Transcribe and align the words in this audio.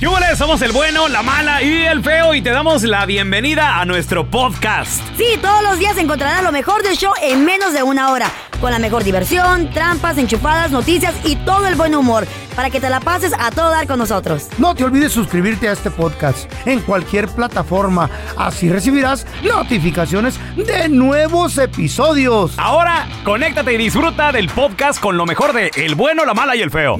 ¿Qué 0.00 0.06
hubo? 0.06 0.18
Somos 0.36 0.62
el 0.62 0.70
bueno, 0.70 1.08
la 1.08 1.24
mala 1.24 1.60
y 1.60 1.84
el 1.84 2.04
feo 2.04 2.32
y 2.32 2.40
te 2.40 2.50
damos 2.50 2.84
la 2.84 3.04
bienvenida 3.06 3.80
a 3.80 3.84
nuestro 3.84 4.30
podcast. 4.30 5.02
Sí, 5.16 5.24
todos 5.42 5.62
los 5.64 5.80
días 5.80 5.98
encontrarás 5.98 6.44
lo 6.44 6.52
mejor 6.52 6.84
del 6.84 6.96
show 6.96 7.12
en 7.20 7.44
menos 7.44 7.72
de 7.72 7.82
una 7.82 8.12
hora. 8.12 8.30
Con 8.60 8.72
la 8.72 8.78
mejor 8.80 9.04
diversión, 9.04 9.70
trampas, 9.70 10.18
enchufadas, 10.18 10.70
noticias 10.72 11.14
y 11.24 11.36
todo 11.36 11.66
el 11.66 11.76
buen 11.76 11.94
humor. 11.94 12.26
Para 12.56 12.70
que 12.70 12.80
te 12.80 12.90
la 12.90 12.98
pases 12.98 13.32
a 13.38 13.52
todo 13.52 13.70
dar 13.70 13.86
con 13.86 14.00
nosotros. 14.00 14.48
No 14.58 14.74
te 14.74 14.82
olvides 14.82 15.12
suscribirte 15.12 15.68
a 15.68 15.72
este 15.72 15.92
podcast 15.92 16.50
en 16.66 16.80
cualquier 16.80 17.28
plataforma. 17.28 18.10
Así 18.36 18.68
recibirás 18.68 19.26
notificaciones 19.44 20.40
de 20.56 20.88
nuevos 20.88 21.56
episodios. 21.58 22.54
Ahora, 22.58 23.06
conéctate 23.24 23.74
y 23.74 23.76
disfruta 23.78 24.32
del 24.32 24.48
podcast 24.48 25.00
con 25.00 25.16
lo 25.16 25.24
mejor 25.24 25.52
de 25.52 25.70
El 25.76 25.94
bueno, 25.94 26.24
la 26.24 26.34
mala 26.34 26.56
y 26.56 26.62
el 26.62 26.72
feo. 26.72 26.98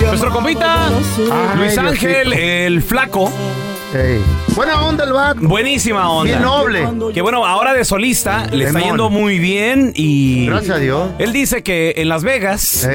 Nuestro 0.00 0.32
compita, 0.32 0.88
Luis 1.56 1.76
Ángel, 1.76 2.30
Diosito. 2.30 2.42
el 2.42 2.82
flaco. 2.82 3.30
Buena 4.58 4.80
onda 4.84 5.04
el 5.04 5.12
vato. 5.12 5.40
Buenísima 5.42 6.10
onda. 6.10 6.24
Bien 6.24 6.42
noble. 6.42 7.12
Que 7.14 7.22
bueno, 7.22 7.46
ahora 7.46 7.74
de 7.74 7.84
solista 7.84 8.48
le 8.50 8.64
está 8.64 8.80
yendo 8.80 9.08
muy 9.08 9.38
bien 9.38 9.92
y. 9.94 10.46
Gracias 10.46 10.78
a 10.78 10.80
Dios. 10.80 11.10
Él 11.20 11.32
dice 11.32 11.62
que 11.62 11.94
en 11.96 12.08
Las 12.08 12.24
Vegas 12.24 12.88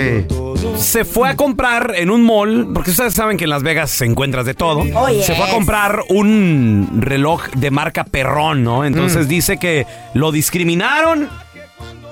se 0.76 1.06
fue 1.06 1.30
a 1.30 1.38
comprar 1.38 1.94
en 1.96 2.10
un 2.10 2.22
mall, 2.22 2.72
porque 2.74 2.92
ustedes 2.92 3.14
saben 3.14 3.38
que 3.38 3.46
en 3.46 3.50
Las 3.50 3.64
Vegas 3.64 3.92
se 3.92 4.04
encuentras 4.04 4.46
de 4.46 4.56
todo. 4.56 4.84
Oh, 4.94 5.08
Se 5.08 5.36
fue 5.36 5.46
a 5.46 5.52
comprar 5.52 6.02
un 6.10 6.98
reloj 7.00 7.48
de 7.56 7.72
marca 7.72 8.04
Perrón, 8.04 8.66
¿no? 8.66 8.82
Mm. 8.82 8.86
Entonces 8.86 9.30
dice 9.30 9.58
que 9.58 9.88
lo 10.14 10.34
discriminaron. 10.34 11.30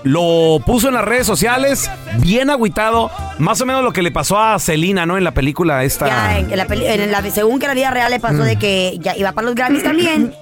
Lo 0.04 0.60
puso 0.66 0.88
en 0.88 0.96
las 0.96 1.06
redes 1.06 1.28
sociales, 1.28 1.90
bien 2.20 2.50
agüitado, 2.50 3.12
más 3.38 3.62
o 3.62 3.66
menos 3.68 3.84
lo 3.84 3.94
que 3.94 4.02
le 4.02 4.12
pasó 4.12 4.40
a 4.40 4.58
Celina, 4.58 5.06
¿no? 5.06 5.18
En 5.18 5.24
la 5.24 5.32
película 5.32 5.84
esta. 5.84 6.08
Ya, 6.08 6.40
en 6.40 6.58
la 6.58 6.66
peli- 6.66 6.86
en 6.88 7.12
la- 7.12 7.22
según 7.30 7.60
que 7.60 7.68
la 7.68 7.74
vida 7.76 7.92
real 7.92 8.10
le 8.10 8.20
pasó 8.20 8.40
Mm. 8.42 8.46
de 8.46 8.56
que 8.58 8.98
ya 9.00 9.16
iba 9.16 9.32
para 9.34 9.46
los 9.46 9.56
Grammys 9.56 9.84
también. 9.84 10.34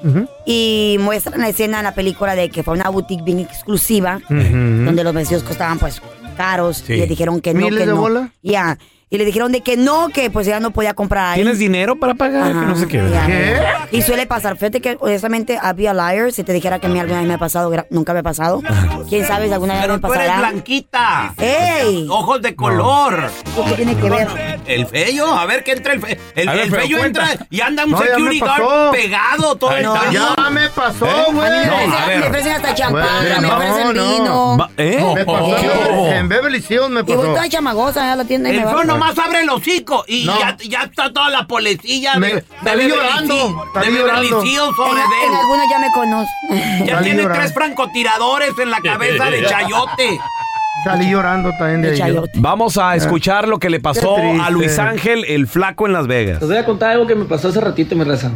Y 0.45 0.95
muestran 1.01 1.41
la 1.41 1.49
escena 1.49 1.79
en 1.79 1.83
la 1.83 1.93
película 1.93 2.35
de 2.35 2.49
que 2.49 2.63
fue 2.63 2.73
una 2.73 2.89
boutique 2.89 3.23
bien 3.23 3.39
exclusiva, 3.39 4.19
donde 4.29 5.03
los 5.03 5.13
vestidos 5.13 5.43
costaban 5.43 5.77
pues 5.77 6.01
caros. 6.37 6.83
Sí. 6.87 6.93
Y 6.93 6.97
le 6.97 7.07
dijeron 7.07 7.41
que 7.41 7.53
no, 7.53 7.59
¿Miles 7.65 7.79
que 7.81 7.85
de 7.85 7.91
no. 7.93 7.99
bola? 8.01 8.29
Ya. 8.41 8.77
Y 9.11 9.17
le 9.17 9.25
dijeron 9.25 9.51
de 9.51 9.61
que 9.61 9.75
no, 9.75 10.09
que 10.09 10.29
pues 10.29 10.45
ella 10.45 10.59
no 10.59 10.69
podía 10.69 10.93
comprar 10.93 11.25
ahí. 11.33 11.41
¿Tienes 11.41 11.57
dinero 11.57 11.95
para 11.95 12.13
pagar? 12.13 12.49
Que 12.51 12.53
no 12.59 12.75
sé 12.75 12.87
qué. 12.87 13.01
Ya. 13.11 13.25
¿Qué? 13.25 13.57
Y 13.97 14.03
suele 14.03 14.27
pasar. 14.27 14.55
Fíjate 14.55 14.81
que 14.81 14.97
honestamente 14.99 15.57
había 15.59 15.95
liar. 15.95 16.31
Si 16.31 16.43
te 16.43 16.53
dijera 16.53 16.77
que 16.77 16.85
a 16.85 16.89
mí 16.91 16.99
alguna 16.99 17.17
vez 17.19 17.27
me 17.27 17.33
ha 17.33 17.37
pasado, 17.39 17.71
nunca 17.89 18.13
me 18.13 18.19
ha 18.19 18.23
pasado. 18.23 18.61
¿Quién 19.09 19.25
sabe 19.25 19.47
si 19.47 19.53
alguna 19.53 19.79
vez 19.79 19.87
me 19.89 19.97
pasará? 19.97 20.37
blanquita. 20.37 21.33
¡Ey! 21.39 22.05
Ojos 22.07 22.41
de 22.43 22.55
color. 22.55 23.31
¿Eso 23.47 23.65
¿Qué 23.65 23.73
tiene 23.73 23.95
que 23.95 24.09
ver? 24.11 24.27
El 24.67 24.85
feo, 24.85 25.33
a 25.33 25.45
ver 25.47 25.63
que 25.63 25.71
entra 25.71 25.93
el 25.93 26.01
feo. 26.01 26.15
El, 26.35 26.47
el 26.49 26.69
cuenta. 26.69 27.05
entra 27.31 27.47
y 27.49 27.61
anda 27.61 27.85
un 27.85 27.91
No, 27.91 27.97
security 27.97 28.39
pasó. 28.39 28.63
guard 28.63 28.91
pegado 28.91 29.55
todo 29.55 29.71
el 29.71 29.77
tiempo. 29.79 29.99
Ya 30.11 30.49
me 30.51 30.69
pasó, 30.69 31.07
¿Eh? 31.07 31.25
Güey. 31.33 31.65
No, 31.65 32.07
ver. 32.07 32.19
me 32.19 32.27
ofrecen 32.27 32.51
hasta 32.51 32.75
champán, 32.75 33.23
me 33.23 33.47
no, 33.47 33.55
ofrecen 33.57 33.93
no. 33.93 33.93
vino. 34.57 34.69
¿Eh? 34.77 35.13
Me 35.15 35.25
pasó 35.25 35.57
en 35.57 35.69
Oh. 35.69 36.05
Beverly- 36.05 36.13
en 36.19 36.29
Beverly 36.29 36.57
Hills 36.69 36.89
me 36.89 36.99
Y 36.99 37.03
voy 37.03 37.15
pasó. 37.15 37.27
toda 37.33 37.49
chamagosa 37.49 38.01
ya 38.01 38.15
la 38.15 38.25
tienda 38.25 38.49
y 38.49 38.53
El 38.53 38.59
me 38.59 38.67
feo 38.67 38.77
va. 38.77 38.83
Nomás 38.99 39.17
abre 39.19 39.41
el 39.41 39.49
hocico 39.49 40.03
y 40.07 40.25
No. 40.25 40.37
ya, 40.39 40.57
ya 40.67 40.83
está 40.83 41.11
toda 41.13 41.29
la 41.29 41.47
policía 41.47 42.15
Me- 42.17 42.27
de, 42.35 42.43
llorando, 42.89 43.65
de 43.73 43.79
Beverly 43.91 44.29
llorando. 44.29 44.41
En, 44.43 44.75
sobre 44.75 45.01
en 45.01 45.31
él. 45.31 45.35
algunos 45.39 45.65
ya 45.69 45.79
me 45.79 45.91
conocen. 45.93 46.85
Ya 46.85 46.93
Salí 46.95 47.03
tiene 47.05 47.21
llorando. 47.23 47.41
tres 47.41 47.53
francotiradores 47.53 48.51
en 48.61 48.69
la 48.69 48.79
cabeza 48.83 49.25
de 49.29 49.45
chayote. 49.45 50.19
Salí 50.83 51.09
llorando 51.11 51.49
también 51.59 51.81
de 51.81 51.87
De 51.89 51.93
ahí. 51.95 51.99
chayote. 51.99 52.31
Vamos 52.35 52.77
a 52.77 52.95
escuchar 52.95 53.47
lo 53.49 53.59
que 53.59 53.69
le 53.69 53.81
pasó 53.81 54.15
a 54.17 54.49
Luis 54.49 54.79
Ángel, 54.79 55.25
el 55.27 55.45
flaco 55.47 55.85
en 55.87 55.91
Las 55.93 56.07
Vegas. 56.07 56.39
Les 56.39 56.47
voy 56.49 56.57
a 56.57 56.63
contar 56.65 56.91
algo 56.91 57.05
que 57.05 57.15
me 57.15 57.25
pasó 57.25 57.49
hace 57.49 57.59
ratito, 57.59 57.95
mi 57.97 58.05
raza. 58.05 58.31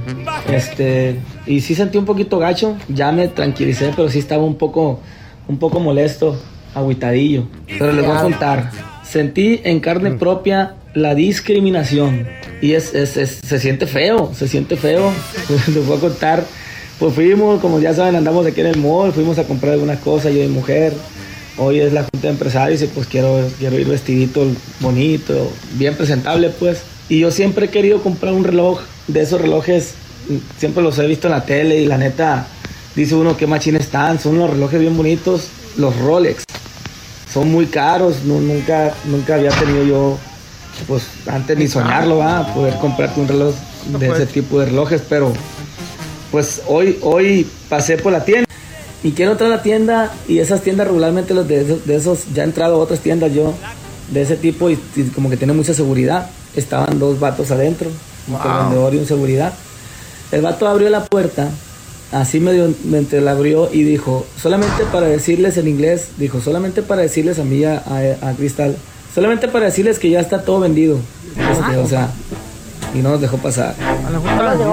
Este, 0.50 1.20
y 1.46 1.62
sí 1.62 1.74
sentí 1.76 1.98
un 1.98 2.06
poquito 2.06 2.40
gacho, 2.40 2.76
ya 2.90 3.12
me 3.14 3.28
tranquilicé, 3.30 3.94
pero 3.96 4.10
sí 4.10 4.20
estaba 4.20 4.44
un 4.44 4.58
poco, 4.58 5.00
un 5.48 5.58
poco 5.58 5.80
molesto, 5.80 6.38
agüitadillo. 6.76 7.46
Pero 7.68 7.94
les 7.94 8.06
voy 8.06 8.18
a 8.18 8.22
contar. 8.22 8.72
Sentí 9.18 9.62
en 9.64 9.80
carne 9.80 10.10
propia 10.14 10.74
la 10.96 11.14
discriminación. 11.14 12.26
Y 12.64 12.74
es, 12.74 12.96
es- 12.96 13.16
es- 13.16 13.42
se 13.48 13.60
siente 13.60 13.86
feo, 13.86 14.34
se 14.36 14.48
siente 14.48 14.76
feo. 14.76 15.12
les 15.68 15.86
voy 15.86 15.98
a 15.98 16.02
contar. 16.02 16.44
Pues 16.98 17.14
fuimos, 17.14 17.62
como 17.62 17.80
ya 17.80 17.94
saben, 17.94 18.16
andamos 18.16 18.44
aquí 18.48 18.62
en 18.62 18.68
el 18.68 18.78
mall, 18.78 19.12
fuimos 19.14 19.38
a 19.38 19.44
comprar 19.44 19.74
algunas 19.74 20.00
cosas, 20.00 20.34
yo 20.34 20.44
y 20.44 20.48
mujer. 20.48 20.94
Hoy 21.60 21.80
es 21.80 21.94
la 21.94 22.02
junta 22.02 22.22
de 22.28 22.30
empresarios 22.30 22.82
y 22.82 22.88
pues 22.88 23.06
quiero, 23.06 23.48
quiero 23.60 23.78
ir 23.78 23.88
vestidito 23.88 24.48
bonito, 24.80 25.52
bien 25.76 25.94
presentable 25.94 26.50
pues. 26.50 26.82
Y 27.08 27.20
yo 27.20 27.30
siempre 27.30 27.68
he 27.68 27.70
querido 27.70 28.02
comprar 28.02 28.34
un 28.34 28.44
reloj 28.44 28.80
de 29.08 29.22
esos 29.22 29.40
relojes, 29.40 29.94
mm, 30.28 30.38
siempre 30.58 30.82
los 30.82 30.98
he 30.98 31.06
visto 31.06 31.28
en 31.28 31.34
la 31.34 31.46
tele 31.46 31.80
y 31.82 31.86
la 31.86 32.00
neta, 32.00 32.48
dice 32.96 33.14
uno 33.14 33.38
qué 33.38 33.46
machines 33.46 33.82
están, 33.84 34.20
son 34.20 34.38
unos 34.38 34.50
relojes 34.50 34.80
bien 34.80 34.98
bonitos, 34.98 35.50
los 35.78 35.96
Rolex. 36.00 36.44
Son 37.34 37.52
muy 37.52 37.66
caros, 37.68 38.24
nu- 38.26 38.40
nunca, 38.42 38.94
nunca 39.06 39.36
había 39.36 39.50
tenido 39.52 39.84
yo, 39.84 40.18
pues 40.88 41.04
antes 41.28 41.58
ni 41.58 41.68
soñarlo, 41.68 42.18
va, 42.18 42.54
poder 42.54 42.78
comprarte 42.80 43.20
un 43.20 43.28
reloj 43.28 43.56
de 44.00 44.08
ese 44.24 44.26
tipo 44.28 44.60
de 44.60 44.68
relojes, 44.68 45.02
pero 45.10 45.34
pues 46.32 46.62
hoy, 46.68 47.00
hoy 47.02 47.48
pasé 47.70 47.98
por 47.98 48.12
la 48.12 48.24
tienda 48.24 48.48
y 49.04 49.12
quiero 49.12 49.32
entrar 49.34 49.52
a 49.52 49.56
la 49.58 49.62
tienda 49.64 50.12
y 50.28 50.40
esas 50.40 50.62
tiendas 50.62 50.88
regularmente 50.88 51.34
los 51.34 51.48
de 51.48 51.62
esos, 51.62 51.86
de 51.86 51.96
esos 51.96 52.20
ya 52.34 52.44
he 52.44 52.46
entrado 52.46 52.76
a 52.76 52.78
otras 52.80 53.00
tiendas 53.00 53.34
yo 53.34 53.54
de 54.12 54.22
ese 54.22 54.36
tipo 54.36 54.70
y, 54.70 54.80
y 54.96 55.04
como 55.16 55.30
que 55.30 55.38
tiene 55.38 55.54
mucha 55.54 55.74
seguridad. 55.74 56.30
Estaban 56.56 57.00
dos 57.00 57.20
vatos 57.20 57.50
adentro, 57.52 57.90
un 58.28 58.38
vendedor 58.70 58.94
y 58.94 58.98
un 58.98 59.08
seguridad. 59.08 59.54
El 60.32 60.42
vato 60.44 60.68
abrió 60.68 60.90
la 60.90 61.04
puerta, 61.04 61.50
así 62.14 62.40
medio 62.40 62.74
mente 62.86 63.20
la 63.22 63.32
abrió 63.32 63.70
y 63.74 63.84
dijo, 63.84 64.26
solamente 64.42 64.84
para 64.92 65.08
decirles 65.08 65.58
en 65.58 65.68
inglés, 65.68 66.10
dijo, 66.18 66.40
solamente 66.42 66.82
para 66.82 67.02
decirles 67.02 67.40
a 67.40 67.44
mí 67.44 67.64
a, 67.66 67.78
a- 67.86 68.30
a 68.30 68.34
Cristal, 68.34 68.76
solamente 69.14 69.48
para 69.48 69.66
decirles 69.66 70.00
que 70.00 70.10
ya 70.10 70.20
está 70.20 70.44
todo 70.44 70.60
vendido. 70.60 70.98
Este, 71.36 71.78
o 71.78 71.88
sea, 71.88 72.10
y 72.94 73.00
no 73.00 73.10
nos 73.10 73.22
dejó 73.22 73.38
pasar. 73.38 73.76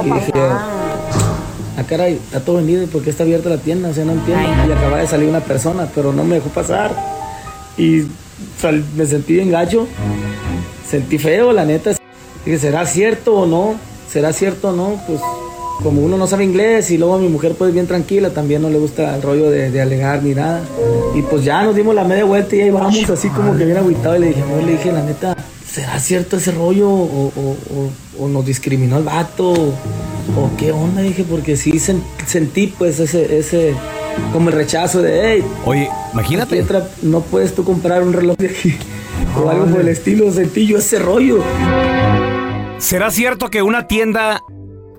Y 0.05 0.11
dije, 0.21 0.33
ah, 0.35 1.83
caray, 1.89 2.15
está 2.15 2.41
todo 2.41 2.57
vendido, 2.57 2.83
¿y 2.83 2.87
por 2.87 3.03
qué 3.03 3.11
está 3.11 3.23
abierta 3.23 3.49
la 3.49 3.59
tienda? 3.59 3.89
O 3.89 3.95
sea, 3.95 4.05
no 4.05 4.13
entiendo. 4.13 4.49
Y 4.69 4.73
acaba 4.73 4.99
de 4.99 5.07
salir 5.07 5.29
una 5.29 5.41
persona, 5.41 5.89
pero 5.95 6.13
no 6.13 6.23
me 6.25 6.35
dejó 6.37 6.49
pasar. 6.51 6.95
Y 7.79 8.03
sal- 8.61 8.85
me 8.97 9.07
sentí 9.07 9.35
bien 9.35 9.51
gacho. 9.51 9.87
Sentí 10.89 11.19
feo, 11.19 11.53
la 11.53 11.65
neta. 11.65 11.93
Dije, 12.45 12.59
¿será 12.59 12.85
cierto 12.87 13.35
o 13.35 13.47
no? 13.47 13.77
¿Será 14.11 14.33
cierto 14.33 14.71
o 14.71 14.73
no? 14.73 15.01
Pues 15.07 15.21
como 15.83 16.03
uno 16.03 16.17
no 16.19 16.27
sabe 16.27 16.45
inglés 16.45 16.91
y 16.91 16.99
luego 16.99 17.19
mi 17.19 17.29
mujer 17.29 17.55
pues 17.59 17.73
bien 17.73 17.87
tranquila, 17.87 18.31
también 18.31 18.63
no 18.63 18.71
le 18.71 18.79
gusta 18.79 19.15
el 19.17 19.23
rollo 19.23 19.51
de, 19.51 19.71
de 19.71 19.81
alegar 19.81 20.23
ni 20.23 20.35
nada. 20.35 20.63
Y 21.15 21.23
pues 21.23 21.45
ya 21.45 21.63
nos 21.63 21.75
dimos 21.75 21.95
la 21.95 22.05
media 22.05 22.25
vuelta 22.25 22.55
y 22.57 22.61
ahí 22.63 22.71
vamos 22.71 23.09
así 23.11 23.29
como 23.31 23.57
que 23.57 23.65
bien 23.65 23.77
agüitado 23.79 24.17
y 24.17 24.21
le 24.21 24.27
dije, 24.29 24.43
no, 24.49 24.65
le 24.67 24.73
dije, 24.73 24.93
la 24.93 25.03
neta, 25.03 25.37
¿será 25.67 25.99
cierto 25.99 26.37
ese 26.37 26.53
rollo? 26.53 26.89
¿O, 26.91 27.27
o- 27.35 27.57
o- 28.21 28.25
o 28.25 28.29
nos 28.29 28.45
discriminó 28.45 28.99
el 28.99 29.05
vato? 29.05 29.53
¿O, 29.53 30.51
qué 30.59 30.71
onda? 30.73 31.01
Dije, 31.03 31.25
porque 31.29 31.57
sí 31.57 31.73
sen- 31.73 32.03
sentí 32.27 32.67
pues 32.79 33.01
ese, 33.01 33.39
ese, 33.39 33.75
como 34.33 34.51
el 34.51 34.55
rechazo 34.55 35.01
de, 35.03 35.21
hey, 35.39 35.45
Oye, 35.65 35.89
imagínate. 36.13 36.65
no 37.03 37.21
puedes 37.23 37.55
tú 37.55 37.65
comprar 37.65 38.03
un 38.03 38.13
reloj 38.13 38.37
de 38.37 38.49
aquí. 38.49 38.75
O 39.37 39.49
algo 39.49 39.67
por 39.67 39.81
el 39.83 39.89
estilo, 39.89 40.33
sentí 40.33 40.67
yo 40.67 40.79
ese 40.79 40.99
rollo. 40.99 41.41
¿Será 42.79 43.11
cierto 43.11 43.49
que 43.49 43.63
una 43.63 43.87
tienda 43.87 44.43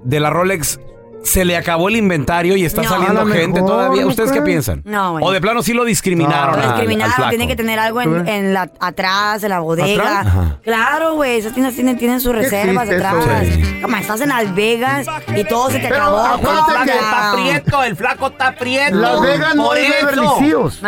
de 0.03 0.19
la 0.19 0.29
Rolex 0.29 0.79
se 1.23 1.45
le 1.45 1.55
acabó 1.55 1.87
el 1.87 1.97
inventario 1.97 2.55
y 2.55 2.65
está 2.65 2.81
No. 2.81 2.89
saliendo 2.89 3.27
gente 3.27 3.61
mejor, 3.61 3.69
todavía? 3.69 4.01
¿no 4.01 4.07
¿Ustedes 4.07 4.31
qué 4.31 4.41
piensan? 4.41 4.81
No, 4.85 5.11
güey. 5.11 5.23
O 5.23 5.29
de 5.31 5.39
plano 5.39 5.61
sí 5.61 5.71
lo 5.71 5.83
discriminaron. 5.85 6.55
Lo 6.55 6.63
al- 6.63 6.63
al 6.63 6.69
discriminaron, 6.77 7.13
flaco. 7.13 7.29
tiene 7.29 7.47
que 7.47 7.55
tener 7.55 7.77
algo 7.77 8.01
en, 8.01 8.27
en 8.27 8.53
la, 8.55 8.71
atrás, 8.79 9.43
en 9.43 9.49
la 9.49 9.59
bodega. 9.59 10.57
Claro, 10.63 11.13
güey, 11.13 11.37
esas 11.37 11.53
tiendas 11.53 11.75
tienen, 11.75 11.99
tienen 11.99 12.21
sus 12.21 12.33
reservas 12.33 12.89
atrás. 12.89 13.23
Como 13.83 13.97
estás 13.97 14.19
en 14.21 14.29
Las 14.29 14.55
Vegas 14.55 15.05
y 15.35 15.43
todo 15.43 15.69
se 15.69 15.77
te 15.77 15.89
Pero 15.89 15.95
acabó. 16.17 16.41
Coca. 16.41 16.85
que 16.85 16.91
Está 16.91 17.33
prieto, 17.35 17.83
el 17.83 17.95
flaco 17.95 18.27
está 18.29 18.55
prieto. 18.55 18.95
Las 18.97 19.21
Vegas 19.21 19.55
no 19.55 19.65
Por 19.65 19.77
es 19.77 19.89
Beverly. 19.91 20.25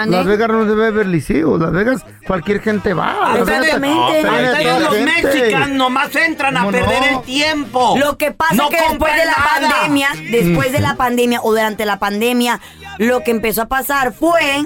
Las 0.10 0.26
Vegas 0.26 0.50
no 0.50 0.62
es 0.64 0.68
de 0.68 0.76
Beverly. 0.76 1.24
Las 1.60 1.72
Vegas 1.72 2.06
cualquier 2.26 2.62
gente 2.62 2.94
va. 2.94 3.36
Exactamente. 3.38 4.22
toda 4.64 4.80
los 4.80 4.96
gente. 4.96 5.12
mexicanos 5.24 5.70
nomás 5.70 6.16
entran 6.16 6.58
a 6.58 6.62
¿Cómo 6.62 6.72
perder 6.72 7.12
no? 7.12 7.20
el 7.20 7.26
tiempo. 7.26 7.96
Lo 7.98 8.18
que 8.18 8.32
pasa 8.32 8.56
No 8.56 8.64
es 8.64 8.70
que 8.70 8.90
después 8.90 9.14
de 9.16 9.26
la 9.26 9.32
nada. 9.38 9.60
pandemia, 9.76 10.10
después 10.32 10.72
de 10.72 10.80
la 10.80 10.96
pandemia 10.96 11.40
o 11.42 11.52
durante 11.52 11.86
la 11.86 12.00
pandemia, 12.00 12.60
lo 12.98 13.22
que 13.24 13.32
empezó 13.32 13.64
a 13.64 13.68
pasar 13.68 14.14
fue 14.14 14.64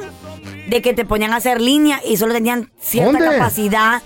de 0.67 0.81
que 0.81 0.93
te 0.93 1.05
ponían 1.05 1.33
a 1.33 1.37
hacer 1.37 1.61
línea 1.61 1.99
y 2.05 2.17
solo 2.17 2.33
tenían 2.33 2.69
cierta 2.79 3.19
¿Dónde? 3.19 3.37
capacidad, 3.37 4.01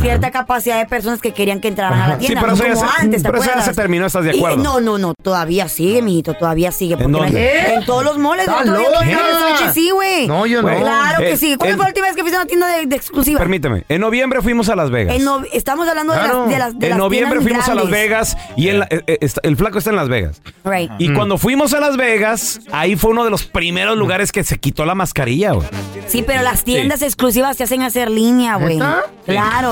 cierta 0.00 0.30
capacidad 0.30 0.78
de 0.78 0.86
personas 0.86 1.20
que 1.20 1.32
querían 1.32 1.60
que 1.60 1.68
entraran 1.68 2.00
a 2.00 2.08
la 2.08 2.14
Sí, 2.18 2.26
tienda. 2.26 2.40
pero 2.40 2.52
no 2.52 2.54
eso 2.56 2.66
ya 2.66 2.74
como 2.74 2.86
se- 2.92 3.02
antes, 3.02 3.22
¿te 3.22 3.28
pero 3.28 3.38
eso 3.38 3.46
ya 3.46 3.52
acuerdas? 3.52 3.74
se 3.74 3.80
terminó, 3.80 4.06
¿estás 4.06 4.24
de 4.24 4.34
Y- 4.34 4.38
acuerdo? 4.38 4.62
no, 4.62 4.80
no, 4.80 4.98
no, 4.98 5.14
todavía 5.22 5.68
sigue, 5.68 6.02
mijito, 6.02 6.34
todavía 6.34 6.72
sigue. 6.72 6.94
¿En 6.94 7.12
dónde? 7.12 7.32
la- 7.32 7.74
En 7.74 7.84
todos 7.84 8.04
los 8.04 8.18
moles. 8.18 8.46
¡Está 8.46 8.62
el 8.62 8.70
otro 8.70 9.00
día 9.02 9.16
loca! 9.16 9.72
Sí, 9.72 9.90
güey. 9.90 10.26
No, 10.26 10.46
yo 10.46 10.62
no. 10.62 10.68
Claro 10.68 11.18
que 11.18 11.32
Eh, 11.32 11.36
sí. 11.36 11.56
¿Cuándo 11.56 11.72
en- 11.72 11.76
fue 11.76 11.84
la 11.84 11.88
última 11.88 12.06
vez 12.06 12.16
que 12.16 12.22
fuiste 12.22 12.36
a 12.36 12.40
una 12.40 12.48
tienda 12.48 12.66
de, 12.68 12.86
de 12.86 12.96
exclusiva? 12.96 13.38
Permíteme. 13.38 13.84
En 13.88 14.00
noviembre 14.00 14.40
fuimos 14.42 14.68
a 14.68 14.76
Las 14.76 14.90
Vegas. 14.90 15.16
En 15.16 15.24
no- 15.24 15.42
estamos 15.52 15.88
hablando 15.88 16.12
de 16.12 16.18
Claro. 16.20 16.40
las, 16.40 16.48
de 16.50 16.58
las 16.58 16.78
de 16.78 16.86
en 16.86 16.90
las 16.90 16.98
noviembre 16.98 17.40
fuimos 17.40 17.68
a 17.68 17.74
Las. 17.74 17.90
Vegas 17.90 18.36
y 18.56 18.68
en 18.68 18.80
la- 18.80 18.86
eh, 18.90 19.02
eh, 19.06 19.18
está- 19.20 19.40
el 19.44 19.56
flaco 19.56 19.78
está 19.78 19.90
en 19.90 19.96
Las 19.96 20.08
Vegas. 20.08 20.42
Right. 20.64 20.90
Y 20.98 21.12
cuando 21.12 21.38
fuimos 21.38 21.72
a 21.74 21.80
Las 21.80 21.96
Vegas, 21.96 22.60
ahí 22.72 22.96
fue 22.96 23.10
uno 23.10 23.24
de 23.24 23.30
los 23.30 23.44
primeros 23.44 23.96
lugares 23.96 24.32
que 24.32 24.42
se 24.44 24.58
quitó 24.58 24.84
la 24.86 24.94
mascarilla, 24.94 25.52
güey. 25.52 25.66
Sí, 26.06 26.22
pero 26.26 26.42
las 26.42 26.64
tiendas 26.64 27.02
exclusivas 27.02 27.56
te 27.56 27.64
hacen 27.64 27.82
hacer 27.82 28.10
línea, 28.10 28.56
güey. 28.56 28.74
¿Neta? 28.76 29.04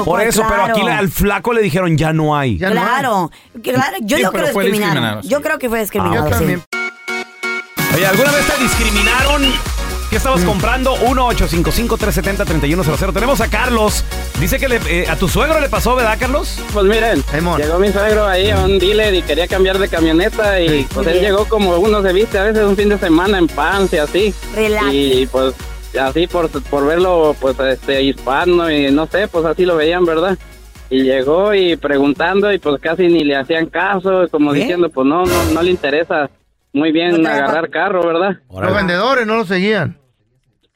Claro, 0.05 0.07
Por 0.19 0.21
eso, 0.23 0.45
pero 0.49 0.65
aquí 0.65 0.83
le- 0.83 0.93
al 0.93 1.09
flaco 1.11 1.53
le 1.53 1.63
dijeron 1.63 1.97
ya 1.97 2.13
no 2.13 2.37
hay. 2.37 2.59
Ya 2.59 2.71
no 2.71 2.81
hay. 2.81 2.87
Claro, 2.87 3.31
claro, 3.63 3.97
yo 4.03 4.17
Sí, 4.19 4.23
que 4.25 4.31
pero 4.31 4.47
lo 4.47 4.53
fue 4.53 4.65
discriminado, 4.67 5.23
sí. 5.23 5.29
Yo 5.29 5.41
creo 5.43 5.59
que 5.59 5.69
fue 5.69 5.81
discriminado. 5.81 6.17
Yo 6.17 6.27
sí. 6.27 6.31
también. 6.39 6.63
Oye, 7.95 8.07
¿alguna 8.07 8.33
vez 8.33 8.47
te 8.47 8.63
discriminaron? 8.63 9.43
¿Qué 10.11 10.17
estabas 10.19 10.43
Mm. 10.43 10.47
comprando? 10.47 10.95
1-855-370-3100. 10.97 13.13
Tenemos 13.13 13.41
a 13.41 13.49
Carlos. 13.49 14.05
Dice 14.39 14.59
que 14.59 14.69
le- 14.69 14.81
eh, 14.87 15.09
a 15.09 15.17
tu 15.17 15.29
suegro 15.29 15.59
le 15.61 15.69
pasó, 15.69 15.97
¿verdad, 15.97 16.17
Carlos? 16.21 16.59
Pues 16.73 16.85
miren, 16.87 17.25
Simón. 17.33 17.61
llegó 17.61 17.79
mi 17.79 17.91
suegro 17.93 18.27
ahí 18.27 18.51
a 18.51 18.59
un 18.61 18.79
dealer 18.79 19.15
y 19.15 19.23
quería 19.23 19.49
cambiar 19.49 19.79
de 19.79 19.89
camioneta 19.89 20.61
y 20.61 20.85
pues 20.93 21.07
él 21.09 21.21
llegó 21.21 21.47
como 21.49 21.77
uno 21.79 22.03
se 22.03 22.13
viste 22.13 22.39
a 22.39 22.45
veces 22.45 22.65
un 22.65 22.77
fin 22.77 22.89
de 22.91 22.99
semana 22.99 23.39
en 23.39 23.49
pants 23.49 23.93
y 23.93 23.97
así. 23.99 24.35
Relax. 24.55 24.87
Y 24.93 25.27
pues 25.33 25.55
así 26.01 26.27
por, 26.27 26.49
por 26.65 26.87
verlo 26.87 27.35
pues 27.41 27.59
este 27.61 28.03
hispano 28.03 28.71
y 28.71 28.91
no 28.91 29.07
sé, 29.07 29.29
pues 29.29 29.45
así 29.45 29.65
lo 29.65 29.77
veían, 29.77 30.05
¿verdad? 30.05 30.39
Y 30.91 31.03
llegó 31.03 31.55
y 31.55 31.77
preguntando 31.77 32.53
y 32.53 32.59
pues 32.59 32.81
casi 32.81 33.09
ni 33.09 33.25
le 33.25 33.37
hacían 33.37 33.67
caso, 33.67 34.29
como 34.31 34.53
¿Qué? 34.53 34.61
diciendo 34.61 34.91
pues 34.91 35.07
no, 35.07 35.25
no, 35.25 35.45
no 35.53 35.63
le 35.63 35.71
interesa 35.71 36.31
muy 36.73 36.93
bien 36.93 37.23
No 37.23 37.29
agarrar 37.29 37.71
carro, 37.71 38.05
¿verdad? 38.07 38.39
Los 38.51 38.75
vendedores 38.75 39.27
no 39.27 39.37
lo 39.37 39.45
seguían. 39.45 39.97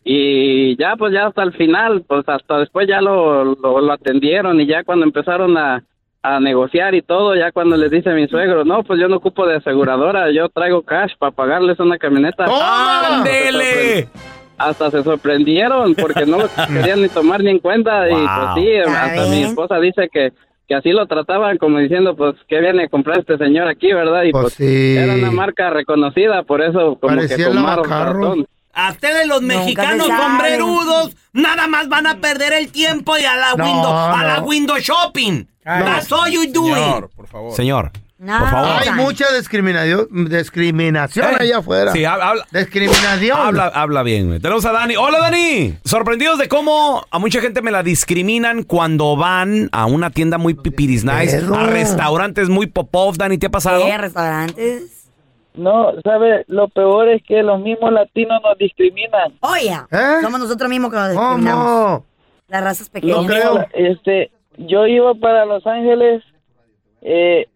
Y 0.05 0.76
ya, 0.79 0.94
pues 0.97 1.12
ya 1.12 1.26
hasta 1.26 1.43
el 1.43 1.53
final, 1.53 2.03
pues 2.09 2.26
hasta 2.29 2.59
después 2.59 2.88
ya 2.88 3.00
lo, 3.00 3.44
lo, 3.44 3.81
lo 3.81 3.93
atendieron 3.93 4.59
y 4.61 4.67
ya 4.67 4.82
cuando 4.82 5.05
empezaron 5.05 5.59
a, 5.59 5.85
a 6.23 6.41
negociar 6.41 6.94
y 6.94 7.03
todo, 7.03 7.35
ya 7.37 7.53
cuando 7.53 7.76
les 7.76 7.91
dice 7.91 8.11
mi 8.15 8.26
suegro, 8.26 8.65
no, 8.65 8.82
pues 8.85 8.99
yo 9.00 9.09
no 9.09 9.17
ocupo 9.17 9.47
de 9.47 9.56
aseguradora, 9.56 10.31
yo 10.32 10.49
traigo 10.49 10.82
cash 10.82 11.12
para 11.19 11.32
pagarles 11.32 11.79
una 11.79 11.99
camioneta. 11.99 12.47
¡Toma! 12.47 13.19
¡Ándele! 13.19 14.09
Hasta 14.58 14.90
se 14.90 15.02
sorprendieron 15.05 15.94
porque 15.94 16.26
no 16.26 16.38
lo 16.38 16.49
querían 16.66 17.02
ni 17.02 17.08
tomar 17.08 17.43
ni 17.43 17.50
en 17.50 17.58
cuenta 17.60 18.08
y 18.08 18.12
pues 18.12 18.55
sí, 18.56 18.66
¿Ya 18.87 19.05
hasta 19.05 19.26
mi 19.26 19.43
esposa 19.44 19.78
dice 19.78 20.08
que 20.12 20.32
que 20.66 20.75
así 20.75 20.90
lo 20.90 21.06
trataban 21.06 21.56
como 21.56 21.78
diciendo 21.78 22.14
pues 22.14 22.34
que 22.46 22.60
viene 22.60 22.84
a 22.84 22.88
comprar 22.88 23.20
este 23.20 23.38
señor 23.38 23.69
aquí, 23.69 23.90
¿verdad? 23.90 24.25
Y 24.25 24.32
Pues 24.32 24.43
pues, 24.43 24.55
sí. 24.55 24.96
era 24.99 25.14
una 25.14 25.31
marca 25.31 25.70
reconocida, 25.70 26.43
por 26.43 26.60
eso 26.60 26.99
como 27.00 27.16
Parecía 27.16 27.37
que 27.38 27.44
tomaron. 27.44 28.46
A 28.75 28.90
ustedes 28.90 29.26
los 29.26 29.40
Nunca 29.40 29.56
mexicanos 29.56 30.06
sombrerudos 30.06 31.16
nada 31.32 31.66
más 31.69 31.88
van 31.88 32.06
a 32.06 32.19
perder 32.19 32.52
el 32.52 32.70
tiempo 32.70 33.16
y 33.16 33.25
a 33.25 33.34
la 33.37 33.55
No, 33.56 33.64
window, 33.64 33.93
a 33.93 34.22
la 34.25 34.40
window 34.43 34.76
shopping. 34.78 35.46
Ay, 35.64 35.82
That's 35.84 36.12
all 36.12 36.31
you 36.31 36.52
doing. 36.52 36.75
Señor, 36.75 37.10
por 37.16 37.26
favor. 37.26 37.52
Señor, 37.52 37.90
No, 38.19 38.37
por 38.41 38.49
favor. 38.50 38.70
Hay 38.82 38.91
mucha 38.93 39.32
discriminación, 39.32 40.09
discriminación 40.29 41.26
Eh, 41.32 41.37
allá 41.38 41.59
afuera. 41.59 41.93
Sí, 41.93 42.05
habla, 42.05 42.44
Discriminación. 42.50 43.38
habla, 43.38 43.67
habla 43.67 44.03
bien. 44.03 44.26
güey. 44.26 44.41
Tenemos 44.41 44.65
a 44.65 44.73
Dani. 44.73 44.97
Hola, 44.97 45.19
Dani. 45.20 45.75
Sorprendidos 45.85 46.38
de 46.38 46.49
cómo 46.49 47.05
a 47.11 47.19
mucha 47.20 47.41
gente 47.41 47.62
me 47.62 47.70
la 47.70 47.85
discriminan 47.85 48.65
cuando 48.65 49.15
van 49.17 49.69
a 49.70 49.87
una 49.87 50.11
tienda 50.11 50.37
muy 50.37 50.55
pipiris 50.55 51.05
nice, 51.05 51.37
a 51.55 51.67
restaurantes 51.67 52.49
muy 52.49 52.67
pop-off. 52.67 53.17
Dani, 53.19 53.38
¿te 53.38 53.47
ha 53.47 53.50
pasado? 53.50 53.85
¿Qué? 53.87 53.97
¿Restaurantes? 53.97 55.11
No, 55.55 55.93
¿sabe? 56.03 56.44
Lo 56.49 56.69
peor 56.69 57.09
es 57.09 57.23
que 57.23 57.43
los 57.44 57.61
mismos 57.61 57.93
latinos 57.93 58.41
nos 58.43 58.59
discriminan. 58.59 59.35
Oye, 59.41 59.76
¿Eh? 59.91 60.19
somos 60.23 60.41
nosotros 60.41 60.69
mismos 60.69 60.91
que 60.91 60.97
nos 60.97 61.11
discriminamos. 61.11 61.65
¿Cómo? 61.67 62.06
Las 62.49 62.65
razas 62.65 62.88
No 62.88 62.93
pequeñas. 62.93 63.26
creo. 63.26 63.67
Este, 63.75 64.31
yo 64.56 64.87
iba 64.87 65.15
para 65.15 65.44
Los 65.44 65.65
Ángeles 65.67 66.23
eh, 67.03 67.47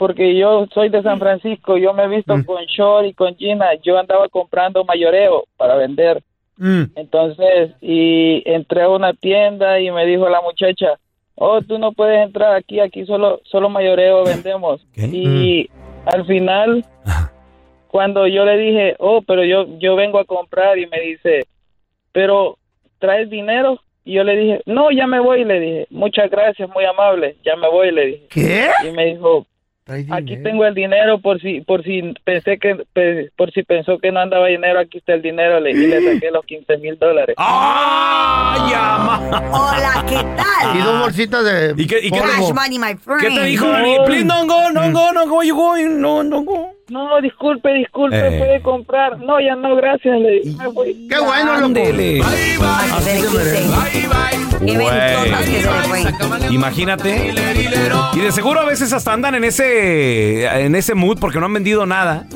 porque 0.00 0.34
yo 0.34 0.66
soy 0.72 0.88
de 0.88 1.02
San 1.02 1.18
Francisco. 1.18 1.76
Yo 1.76 1.92
me 1.92 2.04
he 2.04 2.08
visto 2.08 2.34
Mm. 2.34 2.44
con 2.44 2.64
short 2.64 3.06
y 3.06 3.12
con 3.12 3.36
jeans. 3.36 3.62
Yo 3.82 3.98
andaba 3.98 4.30
comprando 4.30 4.82
mayoreo 4.82 5.44
para 5.58 5.74
vender. 5.74 6.22
Mm. 6.56 6.84
Entonces, 6.96 7.72
y 7.82 8.42
entré 8.46 8.80
a 8.80 8.88
una 8.88 9.12
tienda 9.12 9.78
y 9.78 9.90
me 9.90 10.06
dijo 10.06 10.26
la 10.30 10.40
muchacha, 10.40 10.98
oh, 11.34 11.60
tú 11.60 11.78
no 11.78 11.92
puedes 11.92 12.18
entrar 12.24 12.54
aquí, 12.54 12.80
aquí 12.80 13.04
solo, 13.04 13.42
solo 13.44 13.68
mayoreo 13.68 14.24
vendemos. 14.24 14.80
¿Qué? 14.94 15.04
Y 15.12 15.70
al 16.06 16.24
final, 16.24 16.82
cuando 17.88 18.26
yo 18.26 18.46
le 18.46 18.56
dije, 18.56 18.96
oh, 19.00 19.20
pero 19.20 19.44
yo, 19.44 19.66
yo 19.80 19.96
vengo 19.96 20.18
a 20.18 20.24
comprar 20.24 20.78
y 20.78 20.86
me 20.86 20.98
dice, 20.98 21.42
pero 22.12 22.56
¿traes 23.00 23.28
dinero? 23.28 23.78
Y 24.02 24.14
yo 24.14 24.24
le 24.24 24.34
dije, 24.34 24.62
no, 24.64 24.90
ya 24.92 25.06
me 25.06 25.20
voy, 25.20 25.44
le 25.44 25.60
dije, 25.60 25.86
muchas 25.90 26.30
gracias, 26.30 26.70
muy 26.70 26.86
amable, 26.86 27.36
ya 27.44 27.54
me 27.56 27.68
voy, 27.68 27.92
le 27.92 28.06
dije. 28.06 28.26
¿Qué? 28.30 28.68
Y 28.88 28.92
me 28.92 29.04
dijo, 29.04 29.46
aquí 29.90 30.04
dinero. 30.36 30.42
tengo 30.42 30.64
el 30.66 30.74
dinero 30.74 31.20
por 31.20 31.40
si 31.40 31.60
por 31.62 31.82
si 31.84 32.14
pensé 32.24 32.58
que 32.58 32.76
por 33.36 33.50
si 33.52 33.62
pensó 33.62 33.98
que 33.98 34.10
no 34.12 34.20
andaba 34.20 34.46
dinero 34.48 34.78
aquí 34.80 34.98
está 34.98 35.14
el 35.14 35.22
dinero 35.22 35.60
le, 35.60 35.70
y 35.72 35.74
le 35.86 36.00
saqué 36.14 36.30
los 36.30 36.44
15 36.44 36.78
mil 36.78 36.98
dólares 36.98 37.34
¡Ay, 37.38 38.72
ama! 38.74 39.20
Hola, 39.52 40.04
¿qué 40.08 40.16
tal? 40.16 40.76
Y 40.76 40.82
dos 40.82 41.00
bolsitas 41.00 41.44
de 41.44 41.74
¿Y 41.82 41.86
qué- 41.86 42.00
y 42.02 42.10
qué-. 42.10 42.18
Cash 42.20 42.52
money, 42.54 42.78
my 42.78 42.94
friend. 42.96 43.20
¿Qué 43.20 43.30
te 43.30 43.44
dijo, 43.44 43.66
Dani? 43.68 43.96
Please 44.06 44.24
don't 44.24 44.48
go, 44.48 44.70
no 44.72 44.90
go, 44.92 45.12
no 45.12 45.26
go, 45.26 45.42
you 45.42 45.54
go, 45.54 45.76
no, 45.76 46.22
no 46.22 46.42
go. 46.42 46.72
No 46.90 47.20
disculpe 47.20 47.72
disculpe 47.74 48.16
Eh. 48.18 48.38
puede 48.38 48.62
comprar 48.62 49.18
no 49.20 49.40
ya 49.40 49.54
no 49.56 49.76
gracias 49.76 50.18
le 50.20 50.30
dije 50.40 50.56
"Me 50.58 50.68
voy". 50.68 51.06
¡Qué 51.08 51.18
bueno, 51.20 51.56
loco! 51.58 51.80
Imagínate. 56.50 57.32
Y 58.14 58.20
de 58.20 58.32
seguro 58.32 58.60
a 58.60 58.64
veces 58.64 58.92
hasta 58.92 59.12
andan 59.12 59.34
en 59.34 59.44
ese 59.44 60.44
en 60.64 60.74
ese 60.74 60.94
mood 60.94 61.18
porque 61.20 61.38
no 61.38 61.46
han 61.46 61.54
vendido 61.54 61.86
nada. 61.86 62.26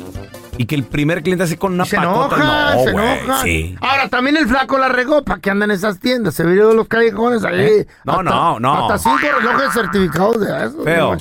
Y 0.57 0.65
que 0.65 0.75
el 0.75 0.83
primer 0.83 1.21
cliente 1.23 1.43
así 1.43 1.57
con 1.57 1.73
una 1.73 1.85
Se 1.85 1.97
pacota. 1.97 2.35
enoja, 2.35 2.75
no, 2.75 2.83
se 2.83 2.89
enoja. 2.91 3.41
Sí. 3.43 3.75
Ahora, 3.81 4.07
también 4.09 4.37
el 4.37 4.47
flaco 4.47 4.77
la 4.77 4.87
regó 4.89 5.23
para 5.23 5.41
que 5.41 5.49
andan 5.49 5.71
en 5.71 5.75
esas 5.77 5.99
tiendas. 5.99 6.33
Se 6.33 6.45
vio 6.45 6.69
de 6.69 6.75
los 6.75 6.87
callejones 6.87 7.43
ahí. 7.43 7.59
¿Eh? 7.61 7.87
No, 8.05 8.13
Hasta- 8.13 8.23
no, 8.23 8.59
no. 8.59 8.89
Hasta 8.89 9.09
cinco 9.09 9.27
relojes 9.39 9.73
certificados 9.73 10.39
de 10.39 10.65
eso. 10.65 10.83
Feo. 10.83 11.17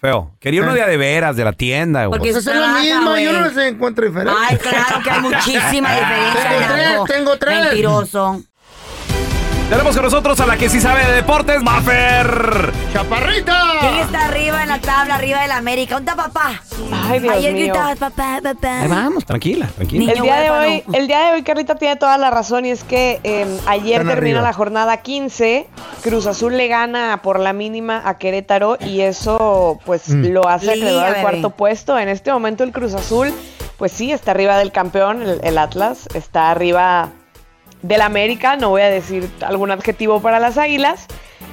Feo. 0.00 0.30
Quería 0.38 0.62
uno 0.62 0.74
de 0.74 0.82
a 0.82 0.86
de 0.86 0.96
veras, 0.96 1.36
de 1.36 1.44
la 1.44 1.52
tienda, 1.52 2.06
güey. 2.06 2.18
Porque 2.18 2.32
Pues 2.32 2.46
es 2.46 2.54
la 2.54 2.60
trabaja, 2.60 2.80
misma, 2.82 3.20
yo 3.20 3.32
no 3.32 3.40
les 3.48 3.56
encuentro 3.56 4.06
diferente. 4.06 4.32
Ay, 4.48 4.56
claro 4.58 5.02
que 5.02 5.10
hay 5.10 5.20
muchísima 5.20 5.92
diferencia. 5.94 6.48
Tengo 6.48 6.66
tres, 6.74 7.16
tengo 7.16 7.36
tres. 7.38 7.60
Mentiroso. 7.64 8.42
Tenemos 9.68 9.96
con 9.96 10.04
nosotros 10.04 10.38
a 10.40 10.46
la 10.46 10.56
que 10.56 10.68
sí 10.68 10.80
sabe 10.80 11.04
de 11.06 11.12
deportes, 11.12 11.60
Mafer. 11.60 12.72
¡Chaparrita! 12.92 13.60
¿Quién 13.80 13.94
está 13.96 14.26
arriba 14.26 14.62
en 14.62 14.68
la 14.68 14.78
tabla, 14.80 15.16
arriba 15.16 15.42
del 15.42 15.50
América? 15.50 15.96
¿Dónde 15.96 16.12
está 16.12 16.22
papá? 16.24 16.62
Ay, 17.08 17.18
Dios 17.18 17.34
Ayer 17.34 17.52
mío. 17.52 17.62
gritabas 17.64 17.98
papá, 17.98 18.38
papá. 18.40 18.82
Ahí 18.82 18.88
vamos, 18.88 19.24
tranquila, 19.24 19.66
tranquila. 19.74 20.12
El 20.12 20.20
día 20.22 20.36
de 20.40 20.50
hoy, 20.50 20.84
el 20.92 21.08
día 21.08 21.18
de 21.26 21.32
hoy, 21.32 21.42
Carlita 21.42 21.74
tiene 21.74 21.96
toda 21.96 22.16
la 22.16 22.30
razón 22.30 22.64
y 22.64 22.70
es 22.70 22.84
que 22.84 23.18
eh, 23.24 23.44
ayer 23.66 24.02
Están 24.02 24.14
termina 24.14 24.36
arriba. 24.38 24.48
la 24.48 24.52
jornada 24.52 24.98
15, 24.98 25.66
Cruz 26.04 26.26
Azul 26.26 26.56
le 26.56 26.68
gana 26.68 27.20
por 27.22 27.40
la 27.40 27.52
mínima 27.52 28.02
a 28.04 28.18
Querétaro 28.18 28.78
y 28.80 29.00
eso 29.00 29.80
pues 29.84 30.08
Mm. 30.08 30.26
lo 30.26 30.48
hace 30.48 30.70
acreedor 30.70 31.04
al 31.06 31.20
cuarto 31.22 31.50
puesto. 31.50 31.98
En 31.98 32.08
este 32.08 32.32
momento 32.32 32.62
el 32.62 32.70
Cruz 32.70 32.94
Azul 32.94 33.34
pues 33.78 33.90
sí 33.90 34.12
está 34.12 34.30
arriba 34.30 34.56
del 34.58 34.70
campeón, 34.70 35.22
el, 35.22 35.40
el 35.42 35.58
Atlas 35.58 36.08
está 36.14 36.50
arriba 36.52 37.08
del 37.82 38.00
América, 38.00 38.56
no 38.56 38.70
voy 38.70 38.82
a 38.82 38.90
decir 38.90 39.28
algún 39.46 39.70
adjetivo 39.70 40.20
para 40.20 40.38
las 40.40 40.58
Águilas. 40.58 41.06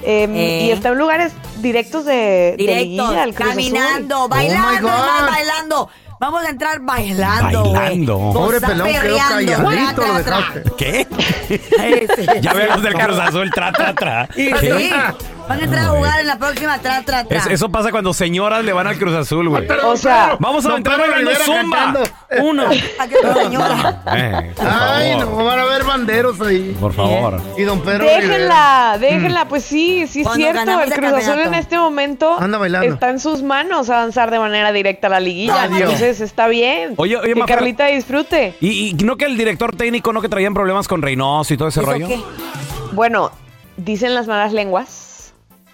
eh, 0.03 0.27
Eh. 0.29 0.63
Y 0.65 0.71
está 0.71 0.89
en 0.89 0.97
lugares 0.97 1.33
directos 1.61 2.05
de, 2.05 2.13
de 2.13 2.55
Directo, 2.57 2.83
liguilla, 2.83 3.23
el 3.23 3.33
Cruz 3.33 3.49
Azul. 3.49 3.63
caminando, 3.63 4.23
Oh 4.23 4.27
bailando, 4.27 4.87
hermano, 4.89 5.31
bailando. 5.31 5.89
Vamos 6.19 6.45
a 6.45 6.49
entrar 6.49 6.79
bailando. 6.79 7.73
Bailando. 7.73 8.31
Pobre 8.33 8.61
pelón, 8.61 8.87
quedó 8.87 9.17
calladito, 9.17 10.01
Tra, 10.01 10.13
lo 10.17 10.23
tra. 10.23 10.63
¿Qué? 10.77 11.07
Ya 12.41 12.53
veo 12.53 12.67
los 12.67 12.81
del 12.83 12.93
Cruz 12.93 13.19
Azul, 13.19 13.51
tra, 13.53 13.71
tra, 13.73 13.93
tra. 13.93 14.29
Y 14.35 14.53
¿Qué? 14.53 14.59
sí, 14.59 14.89
van 15.47 15.59
a 15.59 15.63
entrar 15.63 15.85
a 15.85 15.89
jugar 15.89 16.19
en 16.21 16.27
la 16.27 16.37
próxima 16.37 16.79
tra, 16.79 17.01
tra, 17.03 17.23
tra. 17.25 17.37
Es- 17.37 17.47
eso 17.47 17.69
pasa 17.69 17.91
cuando 17.91 18.13
señoras 18.13 18.63
le 18.63 18.71
van 18.73 18.87
al 18.87 18.97
Cruz 18.97 19.13
Azul, 19.13 19.49
güey. 19.49 19.67
O 19.83 19.97
sea, 19.97 20.37
Vamos 20.39 20.65
a 20.65 20.75
entrar 20.77 20.99
bailando 20.99 21.31
zumba. 21.43 21.93
Uno. 22.41 22.63
Aquí 22.67 23.13
está, 23.13 23.33
señora. 23.35 24.01
Eh, 24.15 24.53
por 24.55 24.65
Ay, 24.67 25.11
favor. 25.19 25.27
no 25.37 25.43
van 25.45 25.59
a 25.59 25.65
ver 25.65 25.83
banderos 25.83 26.41
ahí. 26.41 26.75
Por 26.79 26.93
favor. 26.93 27.41
Y 27.57 27.63
don 27.63 27.81
Pedro 27.81 28.05
Rivera. 28.05 28.19
Déjenla, 28.21 28.97
déjenla, 28.99 29.47
pues 29.47 29.63
sí, 29.63 30.07
sí 30.07 30.21
es 30.21 30.27
Cuando 30.27 30.43
cierto. 30.43 30.59
ganamos 30.59 30.85
El 30.87 30.93
el 30.93 30.99
Cruz 30.99 31.13
Azul 31.13 31.39
en 31.39 31.53
este 31.53 31.77
momento 31.77 32.35
Anda 32.39 32.57
bailando. 32.57 32.93
está 32.93 33.09
en 33.09 33.19
sus 33.19 33.43
manos 33.43 33.89
avanzar 33.89 34.31
de 34.31 34.39
manera 34.39 34.71
directa 34.71 35.07
a 35.07 35.09
la 35.11 35.19
liguilla. 35.19 35.63
Adiós. 35.63 35.81
Entonces 35.81 36.21
está 36.21 36.47
bien. 36.47 36.93
Oye, 36.97 37.17
oye, 37.17 37.33
que 37.33 37.39
Mafer- 37.39 37.47
Carlita 37.47 37.85
disfrute. 37.87 38.55
¿Y, 38.61 38.89
y 38.89 38.93
no 39.03 39.17
que 39.17 39.25
el 39.25 39.37
director 39.37 39.75
técnico 39.75 40.11
no 40.13 40.21
que 40.21 40.29
traían 40.29 40.53
problemas 40.53 40.87
con 40.87 41.01
Reynoso 41.01 41.53
y 41.53 41.57
todo 41.57 41.67
ese 41.67 41.81
¿Eso 41.81 41.91
rollo? 41.91 42.07
qué? 42.07 42.19
Bueno, 42.93 43.31
dicen 43.77 44.13
las 44.15 44.27
malas 44.27 44.53
lenguas 44.53 45.12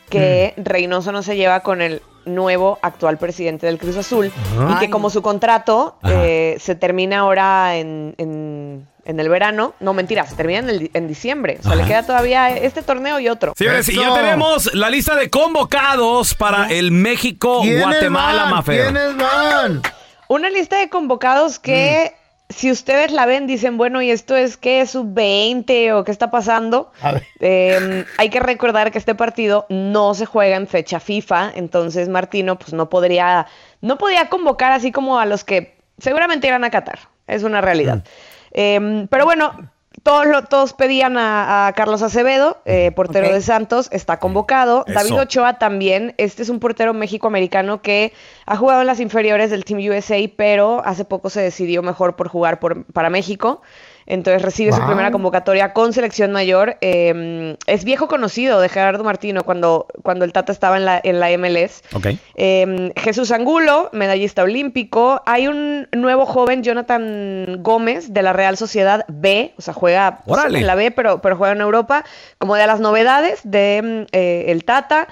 que 0.10 0.54
Mm. 0.58 0.64
Reynoso 0.64 1.12
no 1.12 1.22
se 1.24 1.36
lleva 1.36 1.60
con 1.62 1.82
el 1.82 2.02
nuevo 2.26 2.78
actual 2.82 3.18
presidente 3.18 3.66
del 3.66 3.78
Cruz 3.78 3.98
Azul 3.98 4.32
y 4.72 4.80
que 4.80 4.90
como 4.90 5.10
su 5.10 5.22
contrato 5.22 5.98
eh, 6.04 6.58
se 6.60 6.76
termina 6.76 7.20
ahora 7.20 7.76
en, 7.78 8.14
en- 8.18 8.88
en 9.06 9.20
el 9.20 9.28
verano, 9.30 9.74
no 9.80 9.94
mentira, 9.94 10.28
se 10.28 10.36
termina 10.36 10.60
en, 10.60 10.70
el- 10.70 10.92
en 10.94 11.08
diciembre, 11.08 11.58
o 11.60 11.64
sea, 11.64 11.74
le 11.76 11.84
queda 11.86 12.04
todavía 12.06 12.50
este 12.56 12.84
torneo 12.84 13.20
y 13.20 13.28
otro. 13.30 13.54
Señores, 13.58 13.90
y 13.90 13.96
ya 13.96 14.14
tenemos 14.14 14.72
la 14.76 14.90
lista 14.92 15.16
de 15.16 15.30
convocados 15.32 16.36
para 16.36 16.66
el 16.66 16.90
¿Quiénes 16.90 16.92
México-Guatemala, 16.92 18.44
van? 18.44 18.52
Mafer. 18.52 18.84
¿Quiénes 18.84 19.18
van? 19.18 19.82
Una 20.28 20.50
lista 20.52 20.78
de 20.78 20.90
convocados 20.90 21.58
que 21.58 22.14
Mm. 22.14 22.19
Si 22.50 22.72
ustedes 22.72 23.12
la 23.12 23.26
ven 23.28 23.46
dicen, 23.46 23.78
bueno, 23.78 24.02
¿y 24.02 24.10
esto 24.10 24.36
es 24.36 24.58
qué? 24.58 24.86
¿Sub-20 24.86 25.94
o 25.94 26.04
qué 26.04 26.12
está 26.12 26.32
pasando? 26.32 26.92
Eh, 27.40 28.06
hay 28.18 28.30
que 28.30 28.40
recordar 28.40 28.92
que 28.92 28.98
este 28.98 29.14
partido 29.14 29.68
no 29.70 30.16
se 30.16 30.26
juega 30.26 30.56
en 30.56 30.68
fecha 30.68 31.00
FIFA, 31.00 31.52
entonces 31.56 32.10
Martino 32.10 32.58
pues 32.58 32.74
no 32.74 32.90
podría, 32.90 33.46
no 33.82 33.98
podía 33.98 34.30
convocar 34.30 34.72
así 34.72 34.92
como 34.92 35.20
a 35.20 35.26
los 35.26 35.44
que 35.44 35.78
seguramente 36.00 36.48
irán 36.48 36.64
a 36.64 36.72
Qatar, 36.72 37.00
es 37.28 37.44
una 37.44 37.62
realidad. 37.62 38.04
Eh, 38.52 39.06
pero 39.12 39.26
bueno, 39.26 39.72
todos, 40.04 40.26
lo- 40.28 40.44
todos 40.46 40.74
pedían 40.74 41.18
a, 41.18 41.68
a 41.68 41.74
Carlos 41.74 42.02
Acevedo, 42.02 42.62
eh, 42.66 42.92
portero 42.92 43.32
de 43.34 43.42
Santos, 43.42 43.90
está 43.92 44.20
convocado. 44.20 44.84
Eso. 44.88 44.94
David 45.00 45.20
Ochoa 45.22 45.58
también, 45.60 46.14
este 46.18 46.44
es 46.44 46.50
un 46.50 46.60
portero 46.60 46.94
México-americano 46.94 47.82
que 47.82 48.14
ha 48.46 48.56
jugado 48.56 48.82
en 48.82 48.88
las 48.88 49.00
inferiores 49.00 49.50
del 49.52 49.66
Team 49.66 49.80
USA, 49.90 50.18
pero 50.36 50.82
hace 50.86 51.06
poco 51.06 51.30
se 51.30 51.42
decidió 51.42 51.82
mejor 51.84 52.16
por 52.16 52.28
jugar 52.28 52.60
por- 52.60 52.86
para 52.86 53.10
México. 53.10 53.62
Entonces 54.10 54.42
recibe 54.42 54.74
su 54.74 54.84
primera 54.86 55.12
convocatoria 55.12 55.72
con 55.72 55.94
selección 55.94 56.32
mayor. 56.32 56.78
Eh, 56.82 57.56
es 57.68 57.84
viejo 57.84 58.08
conocido 58.08 58.60
de 58.60 58.68
Gerardo 58.68 59.04
Martino 59.04 59.44
cuando, 59.44 59.88
cuando 60.04 60.26
el 60.26 60.34
Tata 60.34 60.52
estaba 60.52 60.78
en 60.78 60.86
la, 60.86 61.00
en 61.02 61.20
la 61.20 61.30
MLS. 61.38 61.84
Ok. 61.94 62.08
Eh, 62.36 62.92
Jesús 62.98 63.32
Angulo, 63.32 63.90
medallista 63.94 64.44
olímpico. 64.44 65.22
Hay 65.26 65.48
un 65.48 65.88
nuevo 65.92 66.26
joven, 66.26 66.64
Jonathan 66.64 67.62
Gómez, 67.62 68.14
de 68.14 68.22
la 68.22 68.34
Real 68.34 68.58
Sociedad 68.58 69.06
B, 69.08 69.54
o 69.58 69.62
sea, 69.62 69.74
juega 69.74 70.22
pues, 70.26 70.44
en 70.46 70.66
la 70.66 70.76
B, 70.76 70.92
pero, 70.92 71.22
pero 71.22 71.38
juega 71.38 71.54
en 71.54 71.62
Europa, 71.62 72.04
como 72.38 72.56
de 72.56 72.68
las 72.68 72.80
novedades 72.80 73.42
de 73.44 73.82
mm, 73.84 74.08
eh, 74.12 74.46
el 74.48 74.64
Tata. 74.66 75.08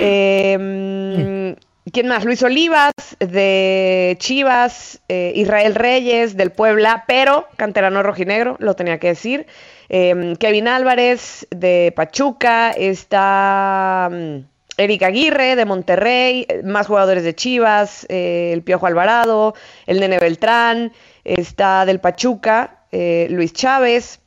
Eh, 0.00 1.56
mm, 1.56 1.71
¿Quién 1.90 2.06
más? 2.06 2.24
Luis 2.24 2.42
Olivas, 2.44 2.92
de 3.18 4.16
Chivas, 4.20 5.00
eh, 5.08 5.32
Israel 5.34 5.74
Reyes, 5.74 6.36
del 6.36 6.52
Puebla, 6.52 7.04
pero 7.08 7.48
canterano 7.56 8.04
rojinegro, 8.04 8.56
lo 8.60 8.76
tenía 8.76 8.98
que 8.98 9.08
decir. 9.08 9.46
Eh, 9.88 10.34
Kevin 10.38 10.68
Álvarez, 10.68 11.46
de 11.50 11.92
Pachuca, 11.96 12.70
está... 12.70 14.08
mm, 14.12 14.36
Eric 14.78 15.02
Aguirre 15.02 15.56
de 15.56 15.64
Monterrey, 15.66 16.46
eh, 16.48 16.62
más 16.62 16.86
jugadores 16.86 17.24
de 17.24 17.34
Chivas, 17.34 18.06
eh, 18.08 18.50
el 18.54 18.62
Piojo 18.62 18.86
Alvarado, 18.86 19.54
el 19.86 19.98
Nene 20.00 20.18
Beltrán, 20.20 20.92
está 21.24 21.84
del 21.84 22.00
Pachuca, 22.00 22.78
Luis 22.92 23.52
Chávez, 23.54 24.20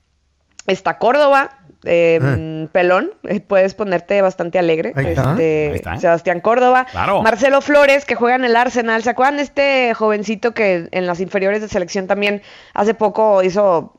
está 0.67 0.97
Córdoba, 0.97 1.59
eh, 1.86 2.20
mm, 2.22 2.68
Pelón, 2.72 3.12
eh, 3.24 3.39
puedes 3.39 3.74
ponerte 3.74 4.22
bastante 4.22 4.60
alegre. 4.60 4.94
Ahí 4.96 5.08
está. 5.08 5.32
este, 5.32 5.70
Ahí 5.70 5.75
está. 5.75 5.98
Sebastián 5.98 6.42
Córdoba, 6.42 6.86
Claro. 6.92 7.22
Marcelo 7.22 7.62
Flores, 7.62 8.06
que 8.06 8.15
juega 8.15 8.36
en 8.36 8.46
el 8.46 8.56
Arsenal. 8.56 9.01
¿Se 9.04 9.10
acuerdan 9.12 9.38
de 9.38 9.44
este 9.44 9.94
jovencito 9.94 10.54
que 10.54 10.88
en 10.92 11.06
las 11.06 11.20
inferiores 11.22 11.62
de 11.62 11.68
selección 11.70 12.08
también 12.08 12.42
hace 12.74 12.94
poco 12.94 13.44
hizo 13.44 13.94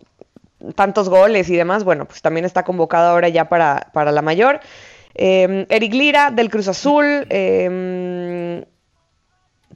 tantos 0.75 1.09
goles 1.09 1.49
y 1.49 1.57
demás? 1.57 1.85
Bueno, 1.85 2.05
pues 2.07 2.23
también 2.23 2.45
está 2.45 2.64
convocado 2.64 3.11
ahora 3.11 3.28
ya 3.28 3.49
para, 3.49 3.88
para 3.93 4.12
la 4.12 4.23
mayor. 4.23 4.61
Eh, 5.14 5.66
Eric 5.71 5.95
Lira 5.95 6.31
del 6.31 6.50
Cruz 6.50 6.69
Azul. 6.69 7.26
eh, 7.31 8.64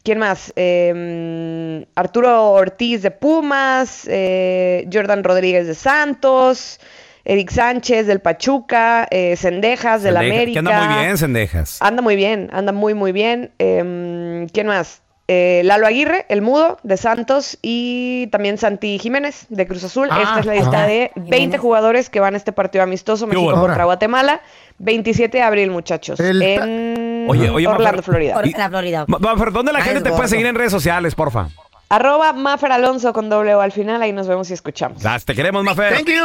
¿Quién 0.02 0.18
más? 0.18 0.50
Eh, 0.56 1.84
Arturo 1.94 2.52
Ortiz 2.52 3.02
de 3.02 3.10
Pumas, 3.10 4.06
eh, 4.08 4.88
Jordan 4.90 5.22
Rodríguez 5.22 5.66
de 5.66 5.74
Santos, 5.74 6.80
Eric 7.24 7.50
Sánchez 7.50 8.06
del 8.06 8.20
Pachuca, 8.20 9.06
eh, 9.10 9.36
Cendejas 9.36 10.02
del 10.02 10.16
América. 10.16 10.52
Que 10.52 10.58
anda 10.68 10.84
muy 10.88 11.04
bien, 11.04 11.18
Cendejas. 11.18 11.76
Anda 11.80 12.02
muy 12.02 12.16
bien, 12.16 12.48
anda 12.52 12.72
muy, 12.72 12.94
muy 12.94 13.12
bien. 13.12 13.52
Eh, 13.58 14.46
¿Quién 14.52 14.66
más? 14.66 15.02
Eh, 15.32 15.62
Lalo 15.64 15.86
Aguirre, 15.86 16.26
el 16.28 16.42
mudo, 16.42 16.78
de 16.82 16.96
Santos, 16.96 17.56
y 17.62 18.26
también 18.32 18.58
Santi 18.58 18.98
Jiménez, 18.98 19.46
de 19.48 19.64
Cruz 19.68 19.84
Azul. 19.84 20.08
Ah, 20.10 20.22
Esta 20.22 20.40
es 20.40 20.46
la 20.46 20.54
lista 20.54 20.86
de 20.88 21.12
20 21.14 21.36
Jiménez. 21.36 21.60
jugadores 21.60 22.10
que 22.10 22.18
van 22.18 22.34
a 22.34 22.36
este 22.36 22.50
partido 22.50 22.82
amistoso, 22.82 23.28
México 23.28 23.44
bueno. 23.44 23.60
contra. 23.60 23.84
Guatemala, 23.84 24.40
27 24.78 25.38
de 25.38 25.44
abril, 25.44 25.70
muchachos, 25.70 26.18
El 26.18 26.42
en 26.42 27.26
Oye, 27.28 27.48
oye, 27.48 27.64
Orlando, 27.68 27.98
Mafer- 28.00 28.02
Florida. 28.02 28.42
La 28.58 28.68
Florida. 28.70 29.04
Ma- 29.06 29.18
Mafer, 29.20 29.52
¿dónde 29.52 29.72
la 29.72 29.78
Ay, 29.78 29.84
gente 29.84 30.00
te 30.00 30.10
puede 30.10 30.26
seguir 30.28 30.46
en 30.46 30.56
redes 30.56 30.72
sociales, 30.72 31.14
porfa? 31.14 31.46
Arroba 31.90 32.32
Mafer 32.32 32.70
Alonso 32.72 33.12
con 33.12 33.28
doble 33.28 33.54
O 33.54 33.60
al 33.60 33.70
final, 33.72 34.00
ahí 34.02 34.12
nos 34.12 34.26
vemos 34.26 34.50
y 34.50 34.54
escuchamos. 34.54 35.02
Las- 35.04 35.24
Te 35.24 35.34
queremos, 35.36 35.62
Mafer. 35.62 35.94
Thank 35.94 36.08
you. 36.08 36.24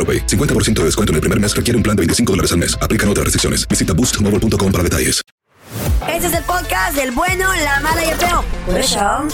AroPay. 0.01 0.25
50% 0.25 0.79
de 0.79 0.85
descuento 0.85 1.11
en 1.11 1.15
el 1.15 1.21
primer 1.21 1.39
mes 1.39 1.55
requiere 1.55 1.77
un 1.77 1.83
plan 1.83 1.95
de 1.95 2.01
25 2.01 2.33
dólares 2.33 2.51
al 2.51 2.57
mes. 2.57 2.75
Aplican 2.81 3.07
otras 3.07 3.25
restricciones. 3.25 3.67
Visita 3.67 3.93
boostmobile.com 3.93 4.71
para 4.71 4.83
detalles. 4.83 5.21
Este 6.09 6.27
es 6.27 6.33
el 6.33 6.43
podcast 6.43 6.95
del 6.95 7.11
bueno, 7.11 7.45
la 7.63 7.79
mala 7.79 8.03
y 8.03 8.09
el 8.09 8.17
feo. 8.17 8.43
Por 8.65 8.79
eso. 8.79 9.27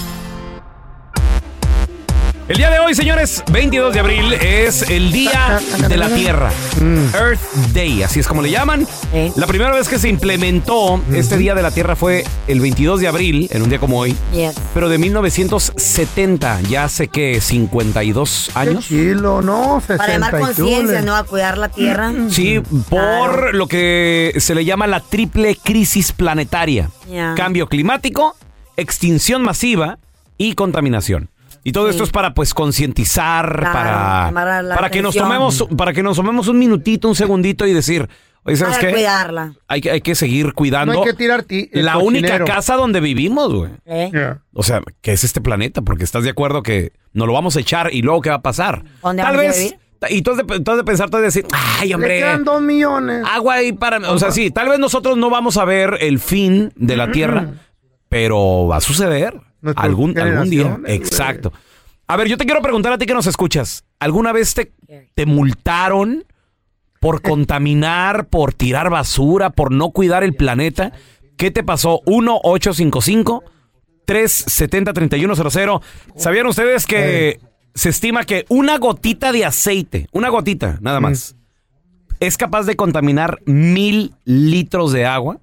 El 2.47 2.55
día 2.55 2.69
de 2.69 2.79
hoy, 2.79 2.95
señores, 2.95 3.43
22 3.51 3.93
de 3.93 3.99
abril, 3.99 4.31
es 4.31 4.89
el 4.89 5.11
Día 5.11 5.59
de 5.89 5.97
la 5.97 6.07
Tierra. 6.07 6.49
Earth 7.13 7.41
Day, 7.73 8.03
así 8.03 8.21
es 8.21 8.27
como 8.27 8.41
le 8.41 8.49
llaman. 8.49 8.87
La 9.35 9.45
primera 9.47 9.71
vez 9.71 9.89
que 9.89 9.99
se 9.99 10.07
implementó 10.07 11.01
este 11.11 11.35
Día 11.35 11.55
de 11.55 11.61
la 11.61 11.71
Tierra 11.71 11.97
fue 11.97 12.23
el 12.47 12.61
22 12.61 13.01
de 13.01 13.09
abril, 13.09 13.49
en 13.51 13.63
un 13.63 13.69
día 13.69 13.79
como 13.79 13.99
hoy. 13.99 14.15
Yes. 14.31 14.55
Pero 14.73 14.87
de 14.87 14.97
1970, 14.97 16.61
ya 16.61 16.85
hace 16.85 17.09
que 17.09 17.41
52 17.41 18.51
años. 18.55 18.87
Chilo, 18.87 19.41
¿no? 19.41 19.83
Para 19.85 20.07
llamar 20.07 20.39
conciencia, 20.39 21.01
¿no? 21.01 21.17
A 21.17 21.25
cuidar 21.25 21.57
la 21.57 21.67
tierra. 21.67 22.13
Sí, 22.29 22.61
por 22.89 23.55
lo 23.55 23.67
que 23.67 24.33
se 24.37 24.55
le 24.55 24.63
llama 24.63 24.87
la 24.87 25.01
triple 25.01 25.57
crisis 25.61 26.13
planetaria. 26.13 26.89
Cambio 27.35 27.67
climático, 27.67 28.37
extinción 28.77 29.41
masiva 29.41 29.97
y 30.37 30.53
contaminación. 30.53 31.29
Y 31.67 31.73
todo 31.73 31.89
esto 31.89 32.03
es 32.05 32.11
para 32.11 32.33
pues 32.33 32.53
concientizar, 32.53 33.57
Claro, 33.59 34.31
para, 34.33 34.75
para 34.75 34.89
que 34.89 35.01
nos 35.01 35.15
tomemos, 35.15 35.67
para 35.77 35.91
que 35.93 36.01
nos 36.01 36.15
tomemos 36.15 36.47
un 36.47 36.57
minutito, 36.57 37.09
un 37.09 37.15
segundito 37.15 37.67
y 37.67 37.73
decir, 37.73 38.07
oye, 38.43 38.55
¿sabes 38.55 38.77
Para 38.77 38.87
qué? 38.87 38.93
cuidarla. 38.93 39.53
Hay, 39.67 39.81
que- 39.81 39.91
hay 39.91 39.99
que 40.01 40.15
seguir 40.15 40.53
cuidando 40.53 40.93
No 40.93 40.99
hay 41.01 41.05
que 41.07 41.13
tirar 41.13 41.45
la 41.73 41.97
única 41.97 42.43
casa 42.45 42.75
donde 42.75 43.01
vivimos, 43.01 43.53
güey. 43.53 43.71
¿Eh? 43.85 44.09
Yeah. 44.13 44.39
O 44.53 44.63
sea, 44.63 44.81
que 45.01 45.11
es 45.11 45.25
este 45.25 45.41
planeta, 45.41 45.81
porque 45.81 46.05
estás 46.05 46.23
de 46.23 46.29
acuerdo 46.29 46.63
que 46.63 46.93
nos 47.11 47.27
lo 47.27 47.33
vamos 47.33 47.57
a 47.57 47.59
echar 47.59 47.93
y 47.93 48.01
luego 48.01 48.21
qué 48.21 48.29
va 48.29 48.37
a 48.37 48.41
pasar. 48.41 48.83
¿Dónde 49.03 49.23
Tal 49.23 49.35
vamos 49.35 49.45
a 49.45 49.47
vez, 49.49 49.57
vivir? 49.63 49.79
y 50.09 50.21
tú 50.21 50.31
has 50.31 50.37
de, 50.37 50.43
tú 50.61 50.71
has 50.71 50.77
de 50.77 50.83
pensar, 50.85 51.09
tú 51.09 51.17
has 51.17 51.21
de 51.21 51.27
decir, 51.27 51.45
ay, 51.51 51.89
Le 51.89 51.95
hombre, 51.95 52.19
quedan 52.19 52.43
dos 52.45 52.61
millones. 52.61 53.25
agua 53.29 53.55
ahí 53.55 53.73
para... 53.73 53.97
O 54.11 54.17
sea, 54.19 54.31
sí, 54.31 54.51
tal 54.51 54.69
vez 54.69 54.79
nosotros 54.79 55.17
no 55.17 55.29
vamos 55.29 55.57
a 55.57 55.65
ver 55.65 55.97
el 55.99 56.19
fin 56.19 56.71
de 56.77 56.95
la 56.95 57.11
Tierra, 57.11 57.55
pero 58.09 58.67
va 58.67 58.77
a 58.77 58.81
suceder 58.81 59.39
Nuestras 59.61 59.85
algún, 59.85 60.17
algún 60.17 60.49
día. 60.49 60.79
Exacto. 60.85 61.51
A 62.07 62.15
ver, 62.15 62.27
yo 62.27 62.37
te 62.37 62.45
quiero 62.45 62.61
preguntar 62.61 62.93
a 62.93 62.97
ti 62.97 63.05
que 63.05 63.13
nos 63.13 63.27
escuchas. 63.27 63.83
¿Alguna 63.99 64.31
vez 64.31 64.53
te, 64.53 64.71
te 65.13 65.25
multaron 65.25 66.25
por 66.99 67.21
contaminar, 67.21 68.27
por 68.27 68.53
tirar 68.53 68.89
basura, 68.89 69.49
por 69.49 69.71
no 69.71 69.89
cuidar 69.91 70.23
el 70.23 70.33
planeta? 70.33 70.93
¿Qué 71.35 71.51
te 71.51 71.63
pasó? 71.63 72.01
1-855. 72.05 73.43
370-3100. 74.07 75.81
¿Sabían 76.15 76.47
ustedes 76.47 76.85
que 76.85 77.39
se 77.75 77.89
estima 77.89 78.23
que 78.23 78.45
una 78.47 78.77
gotita 78.77 79.31
de 79.31 79.45
aceite, 79.45 80.07
una 80.13 80.29
gotita 80.29 80.79
nada 80.81 80.99
más, 80.99 81.35
es 82.19 82.37
capaz 82.37 82.63
de 82.63 82.75
contaminar 82.75 83.39
mil 83.45 84.15
litros 84.23 84.93
de 84.93 85.05
agua? 85.05 85.39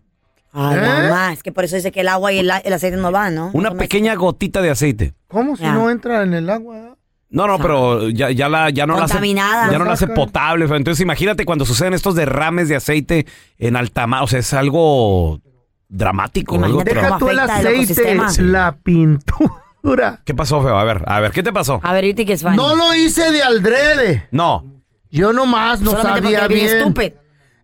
Ay, 0.56 0.76
¿Eh? 0.78 0.80
mamá, 0.80 1.32
es 1.32 1.42
que 1.42 1.50
por 1.50 1.64
eso 1.64 1.74
dice 1.74 1.90
que 1.90 2.00
el 2.02 2.08
agua 2.08 2.32
y 2.32 2.38
el, 2.38 2.48
el 2.64 2.72
aceite 2.72 2.96
no 2.96 3.10
van, 3.10 3.34
¿no? 3.34 3.50
Una 3.54 3.72
pequeña 3.72 4.14
gotita 4.14 4.62
de 4.62 4.70
aceite. 4.70 5.12
¿Cómo 5.26 5.56
si 5.56 5.64
Ya. 5.64 5.72
no 5.74 5.90
entra 5.90 6.22
en 6.22 6.32
el 6.32 6.48
agua? 6.48 6.96
No, 7.28 7.48
no, 7.48 7.58
pero 7.58 8.08
ya, 8.10 8.30
ya 8.30 8.48
la, 8.48 8.70
ya 8.70 8.86
no 8.86 8.96
la 8.96 9.06
hace, 9.06 9.14
Contaminada. 9.14 9.72
ya 9.72 9.78
no 9.78 9.84
la 9.84 9.94
hace 9.94 10.06
potable. 10.06 10.66
Entonces 10.66 11.00
imagínate 11.00 11.44
cuando 11.44 11.64
suceden 11.66 11.92
estos 11.92 12.14
derrames 12.14 12.68
de 12.68 12.76
aceite 12.76 13.26
en 13.58 13.74
alta 13.74 14.06
mar. 14.06 14.22
O 14.22 14.28
sea, 14.28 14.38
es 14.38 14.54
algo 14.54 15.40
dramático. 15.88 16.54
algo 16.62 16.84
Deja 16.84 17.18
tú 17.18 17.30
el 17.30 17.40
aceite, 17.40 18.14
la 18.38 18.76
pintura. 18.80 20.20
¿Qué 20.24 20.32
pasó, 20.34 20.62
feo? 20.62 20.78
A 20.78 20.84
ver, 20.84 21.02
a 21.06 21.18
ver, 21.18 21.32
¿qué 21.32 21.42
te 21.42 21.52
pasó? 21.52 21.80
A 21.82 21.92
ver, 21.92 22.14
que 22.14 22.32
es. 22.32 22.44
No 22.44 22.76
lo 22.76 22.94
hice 22.94 23.32
de 23.32 23.42
aldrede. 23.42 24.28
No. 24.30 24.64
Yo 25.10 25.32
nomás 25.32 25.80
no 25.80 25.90
Solamente 25.90 26.22
sabía 26.32 26.46
bien 26.48 26.66
bien. 26.66 26.78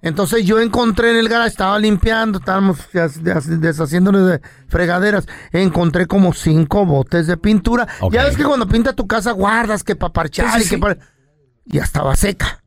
Entonces 0.02 0.44
yo 0.46 0.60
encontré 0.60 1.10
en 1.10 1.16
el 1.16 1.28
garage, 1.28 1.50
estaba 1.50 1.78
limpiando, 1.78 2.38
estábamos 2.38 2.78
des- 2.92 3.22
des- 3.22 3.60
deshaciéndonos 3.60 4.28
de 4.30 4.40
fregaderas. 4.68 5.26
Encontré 5.52 6.06
como 6.06 6.32
cinco 6.32 6.86
botes 6.86 7.26
de 7.26 7.36
pintura. 7.36 7.86
Ya 8.10 8.24
ves 8.24 8.36
que 8.36 8.44
cuando 8.44 8.66
pinta 8.66 8.94
tu 8.94 9.06
casa 9.06 9.32
guardas 9.32 9.84
que 9.84 9.96
para 9.96 10.12
parchar 10.12 10.46
Sí, 10.46 10.52
sí, 10.52 10.58
y 10.60 10.62
que 10.70 10.74
sí. 10.76 10.80
para... 10.80 10.96
Ya 11.66 11.82
estaba 11.82 12.16
seca. 12.16 12.62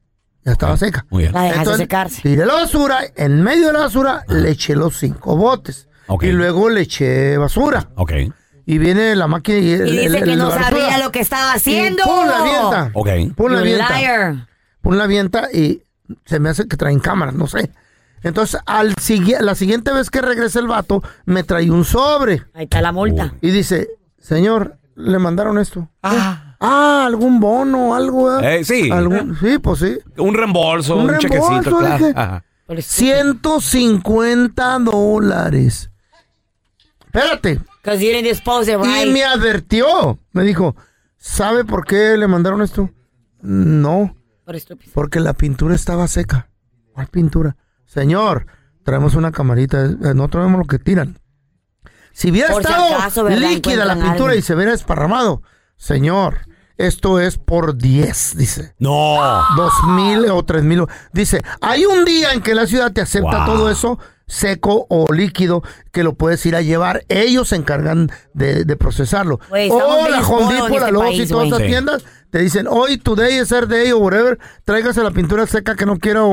Ya 0.45 0.51
estaba 0.51 0.77
seca. 0.77 1.05
Muy 1.09 1.23
bien. 1.23 1.33
La 1.33 1.41
dejas 1.43 1.57
Entonces, 1.59 1.81
secarse. 1.81 2.21
tiré 2.21 2.45
la 2.45 2.53
basura, 2.53 2.99
en 3.15 3.41
medio 3.41 3.67
de 3.67 3.73
la 3.73 3.79
basura 3.79 4.23
le 4.27 4.51
eché 4.51 4.75
los 4.75 4.97
cinco 4.97 5.35
botes. 5.35 5.87
Ok. 6.07 6.23
Y 6.25 6.31
luego 6.33 6.69
le 6.69 6.81
eché 6.81 7.37
basura. 7.37 7.89
Ok. 7.95 8.11
Y 8.65 8.77
viene 8.77 9.15
la 9.15 9.27
máquina 9.27 9.57
y... 9.57 9.71
el- 9.73 9.87
Y 9.87 9.97
dice 10.05 10.17
el- 10.19 10.23
que 10.23 10.35
no 10.35 10.51
sabía 10.51 10.97
lo 10.99 11.11
que 11.11 11.21
estaba 11.21 11.53
Y 11.53 11.57
haciendo. 11.57 12.03
pum, 12.03 12.27
la 12.27 12.37
avienta. 12.39 12.91
Ok. 12.93 13.09
Pum, 13.35 13.51
la 13.51 13.59
avienta. 13.59 13.97
liar. 13.99 14.47
Pum, 14.81 14.93
la 14.95 15.03
avienta 15.05 15.49
y 15.51 15.81
se 16.25 16.39
me 16.39 16.49
hace 16.49 16.67
que 16.67 16.77
traen 16.77 16.99
cámaras, 16.99 17.33
no 17.35 17.47
sé. 17.47 17.71
Entonces, 18.23 18.59
al 18.65 18.95
sigui- 18.95 19.39
la 19.39 19.53
siguiente 19.55 19.91
vez 19.93 20.09
que 20.09 20.21
regrese 20.21 20.59
el 20.59 20.67
vato, 20.67 21.03
me 21.25 21.43
trae 21.43 21.69
un 21.69 21.83
sobre 21.85 22.43
Ahí 22.53 22.63
está 22.65 22.81
la 22.81 22.91
multa. 22.91 23.33
y 23.41 23.51
dice, 23.51 23.89
señor, 24.19 24.77
le 24.95 25.19
mandaron 25.19 25.57
esto. 25.59 25.89
Ah, 26.01 27.03
algún 27.05 27.39
bono, 27.41 27.93
algo. 27.95 28.39
¿eh? 28.39 28.59
Eh, 28.59 28.63
sí. 28.63 28.89
Algún- 28.91 29.35
sí, 29.39 29.57
pues 29.59 29.79
sí. 29.79 29.97
Un 30.17 30.33
reembolso, 30.35 30.95
un, 30.95 31.09
Un 31.09 31.17
chequecito, 31.17 31.49
reembolso, 31.49 31.77
claro. 31.79 31.97
dije. 31.97 32.13
Ajá. 32.15 32.43
Por 32.65 32.79
eso- 32.79 32.91
150 32.93 34.79
dólares. 34.79 35.89
Espérate. 37.05 37.59
Y 39.05 39.11
me 39.11 39.23
advirtió. 39.25 40.17
Me 40.31 40.43
dijo, 40.43 40.75
¿sabe 41.17 41.65
por 41.65 41.85
qué 41.85 42.15
le 42.17 42.27
mandaron 42.27 42.61
esto? 42.61 42.89
No, 43.41 44.15
Por 44.45 44.55
estúpido. 44.55 44.91
porque 44.93 45.19
la 45.19 45.33
pintura 45.33 45.75
estaba 45.75 46.07
seca. 46.07 46.49
¿Cuál 46.93 47.07
pintura? 47.07 47.55
Señor, 47.85 48.45
traemos 48.83 49.15
una 49.15 49.31
camarita. 49.31 49.85
eh, 49.85 50.13
No 50.13 50.27
traemos 50.29 50.59
lo 50.59 50.65
que 50.65 50.79
tiran. 50.79 51.19
Si 52.11 52.29
hubiera 52.29 52.49
Por 52.53 52.63
si 52.63 52.71
estado 52.71 53.29
líquida 53.29 53.85
la 53.85 53.95
pintura 53.95 54.31
algo. 54.31 54.35
y 54.35 54.41
se 54.41 54.53
hubiera 54.55 54.73
esparramado. 54.73 55.41
Señor, 55.77 56.39
esto 56.77 57.19
es 57.19 57.37
por 57.37 57.75
10, 57.77 58.37
dice. 58.37 58.75
No. 58.79 59.17
Dos 59.55 59.73
mil 59.87 60.25
o 60.29 60.43
tres 60.43 60.63
mil. 60.63 60.85
Dice, 61.11 61.41
hay 61.61 61.85
un 61.85 62.05
día 62.05 62.33
en 62.33 62.41
que 62.41 62.53
la 62.53 62.67
ciudad 62.67 62.91
te 62.91 63.01
acepta 63.01 63.45
Wow. 63.45 63.45
todo 63.45 63.69
eso 63.71 63.97
seco 64.33 64.85
o 64.89 65.05
líquido 65.13 65.63
que 65.91 66.03
lo 66.03 66.13
puedes 66.15 66.45
ir 66.45 66.55
a 66.55 66.61
llevar. 66.61 67.03
Ellos 67.09 67.49
se 67.49 67.55
encargan 67.55 68.09
de, 68.33 68.65
de 68.65 68.75
procesarlo. 68.75 69.39
O 69.69 70.07
la 70.09 70.21
Home 70.27 70.53
Depot, 70.53 70.69
la 70.71 70.77
este 70.77 70.91
Lowe's 70.91 71.19
y 71.19 71.27
todas 71.27 71.47
esas 71.47 71.59
Sí. 71.59 71.65
tiendas 71.67 72.05
te 72.31 72.39
dicen, 72.39 72.65
hoy, 72.67 72.97
today 72.97 73.39
is 73.39 73.51
our 73.51 73.67
day 73.67 73.91
o 73.91 73.99
whatever, 73.99 74.39
tráigase 74.65 75.03
la 75.03 75.11
pintura 75.11 75.45
seca 75.45 75.75
que 75.75 75.85
no 75.85 75.99
quiera 75.99 76.23
o, 76.23 76.31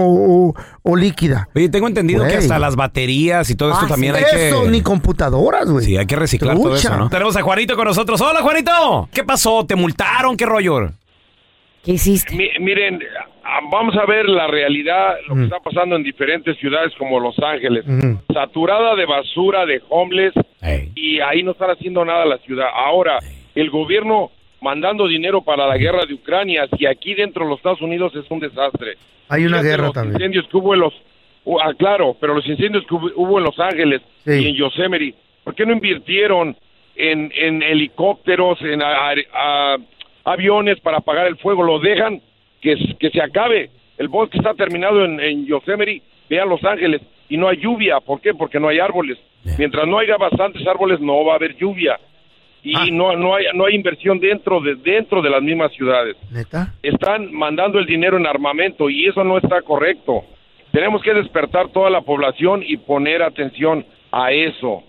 o- 0.48 0.54
o 0.82 0.96
líquida. 0.96 1.48
Oye, 1.54 1.68
tengo 1.68 1.88
entendido 1.88 2.26
que 2.26 2.36
hasta 2.38 2.58
las 2.58 2.74
baterías 2.74 3.50
y 3.50 3.54
todo 3.54 3.72
esto 3.72 3.84
Ah, 3.84 3.88
también 3.88 4.14
sí. 4.16 4.24
hay 4.24 4.30
que... 4.34 4.48
Eso, 4.48 4.64
ni 4.70 4.80
computadoras, 4.80 5.70
güey. 5.70 5.84
Sí, 5.84 5.98
hay 5.98 6.06
que 6.06 6.16
reciclar 6.16 6.56
todo 6.56 6.70
Trucha. 6.70 6.88
eso, 6.88 6.96
¿no? 6.96 7.10
Tenemos 7.10 7.36
a 7.36 7.42
Juanito 7.42 7.76
con 7.76 7.84
nosotros. 7.84 8.18
Hola, 8.22 8.40
Juanito. 8.40 9.10
¿Qué 9.12 9.24
pasó? 9.24 9.66
¿Te 9.66 9.76
multaron? 9.76 10.38
¿Qué 10.38 10.46
rollo? 10.46 10.90
¿Qué 11.84 11.92
hiciste? 11.92 12.34
Mi- 12.34 12.48
miren, 12.60 12.98
vamos 13.70 13.96
a 13.96 14.06
ver 14.06 14.28
la 14.28 14.46
realidad, 14.46 15.16
lo 15.28 15.34
que 15.34 15.44
está 15.44 15.60
pasando 15.60 15.96
en 15.96 16.02
diferentes 16.02 16.56
ciudades 16.58 16.92
como 16.96 17.18
Los 17.20 17.38
Ángeles. 17.38 17.84
Saturada 18.32 18.94
de 18.94 19.06
basura, 19.06 19.66
de 19.66 19.80
homeless, 19.88 20.34
y 20.94 21.20
ahí 21.20 21.42
no 21.42 21.52
están 21.52 21.70
haciendo 21.70 22.04
nada 22.04 22.24
la 22.24 22.38
ciudad. 22.38 22.66
Ahora, 22.74 23.18
el 23.54 23.70
gobierno 23.70 24.30
mandando 24.60 25.08
dinero 25.08 25.40
para 25.42 25.66
la 25.66 25.76
guerra 25.78 26.04
de 26.06 26.14
Ucrania, 26.14 26.68
si 26.76 26.86
aquí 26.86 27.14
dentro 27.14 27.44
de 27.44 27.50
los 27.50 27.58
Estados 27.58 27.80
Unidos 27.80 28.14
es 28.14 28.30
un 28.30 28.40
desastre. 28.40 28.96
Hay 29.28 29.46
una 29.46 29.58
Fíjate 29.58 29.68
guerra 29.68 29.84
los 29.84 29.92
también. 29.94 30.14
incendios 30.16 30.46
que 30.48 30.56
hubo 30.58 30.74
en 30.74 30.80
los... 30.80 30.92
uh, 31.44 31.58
ah, 31.60 31.72
claro, 31.78 32.14
pero 32.20 32.34
los 32.34 32.46
incendios 32.46 32.84
que 32.86 32.94
hubo, 32.94 33.38
en 33.38 33.44
Los 33.44 33.58
Ángeles 33.58 34.02
Sí. 34.24 34.32
y 34.32 34.48
en 34.50 34.54
Yosemite, 34.56 35.14
¿por 35.44 35.54
qué 35.54 35.64
no 35.64 35.72
invirtieron 35.72 36.54
en, 36.96 37.32
en 37.34 37.62
helicópteros, 37.62 38.60
en 38.60 38.82
a- 38.82 39.14
a- 39.32 39.76
aviones 40.24 40.78
para 40.80 40.98
apagar 40.98 41.26
el 41.26 41.36
fuego? 41.38 41.62
Lo 41.62 41.78
dejan 41.78 42.20
que, 42.61 42.77
se 43.11 43.23
acabe. 43.23 43.70
El 43.99 44.09
bosque 44.09 44.38
está 44.38 44.55
terminado 44.55 45.05
en, 45.05 45.20
en 45.20 45.46
Yosemite, 45.46 46.03
vean 46.29 46.49
Los 46.49 46.62
Ángeles, 46.64 47.03
y 47.29 47.37
no 47.37 47.49
hay 47.49 47.59
lluvia. 47.59 48.01
¿Por 48.01 48.20
qué? 48.20 48.33
Porque 48.35 48.59
no 48.61 48.68
hay 48.68 48.79
árboles. 48.79 49.18
Mientras 49.59 49.87
no 49.87 49.99
haya 49.99 50.16
bastantes 50.16 50.66
árboles, 50.66 51.01
no 51.01 51.25
va 51.25 51.33
a 51.33 51.37
haber 51.37 51.57
lluvia. 51.57 51.99
y 52.62 52.75
Ah. 52.77 52.85
no 52.92 53.16
no 53.16 53.35
hay 53.35 53.46
no 53.55 53.64
hay 53.64 53.75
inversión 53.75 54.20
dentro 54.20 54.61
de 54.61 54.75
dentro 54.75 55.23
de 55.23 55.31
las 55.31 55.42
mismas 55.42 55.73
ciudades. 55.73 56.14
¿Neta? 56.31 56.75
Están 56.83 57.33
mandando 57.33 57.79
el 57.79 57.87
dinero 57.87 58.18
en 58.18 58.27
armamento 58.27 58.90
y 58.90 59.07
eso 59.07 59.25
no 59.25 59.38
está 59.38 59.62
correcto. 59.62 60.25
Tenemos 60.70 61.03
que 61.03 61.14
despertar 61.14 61.68
toda 61.73 61.88
la 61.88 62.03
población 62.03 62.62
y 62.66 62.77
poner 62.77 63.23
atención 63.23 63.85
a 64.12 64.31
eso. 64.33 64.83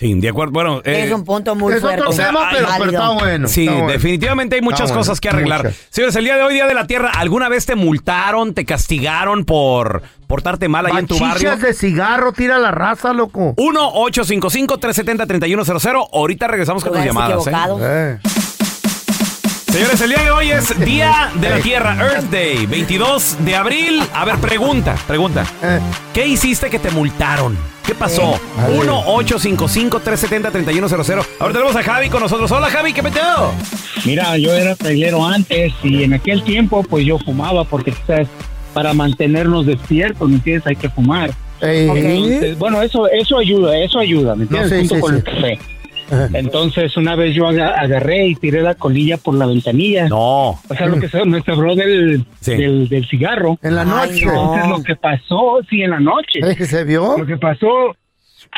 Sí, 0.00 0.14
de 0.14 0.30
acuerdo. 0.30 0.52
Bueno, 0.52 0.80
eh, 0.82 1.04
es 1.04 1.12
un 1.12 1.24
punto 1.26 1.54
muy 1.54 1.74
Es 1.74 1.80
fuerte. 1.82 2.00
otro 2.00 2.14
tema, 2.16 2.48
pero, 2.50 2.66
está 2.86 3.10
bueno. 3.10 3.46
Sí, 3.48 3.66
está 3.66 3.72
bueno. 3.74 3.92
definitivamente 3.92 4.56
hay 4.56 4.62
muchas 4.62 4.80
Está 4.80 4.94
bueno, 4.94 5.00
cosas 5.00 5.20
que 5.20 5.28
arreglar. 5.28 5.64
muchas. 5.64 5.78
Señores, 5.90 6.16
el 6.16 6.24
día 6.24 6.36
de 6.38 6.42
hoy, 6.42 6.54
Día 6.54 6.66
de 6.66 6.72
la 6.72 6.86
Tierra, 6.86 7.10
¿alguna 7.14 7.50
vez 7.50 7.66
te 7.66 7.74
multaron, 7.74 8.54
te 8.54 8.64
castigaron 8.64 9.44
por 9.44 10.00
portarte 10.26 10.70
mal 10.70 10.86
ahí 10.86 10.96
en 10.96 11.06
tu 11.06 11.18
barrio? 11.18 11.54
De 11.58 11.74
cigarro, 11.74 12.32
tira 12.32 12.56
la 12.58 12.70
raza, 12.70 13.12
loco. 13.12 13.54
1-855-370-3100. 13.56 16.08
Ahorita 16.14 16.48
regresamos 16.48 16.82
con 16.82 16.94
tus 16.94 17.04
llamadas. 17.04 17.46
¿eh? 17.46 17.52
Eh. 17.82 18.18
Señores, 19.70 20.00
el 20.00 20.10
día 20.10 20.24
de 20.24 20.30
hoy 20.32 20.50
es 20.50 20.80
Día 20.80 21.30
de 21.34 21.48
la 21.48 21.60
Tierra, 21.60 21.94
Earth 21.94 22.24
Day, 22.24 22.66
22 22.66 23.36
de 23.44 23.54
abril. 23.54 24.02
A 24.12 24.24
ver, 24.24 24.36
pregunta, 24.38 24.96
pregunta. 25.06 25.46
Eh. 25.62 25.78
¿Qué 26.12 26.26
hiciste 26.26 26.68
que 26.68 26.80
te 26.80 26.90
multaron? 26.90 27.56
¿Qué 27.86 27.94
pasó? 27.94 28.34
A 28.58 28.66
ver. 28.66 28.80
1-855-370-3100. 28.80 31.24
Ahora 31.38 31.52
tenemos 31.52 31.76
a 31.76 31.84
Javi 31.84 32.08
con 32.08 32.20
nosotros. 32.20 32.50
Hola, 32.50 32.68
Javi, 32.68 32.92
¿qué 32.92 33.00
peteo? 33.02 33.52
Mira, 34.04 34.36
yo 34.38 34.52
era 34.52 34.74
trailero 34.74 35.24
antes 35.24 35.72
y 35.84 36.02
en 36.02 36.14
aquel 36.14 36.42
tiempo 36.42 36.82
pues 36.82 37.06
yo 37.06 37.20
fumaba 37.20 37.62
porque 37.62 37.94
sabes, 38.06 38.26
para 38.74 38.92
mantenernos 38.92 39.66
despiertos, 39.66 40.28
¿me 40.28 40.34
entiendes? 40.36 40.66
Hay 40.66 40.74
que 40.76 40.90
fumar. 40.90 41.30
Entonces, 41.60 42.58
bueno, 42.58 42.82
eso 42.82 43.06
eso 43.08 43.38
ayuda, 43.38 43.78
eso 43.78 44.00
ayuda, 44.00 44.34
¿me 44.34 44.42
entiendes? 44.44 44.72
No, 44.72 44.80
sí, 44.80 44.88
Junto 44.88 44.94
sí, 44.96 45.00
con 45.00 45.12
sí. 45.12 45.18
el 45.18 45.24
café. 45.24 45.58
Entonces, 46.34 46.96
una 46.96 47.14
vez 47.16 47.34
yo 47.34 47.46
aga- 47.48 47.74
agarré 47.78 48.26
y 48.28 48.34
tiré 48.34 48.62
la 48.62 48.74
colilla 48.74 49.16
por 49.16 49.34
la 49.34 49.46
ventanilla. 49.46 50.08
No. 50.08 50.50
O 50.50 50.74
sea, 50.76 50.86
lo 50.86 50.98
que 51.00 51.08
se 51.08 51.24
me 51.24 51.40
sobró 51.42 51.74
del, 51.74 52.24
Sí. 52.40 52.56
del, 52.56 52.88
del 52.88 53.06
cigarro. 53.08 53.58
En 53.62 53.74
la 53.76 53.82
Ay, 53.82 53.88
noche. 53.88 54.26
no. 54.26 54.54
Entonces, 54.54 54.68
lo 54.70 54.82
que 54.84 54.96
pasó, 54.96 55.58
sí, 55.68 55.82
en 55.82 55.90
la 55.90 56.00
noche. 56.00 56.40
Eh, 56.42 56.64
¿Se 56.66 56.84
vio? 56.84 57.16
Lo 57.18 57.26
que 57.26 57.36
pasó, 57.36 57.66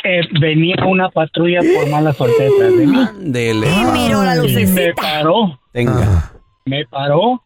eh, 0.05 0.21
venía 0.41 0.77
una 0.87 1.09
patrulla 1.11 1.61
por 1.61 1.88
mala 1.91 2.12
suerte 2.12 2.43
detrás 2.45 2.77
de 2.77 2.87
mí. 2.87 2.99
Ándele. 2.99 3.67
Y 3.71 3.85
miró 3.93 4.23
la 4.25 4.37
Y 4.47 4.67
me 4.67 4.93
paró, 4.95 5.61
Tenga. 5.73 6.33
me 6.65 6.85
paró 6.87 7.43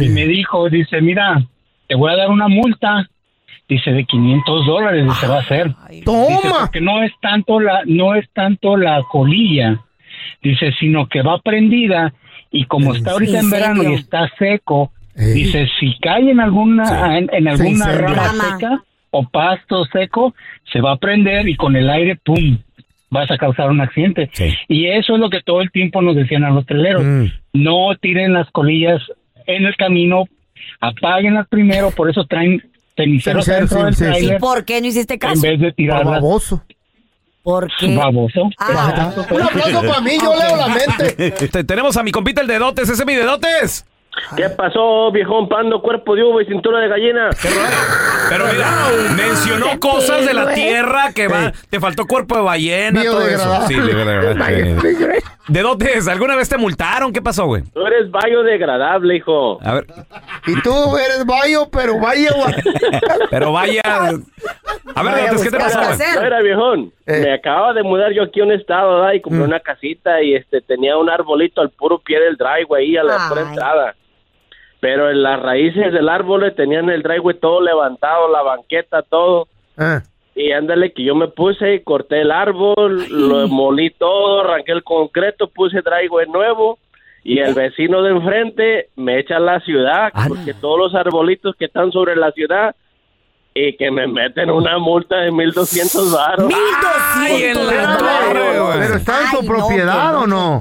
y 0.00 0.08
me 0.08 0.26
dijo, 0.26 0.68
dice, 0.68 1.00
mira, 1.00 1.46
te 1.88 1.94
voy 1.94 2.12
a 2.12 2.16
dar 2.16 2.28
una 2.30 2.48
multa, 2.48 3.08
dice, 3.68 3.92
de 3.92 4.04
500 4.04 4.66
dólares, 4.66 5.04
dice, 5.04 5.26
va 5.26 5.38
a. 5.38 5.88
Dice, 5.88 6.04
Toma. 6.04 6.60
porque 6.60 6.80
no 6.80 7.02
es 7.02 7.12
tanto 7.20 7.60
la, 7.60 7.82
no 7.86 8.14
es 8.14 8.28
tanto 8.32 8.76
la 8.76 9.02
colilla, 9.10 9.80
dice, 10.42 10.72
sino 10.78 11.08
que 11.08 11.22
va 11.22 11.38
prendida 11.38 12.12
y 12.50 12.64
como 12.64 12.94
está 12.94 13.12
ahorita 13.12 13.40
en 13.40 13.50
verano 13.50 13.82
y 13.84 13.94
está 13.94 14.28
seco, 14.38 14.92
Ey. 15.14 15.34
dice, 15.34 15.68
si 15.78 15.96
cae 16.00 16.30
en 16.30 16.40
alguna, 16.40 17.18
en, 17.18 17.30
en 17.32 17.48
alguna 17.48 17.92
rama 17.92 18.58
seca 18.58 18.82
o 19.10 19.28
pasto 19.28 19.84
seco, 19.86 20.34
se 20.72 20.80
va 20.80 20.92
a 20.92 20.96
prender 20.96 21.48
y 21.48 21.56
con 21.56 21.76
el 21.76 21.88
aire, 21.90 22.16
pum, 22.16 22.58
vas 23.10 23.30
a 23.30 23.38
causar 23.38 23.70
un 23.70 23.80
accidente. 23.80 24.30
Sí. 24.32 24.52
Y 24.68 24.86
eso 24.86 25.14
es 25.14 25.20
lo 25.20 25.30
que 25.30 25.42
todo 25.42 25.60
el 25.60 25.70
tiempo 25.70 26.00
nos 26.00 26.16
decían 26.16 26.44
a 26.44 26.50
los 26.50 26.64
traileros. 26.66 27.02
Mm. 27.04 27.24
No 27.52 27.94
tiren 28.00 28.32
las 28.32 28.50
colillas 28.50 29.02
en 29.46 29.66
el 29.66 29.76
camino, 29.76 30.24
apáguenlas 30.80 31.48
primero, 31.48 31.90
por 31.90 32.08
eso 32.08 32.24
traen 32.24 32.62
ceniceros 33.04 33.44
Cenicero, 33.44 33.60
dentro 33.60 33.84
del 33.84 33.94
sí, 33.94 33.98
sí. 33.98 34.04
¿Y 34.04 34.10
trailer 34.12 34.38
por 34.40 34.64
qué 34.64 34.80
no 34.80 34.86
hiciste 34.86 35.14
en 35.14 35.20
caso? 35.20 35.40
vez 35.42 35.60
de 35.60 35.66
Por 35.66 35.74
tirarlas 35.74 36.20
baboso. 36.22 36.62
¿Por 37.42 37.68
qué? 37.78 37.96
baboso. 37.96 38.50
Ah. 38.58 39.12
Un 39.30 39.42
aplauso 39.42 39.80
para 39.82 40.00
mí, 40.00 40.18
yo 40.22 40.34
leo 40.36 40.56
la 40.56 40.68
mente. 40.68 41.30
Te- 41.48 41.64
tenemos 41.64 41.96
a 41.96 42.02
mi 42.02 42.10
compita 42.12 42.40
el 42.42 42.46
Dedotes. 42.46 42.88
¿Ese 42.88 43.02
es 43.02 43.06
mi 43.06 43.14
Dedotes? 43.14 43.86
¿Qué 44.36 44.48
pasó, 44.50 45.10
viejón 45.12 45.48
pando, 45.48 45.80
cuerpo 45.80 46.14
de 46.16 46.24
uva 46.24 46.42
y 46.42 46.46
cintura 46.46 46.80
de 46.80 46.88
gallina? 46.88 47.30
Pero 48.28 48.44
mira, 48.52 48.66
mencionó 49.16 49.78
cosas 49.80 50.26
de 50.26 50.34
la 50.34 50.52
tierra 50.52 51.12
que 51.14 51.28
va. 51.28 51.52
Te 51.70 51.80
faltó 51.80 52.06
cuerpo 52.06 52.36
de 52.36 52.42
ballena, 52.42 53.02
todo 53.04 53.26
eso. 53.26 53.66
Biodegradable. 53.68 53.68
Sí, 53.68 53.74
biodegradable. 53.80 55.22
Dedotes, 55.50 56.06
¿alguna 56.06 56.36
vez 56.36 56.48
te 56.48 56.56
multaron? 56.56 57.12
¿Qué 57.12 57.20
pasó, 57.20 57.46
güey? 57.46 57.64
Tú 57.74 57.84
eres 57.84 58.08
biodegradable, 58.10 59.16
hijo. 59.16 59.58
A 59.62 59.74
ver, 59.74 59.86
Y 60.46 60.60
tú 60.62 60.96
eres 60.96 61.26
bayo, 61.26 61.68
pero 61.70 61.98
vaya. 61.98 62.30
pero 63.30 63.52
vaya. 63.52 63.80
A 63.84 65.02
ver, 65.02 65.14
Dedotes, 65.14 65.42
¿qué 65.42 65.50
te 65.50 65.58
pasó, 65.58 65.80
güey? 65.80 65.98
Mira, 66.22 66.40
viejón, 66.40 66.92
Eh. 67.06 67.20
me 67.24 67.34
acababa 67.34 67.72
de 67.72 67.82
mudar 67.82 68.12
yo 68.12 68.22
aquí 68.22 68.40
a 68.40 68.44
un 68.44 68.52
estado, 68.52 68.96
¿verdad? 69.00 69.12
Y 69.14 69.20
compré 69.20 69.42
una 69.42 69.58
casita 69.58 70.22
y 70.22 70.34
este 70.36 70.60
tenía 70.60 70.96
un 70.96 71.10
arbolito 71.10 71.60
al 71.60 71.70
puro 71.70 71.98
pie 71.98 72.20
del 72.20 72.36
driveway 72.36 72.84
ahí 72.86 72.96
a 72.96 73.02
la 73.02 73.28
pura 73.28 73.40
entrada. 73.42 73.94
Pero 74.78 75.10
en 75.10 75.20
las 75.22 75.40
raíces 75.42 75.92
del 75.92 76.08
árbol 76.08 76.54
tenían 76.56 76.88
el 76.90 77.02
driveway 77.02 77.36
todo 77.38 77.60
levantado, 77.60 78.30
la 78.32 78.42
banqueta, 78.42 79.02
todo. 79.02 79.48
Eh. 79.78 79.98
Y 80.42 80.52
ándale 80.52 80.92
que 80.92 81.04
yo 81.04 81.14
me 81.14 81.28
puse 81.28 81.74
y 81.74 81.80
corté 81.80 82.22
el 82.22 82.30
árbol, 82.30 83.06
lo 83.10 83.46
molí 83.48 83.90
todo, 83.90 84.40
arranqué 84.40 84.72
el 84.72 84.82
concreto, 84.82 85.48
puse 85.48 85.82
driveway 85.82 86.26
nuevo 86.28 86.78
y 87.22 87.40
el 87.40 87.52
vecino 87.52 88.02
de 88.02 88.12
enfrente 88.12 88.88
me 88.96 89.18
echa 89.18 89.36
a 89.36 89.40
la 89.40 89.60
ciudad 89.60 90.10
porque 90.28 90.54
todos 90.54 90.78
los 90.78 90.94
arbolitos 90.94 91.54
que 91.56 91.66
están 91.66 91.92
sobre 91.92 92.16
la 92.16 92.32
ciudad 92.32 92.74
y 93.52 93.76
que 93.76 93.90
me 93.90 94.06
meten 94.06 94.50
una 94.50 94.78
multa 94.78 95.16
de 95.16 95.30
1200 95.30 96.12
baros. 96.12 96.46
¡Mil 96.46 96.56
Ay, 97.16 97.42
en 97.42 97.54
doscientos! 97.54 97.74
la 97.74 97.98
torre, 97.98 98.60
güey. 98.60 98.78
¿Pero 98.78 98.94
está 98.94 99.22
en 99.24 99.38
tu 99.38 99.46
propiedad 99.46 100.16
o 100.16 100.26
no? 100.26 100.58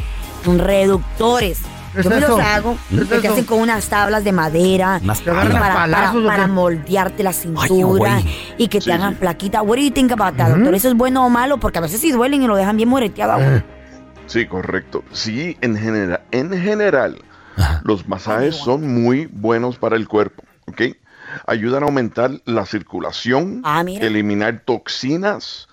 reductores. 0.46 1.60
¿Qué 1.98 2.04
Yo 2.04 2.10
es 2.10 2.16
me 2.16 2.22
los 2.22 2.30
eso? 2.30 2.40
hago, 2.42 2.78
¿Qué 2.90 2.96
es 3.02 3.08
que 3.08 3.18
te 3.20 3.28
hacen 3.28 3.46
con 3.46 3.60
unas 3.60 3.88
tablas 3.90 4.24
de 4.24 4.32
madera 4.32 5.00
Unas 5.04 5.22
para, 5.22 5.42
tablas. 5.42 5.60
para, 5.60 5.74
¿Palazos 5.76 6.24
o 6.24 6.28
para 6.28 6.46
qué? 6.46 6.52
moldearte 6.52 7.24
la 7.24 7.34
cintura 7.34 8.22
y 8.58 8.68
que 8.68 8.80
te 8.80 8.94
hagan 8.94 9.16
plaquita. 9.16 9.62
What 9.62 9.78
do 9.78 9.84
you 9.84 9.92
think 9.92 10.12
about 10.12 10.38
that, 10.38 10.50
doctor? 10.50 10.74
¿Eso 10.76 10.88
es 10.88 10.94
bueno 10.94 11.26
o 11.26 11.30
malo? 11.30 11.58
Porque 11.60 11.80
a 11.80 11.82
veces 11.82 12.00
sí 12.00 12.12
duelen 12.12 12.44
y 12.44 12.48
lo 12.48 12.56
dejan 12.56 12.78
bien 12.78 12.90
moreteado. 12.90 13.40
Eh. 13.42 13.64
Sí, 14.28 14.46
correcto. 14.46 15.04
Sí, 15.12 15.58
en 15.62 15.76
general, 15.78 16.22
en 16.32 16.52
general, 16.62 17.18
Los 17.84 18.08
masajes 18.08 18.56
son 18.56 19.04
muy 19.04 19.26
buenos 19.32 19.78
para 19.78 19.96
el 19.96 20.08
cuerpo, 20.08 20.44
¿ok? 20.68 20.82
Ayudan 21.48 21.84
a 21.84 21.88
aumentar 21.88 22.32
la 22.46 22.66
circulación, 22.66 23.62
Ah, 23.66 23.84
eliminar 23.88 24.62
toxinas. 24.64 25.68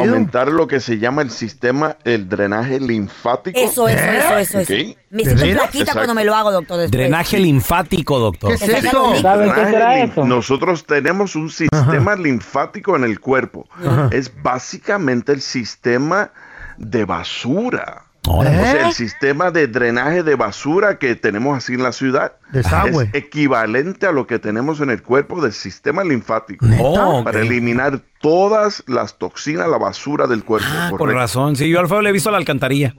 Aumentar 0.00 0.48
lo 0.48 0.66
que 0.66 0.80
se 0.80 0.98
llama 0.98 1.22
el 1.22 1.30
sistema, 1.30 1.96
el 2.04 2.28
drenaje 2.28 2.80
linfático. 2.80 3.58
Eso, 3.58 3.88
eso, 3.88 4.04
eso, 4.04 4.38
eso, 4.38 4.58
eso. 4.60 4.72
¿Ok? 4.74 4.96
Me 5.10 5.24
siento 5.24 5.44
flaquita 5.62 5.92
cuando 5.92 6.14
me 6.14 6.24
lo 6.24 6.34
hago, 6.34 6.52
doctor. 6.52 6.78
después. 6.78 6.90
Drenaje 6.98 7.38
linfático, 7.38 8.18
doctor. 8.18 8.58
¿Qué 8.58 8.64
es 8.64 8.84
eso? 8.84 9.12
Drenaje 9.22 10.12
lin- 10.16 10.24
Nosotros 10.26 10.84
tenemos 10.84 11.36
un 11.36 11.50
sistema 11.50 12.14
linfático 12.16 12.96
en 12.96 13.04
el 13.04 13.20
cuerpo. 13.20 13.68
Ajá. 13.78 14.08
Es 14.12 14.30
básicamente 14.42 15.32
el 15.32 15.40
sistema 15.40 16.30
de 16.76 17.04
basura. 17.04 18.04
Órale. 18.30 18.58
O 18.58 18.62
sea, 18.62 18.72
¿Eh? 18.82 18.86
el 18.88 18.92
sistema 18.92 19.50
de 19.50 19.66
drenaje 19.66 20.22
de 20.22 20.34
basura 20.34 20.98
que 20.98 21.14
tenemos 21.16 21.56
así 21.56 21.74
en 21.74 21.82
la 21.82 21.92
ciudad 21.92 22.32
Desagüe. 22.52 23.04
es 23.04 23.14
equivalente 23.14 24.06
a 24.06 24.12
lo 24.12 24.26
que 24.26 24.38
tenemos 24.38 24.80
en 24.80 24.90
el 24.90 25.02
cuerpo 25.02 25.40
del 25.40 25.52
sistema 25.52 26.04
linfático. 26.04 26.66
Oh. 26.80 27.24
Para 27.24 27.40
eliminar 27.40 28.00
todas 28.20 28.82
las 28.86 29.16
toxinas, 29.18 29.68
la 29.68 29.78
basura 29.78 30.26
del 30.26 30.44
cuerpo. 30.44 30.68
Ah, 30.70 30.90
Por 30.96 31.12
razón. 31.12 31.56
Sí, 31.56 31.68
yo 31.68 31.80
al 31.80 31.88
feo 31.88 32.02
le 32.02 32.10
he 32.10 32.12
visto 32.12 32.30
la 32.30 32.36
alcantarilla. 32.38 32.94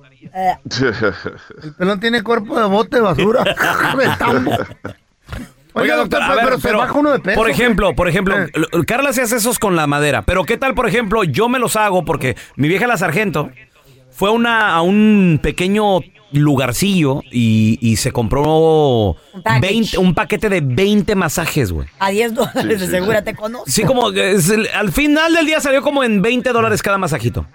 El 1.63 1.73
pelón 1.77 1.99
tiene 1.99 2.23
cuerpo 2.23 2.59
de 2.59 2.65
bote 2.67 2.97
de 2.97 3.01
basura. 3.01 3.43
Oiga, 5.73 5.95
doctor, 5.97 6.21
a 6.21 6.27
pero, 6.29 6.35
ver, 6.37 6.45
pero 6.45 6.57
se 6.59 6.67
pero, 6.67 6.77
baja 6.79 6.93
uno 6.93 7.11
de 7.11 7.19
peso. 7.19 7.39
Por 7.39 7.49
ejemplo, 7.49 7.95
por 7.95 8.07
ejemplo, 8.09 8.35
Eh. 8.37 8.51
Carla 8.87 9.13
se 9.13 9.21
hace 9.21 9.35
esos 9.37 9.59
con 9.59 9.75
la 9.75 9.85
madera, 9.87 10.23
pero 10.23 10.43
¿qué 10.43 10.57
tal, 10.57 10.73
por 10.73 10.87
ejemplo, 10.87 11.23
yo 11.23 11.47
me 11.47 11.59
los 11.59 11.75
hago 11.75 12.03
porque 12.05 12.35
mi 12.55 12.67
vieja 12.67 12.87
la 12.87 12.97
sargento 12.97 13.51
fue 14.19 14.31
una, 14.31 14.75
a 14.75 14.81
un 14.81 15.39
pequeño 15.41 16.01
lugarcillo 16.33 17.21
y, 17.31 17.77
y 17.81 17.95
se 17.95 18.11
compró 18.11 19.15
20 19.61 19.97
un 19.97 20.13
paquete 20.13 20.49
de 20.49 20.59
20 20.59 21.15
masajes, 21.15 21.71
güey. 21.71 21.87
A 21.99 22.09
10 22.09 22.33
dólares 22.33 22.61
Sí, 22.63 22.67
de 22.67 22.79
sí, 22.79 22.87
segura 22.87 23.21
te 23.23 23.33
conozco. 23.33 23.65
Sí, 23.71 23.83
como 23.83 24.11
es 24.11 24.51
al 24.75 24.91
final 24.91 25.33
del 25.35 25.45
día 25.45 25.61
salió 25.61 25.81
como 25.81 26.03
en 26.03 26.21
20 26.21 26.51
dólares 26.51 26.81
cada 26.83 26.97
masajito. 26.97 27.45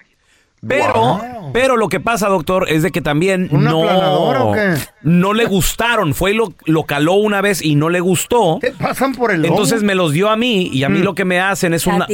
Pero, 0.66 1.20
pero 1.52 1.76
lo 1.76 1.90
que 1.90 2.00
pasa, 2.00 2.28
doctor, 2.28 2.66
es 2.70 2.82
de 2.82 2.90
que 2.90 3.02
también 3.02 3.48
¿Una 3.52 3.70
no, 3.70 3.82
aplanadora 3.82 4.44
o 4.44 4.52
qué? 4.54 4.74
no 5.02 5.34
le 5.34 5.44
gustaron. 5.44 6.14
Fue 6.14 6.30
y 6.30 6.34
lo, 6.34 6.54
lo 6.64 6.84
caló 6.84 7.12
una 7.12 7.42
vez 7.42 7.60
y 7.62 7.74
no 7.74 7.90
le 7.90 8.00
gustó. 8.00 8.56
Te 8.62 8.70
pasan 8.72 9.14
por 9.14 9.30
el 9.32 9.42
lomo. 9.42 9.52
Entonces 9.52 9.82
me 9.82 9.94
los 9.94 10.14
dio 10.14 10.30
a 10.30 10.36
mí 10.38 10.70
y 10.72 10.84
a 10.84 10.88
mí 10.88 11.00
Mm. 11.00 11.02
lo 11.04 11.14
que 11.14 11.26
me 11.26 11.38
hacen 11.38 11.74
es 11.74 11.86
una, 11.86 12.06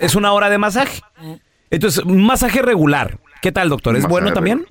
es 0.00 0.16
una 0.16 0.32
hora 0.32 0.50
de 0.50 0.58
masaje. 0.58 1.00
Entonces, 1.70 2.04
un 2.04 2.22
masaje 2.26 2.60
regular. 2.60 3.18
¿Qué 3.42 3.50
tal, 3.52 3.68
doctor? 3.68 3.96
¿Es 3.96 4.06
bueno 4.06 4.32
también? 4.32 4.64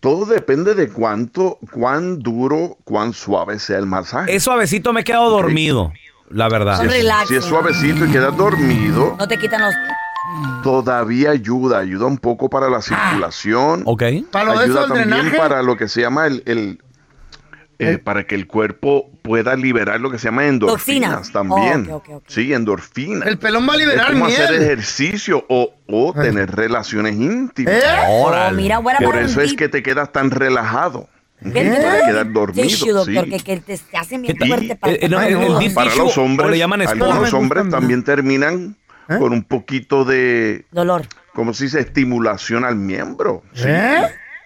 Todo 0.00 0.24
depende 0.24 0.74
de 0.74 0.88
cuánto, 0.88 1.58
cuán 1.72 2.18
duro, 2.18 2.78
cuán 2.84 3.12
suave 3.12 3.58
sea 3.58 3.78
el 3.78 3.86
masaje. 3.86 4.34
Es 4.34 4.42
suavecito, 4.42 4.92
me 4.94 5.02
he 5.02 5.04
quedado 5.04 5.30
dormido, 5.30 5.92
la 6.30 6.48
verdad. 6.48 6.82
Si 7.28 7.34
es 7.36 7.44
suavecito 7.44 8.06
y 8.06 8.10
quedas 8.10 8.34
dormido, 8.36 9.14
No 9.18 9.28
te 9.28 9.38
quitan 9.38 9.60
los... 9.62 9.74
todavía 10.62 11.30
ayuda, 11.32 11.78
ayuda 11.78 12.06
un 12.06 12.18
poco 12.18 12.48
para 12.50 12.68
la 12.70 12.80
circulación. 12.82 13.82
Ok. 13.84 14.02
¿Para 14.32 14.52
lo 14.52 14.58
de 14.58 14.64
ayuda 14.64 14.86
también 14.88 15.08
drenaje? 15.10 15.36
para 15.38 15.62
lo 15.62 15.76
que 15.76 15.86
se 15.88 16.00
llama 16.00 16.26
el, 16.26 16.42
el- 16.46 16.82
eh, 17.80 17.98
para 17.98 18.24
que 18.24 18.34
el 18.34 18.46
cuerpo 18.46 19.10
pueda 19.22 19.56
liberar 19.56 20.00
lo 20.00 20.10
que 20.10 20.18
se 20.18 20.26
llama 20.26 20.46
endorfinas 20.46 21.32
Toxina. 21.32 21.32
también. 21.32 21.88
Oh, 21.90 21.96
ok, 21.96 22.08
ok, 22.08 22.14
ok. 22.16 22.24
Sí, 22.28 22.52
endorfinas. 22.52 23.26
El 23.28 23.38
pelón 23.38 23.68
va 23.68 23.74
a 23.74 23.76
liberar 23.76 24.06
es 24.06 24.12
como 24.12 24.26
hacer 24.26 24.50
miel. 24.50 24.62
ejercicio 24.62 25.44
o, 25.48 25.74
o 25.88 26.10
Eh. 26.16 26.22
tener 26.22 26.50
relaciones 26.54 27.14
íntimas. 27.16 27.74
¿Eh? 27.74 27.80
Oh, 28.08 28.32
mira, 28.52 28.78
buena 28.78 28.98
Por 29.00 29.16
eso 29.16 29.40
es 29.40 29.54
que 29.54 29.68
te 29.68 29.82
quedas 29.82 30.12
tan 30.12 30.30
relajado. 30.30 31.08
Ven, 31.42 31.72
Para 31.74 32.04
quedar 32.06 32.32
dormido. 32.32 32.68
Doctor, 32.92 33.24
sí. 33.24 33.30
que, 33.30 33.38
que 33.38 33.60
te, 33.60 34.76
para... 34.76 34.92
Eh, 34.92 34.98
eh, 35.02 35.08
no, 35.08 35.22
el- 35.22 35.72
Para 35.72 35.94
los 35.96 36.18
hombres, 36.18 36.58
llaman 36.58 36.82
algunos 36.82 37.32
hombres 37.32 37.68
también 37.70 38.02
terminan 38.04 38.76
¿Eh? 39.08 39.16
con 39.18 39.32
un 39.32 39.42
poquito 39.42 40.04
de, 40.04 40.66
Dolor. 40.70 41.06
¿cómo 41.32 41.54
se 41.54 41.64
dice? 41.64 41.80
Estimulación 41.80 42.64
al 42.66 42.76
miembro. 42.76 43.42
Sí. 43.54 43.68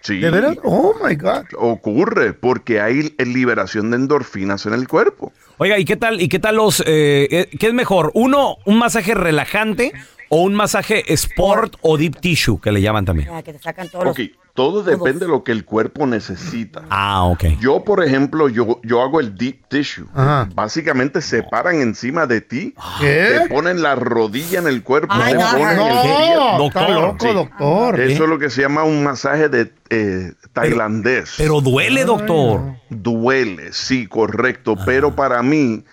Sí. 0.04 0.18
¿De 0.18 0.30
veras? 0.30 0.58
Oh, 0.62 0.94
my 1.02 1.16
God. 1.16 1.46
Ocurre 1.56 2.34
porque 2.34 2.78
hay 2.78 3.14
liberación 3.18 3.90
de 3.90 3.96
endorfinas 3.96 4.66
en 4.66 4.74
el 4.74 4.86
cuerpo. 4.86 5.32
Oiga, 5.56 5.78
¿y 5.78 5.86
qué 5.86 5.96
tal, 5.96 6.20
y 6.20 6.28
qué 6.28 6.38
tal 6.38 6.56
los, 6.56 6.80
eh, 6.80 7.26
eh, 7.30 7.48
qué 7.58 7.68
es 7.68 7.74
mejor? 7.74 8.10
¿Uno, 8.12 8.58
un 8.66 8.78
masaje 8.78 9.14
relajante 9.14 9.94
o 10.28 10.42
un 10.42 10.54
masaje 10.54 11.04
sport 11.12 11.76
o 11.82 11.96
deep 11.96 12.20
tissue, 12.20 12.60
que 12.60 12.72
le 12.72 12.80
llaman 12.80 13.04
también? 13.04 13.28
Ya, 13.30 13.42
que 13.42 13.52
te 13.52 13.58
sacan 13.58 13.88
todos 13.88 14.06
Ok, 14.06 14.20
todo 14.54 14.82
depende 14.82 15.26
de 15.26 15.28
lo 15.28 15.42
que 15.42 15.50
el 15.52 15.64
cuerpo 15.64 16.06
necesita. 16.06 16.82
Ah, 16.88 17.24
ok. 17.24 17.44
Yo, 17.60 17.82
por 17.82 18.04
ejemplo, 18.04 18.48
yo, 18.48 18.80
yo 18.84 19.02
hago 19.02 19.18
el 19.20 19.34
deep 19.36 19.66
tissue. 19.68 20.06
Ajá. 20.14 20.48
Básicamente 20.54 21.20
se 21.22 21.42
paran 21.42 21.76
encima 21.80 22.26
de 22.26 22.40
ti, 22.40 22.74
¿Qué? 23.00 23.40
te 23.42 23.48
ponen 23.48 23.82
la 23.82 23.96
rodilla 23.96 24.60
en 24.60 24.68
el 24.68 24.82
cuerpo, 24.84 25.12
Ay, 25.12 25.32
te 25.32 25.38
no, 25.40 25.50
ponen 25.50 25.68
el 25.70 25.76
No, 25.76 25.84
pie. 26.02 26.32
está 26.32 26.56
Doctor. 26.58 26.90
loco, 26.90 27.16
Sí. 27.26 27.32
doctor. 27.34 28.00
Eso 28.00 28.24
es 28.24 28.30
lo 28.30 28.38
que 28.38 28.50
se 28.50 28.62
llama 28.62 28.84
un 28.84 29.02
masaje 29.02 29.48
de 29.48 29.72
eh, 29.90 30.32
tailandés. 30.52 31.34
Pero 31.36 31.60
duele, 31.60 32.04
doctor. 32.04 32.60
Duele, 32.90 33.72
sí, 33.72 34.06
correcto. 34.06 34.76
Pero 34.86 35.14
para 35.16 35.42
mí 35.42 35.84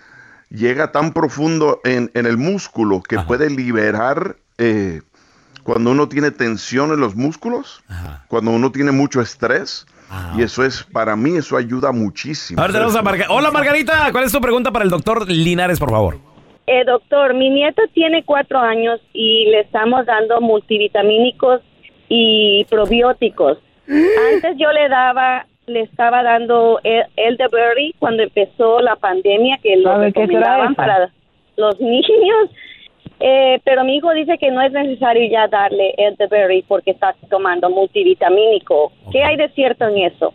llega 0.52 0.92
tan 0.92 1.12
profundo 1.12 1.80
en, 1.84 2.10
en 2.14 2.26
el 2.26 2.36
músculo 2.36 3.02
que 3.02 3.18
puede 3.20 3.50
liberar 3.50 4.36
eh, 4.58 5.00
cuando 5.62 5.90
uno 5.90 6.08
tiene 6.08 6.30
tensión 6.30 6.92
en 6.92 7.00
los 7.00 7.14
músculos, 7.14 7.82
cuando 8.28 8.50
uno 8.50 8.70
tiene 8.72 8.92
mucho 8.92 9.20
estrés. 9.20 9.86
Y 10.36 10.42
eso 10.42 10.62
es, 10.62 10.82
para 10.82 11.16
mí, 11.16 11.36
eso 11.36 11.56
ayuda 11.56 11.90
muchísimo. 11.90 12.60
A 12.60 12.64
ver, 12.64 12.72
tenemos 12.72 12.94
a 12.94 13.00
Margarita. 13.00 13.32
Hola, 13.32 13.50
Margarita. 13.50 14.12
¿Cuál 14.12 14.24
es 14.24 14.32
tu 14.32 14.42
pregunta 14.42 14.70
para 14.70 14.84
el 14.84 14.90
doctor 14.90 15.26
Linares, 15.26 15.78
por 15.78 15.90
favor? 15.90 16.18
Eh, 16.66 16.84
doctor, 16.84 17.32
mi 17.32 17.48
nieto 17.48 17.80
tiene 17.94 18.22
cuatro 18.22 18.58
años 18.58 19.00
y 19.14 19.46
le 19.50 19.60
estamos 19.60 20.04
dando 20.04 20.42
multivitamínicos 20.42 21.62
y 22.10 22.66
probióticos. 22.68 23.58
Antes 23.88 24.56
yo 24.58 24.70
le 24.70 24.88
daba, 24.90 25.46
le 25.66 25.80
estaba 25.82 26.22
dando 26.22 26.80
el- 26.82 27.06
elderberry 27.16 27.94
cuando 27.98 28.22
empezó 28.22 28.80
la 28.80 28.96
pandemia, 28.96 29.58
que 29.62 29.76
lo 29.76 29.90
¿Sabe 29.90 30.12
qué 30.12 30.26
será 30.26 30.26
recomendaban 30.26 30.74
para 30.74 31.10
los 31.56 31.80
niños. 31.80 32.50
Eh, 33.20 33.60
pero 33.64 33.84
mi 33.84 33.96
hijo 33.96 34.12
dice 34.14 34.36
que 34.38 34.50
no 34.50 34.60
es 34.62 34.72
necesario 34.72 35.30
ya 35.30 35.46
darle 35.46 35.94
elderberry 35.96 36.62
porque 36.66 36.90
está 36.90 37.14
tomando 37.30 37.70
multivitamínico. 37.70 38.90
¿Qué 39.12 39.22
hay 39.22 39.36
de 39.36 39.48
cierto 39.50 39.86
en 39.86 39.98
eso? 39.98 40.34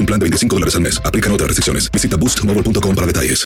un 0.01 0.05
plan 0.05 0.19
de 0.19 0.25
25 0.25 0.55
dólares 0.55 0.75
al 0.75 0.81
mes. 0.81 0.99
Aplican 1.05 1.31
otras 1.31 1.47
restricciones. 1.47 1.89
Visita 1.89 2.17
boostmobile.com 2.17 2.95
para 2.95 3.07
detalles. 3.07 3.45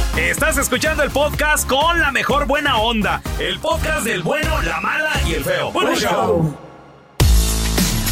Estás 0.17 0.57
escuchando 0.57 1.03
el 1.03 1.11
podcast 1.11 1.67
con 1.67 1.99
la 1.99 2.11
mejor 2.11 2.45
buena 2.47 2.77
onda. 2.77 3.21
El 3.39 3.59
podcast 3.59 4.03
del 4.05 4.21
bueno, 4.23 4.61
la 4.61 4.79
mala 4.81 5.09
y 5.27 5.33
el 5.33 5.43
feo. 5.43 5.71
Bueno, 5.71 5.95
show. 5.95 6.55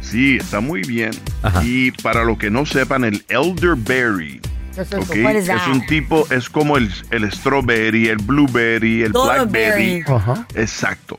Sí, 0.00 0.38
está 0.38 0.58
muy 0.58 0.82
bien. 0.82 1.12
Y 1.62 1.92
para 1.92 2.24
los 2.24 2.36
que 2.36 2.50
no 2.50 2.66
sepan, 2.66 3.04
el 3.04 3.24
elderberry 3.28 4.40
¿Qué 4.78 4.82
es 4.82 4.92
eso? 4.92 5.12
¿ok? 5.12 5.18
What 5.24 5.34
is 5.34 5.48
es 5.48 5.48
that? 5.48 5.72
un 5.72 5.86
tipo, 5.86 6.26
es 6.30 6.48
como 6.48 6.76
el, 6.76 6.88
el 7.10 7.30
strawberry, 7.32 8.08
el 8.08 8.18
blueberry, 8.18 9.02
el 9.02 9.12
Todo 9.12 9.24
blackberry. 9.46 10.04
Exacto. 10.54 11.18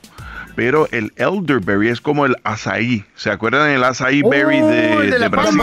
Pero 0.56 0.88
el 0.90 1.12
elderberry 1.16 1.88
es 1.88 2.00
como 2.00 2.24
el 2.26 2.36
azaí. 2.44 3.04
¿Se 3.14 3.30
acuerdan 3.30 3.68
del 3.70 3.84
azaí 3.84 4.22
berry 4.22 4.60
de, 4.60 4.92
el 4.94 5.10
de 5.10 5.28
Brasil? 5.28 5.60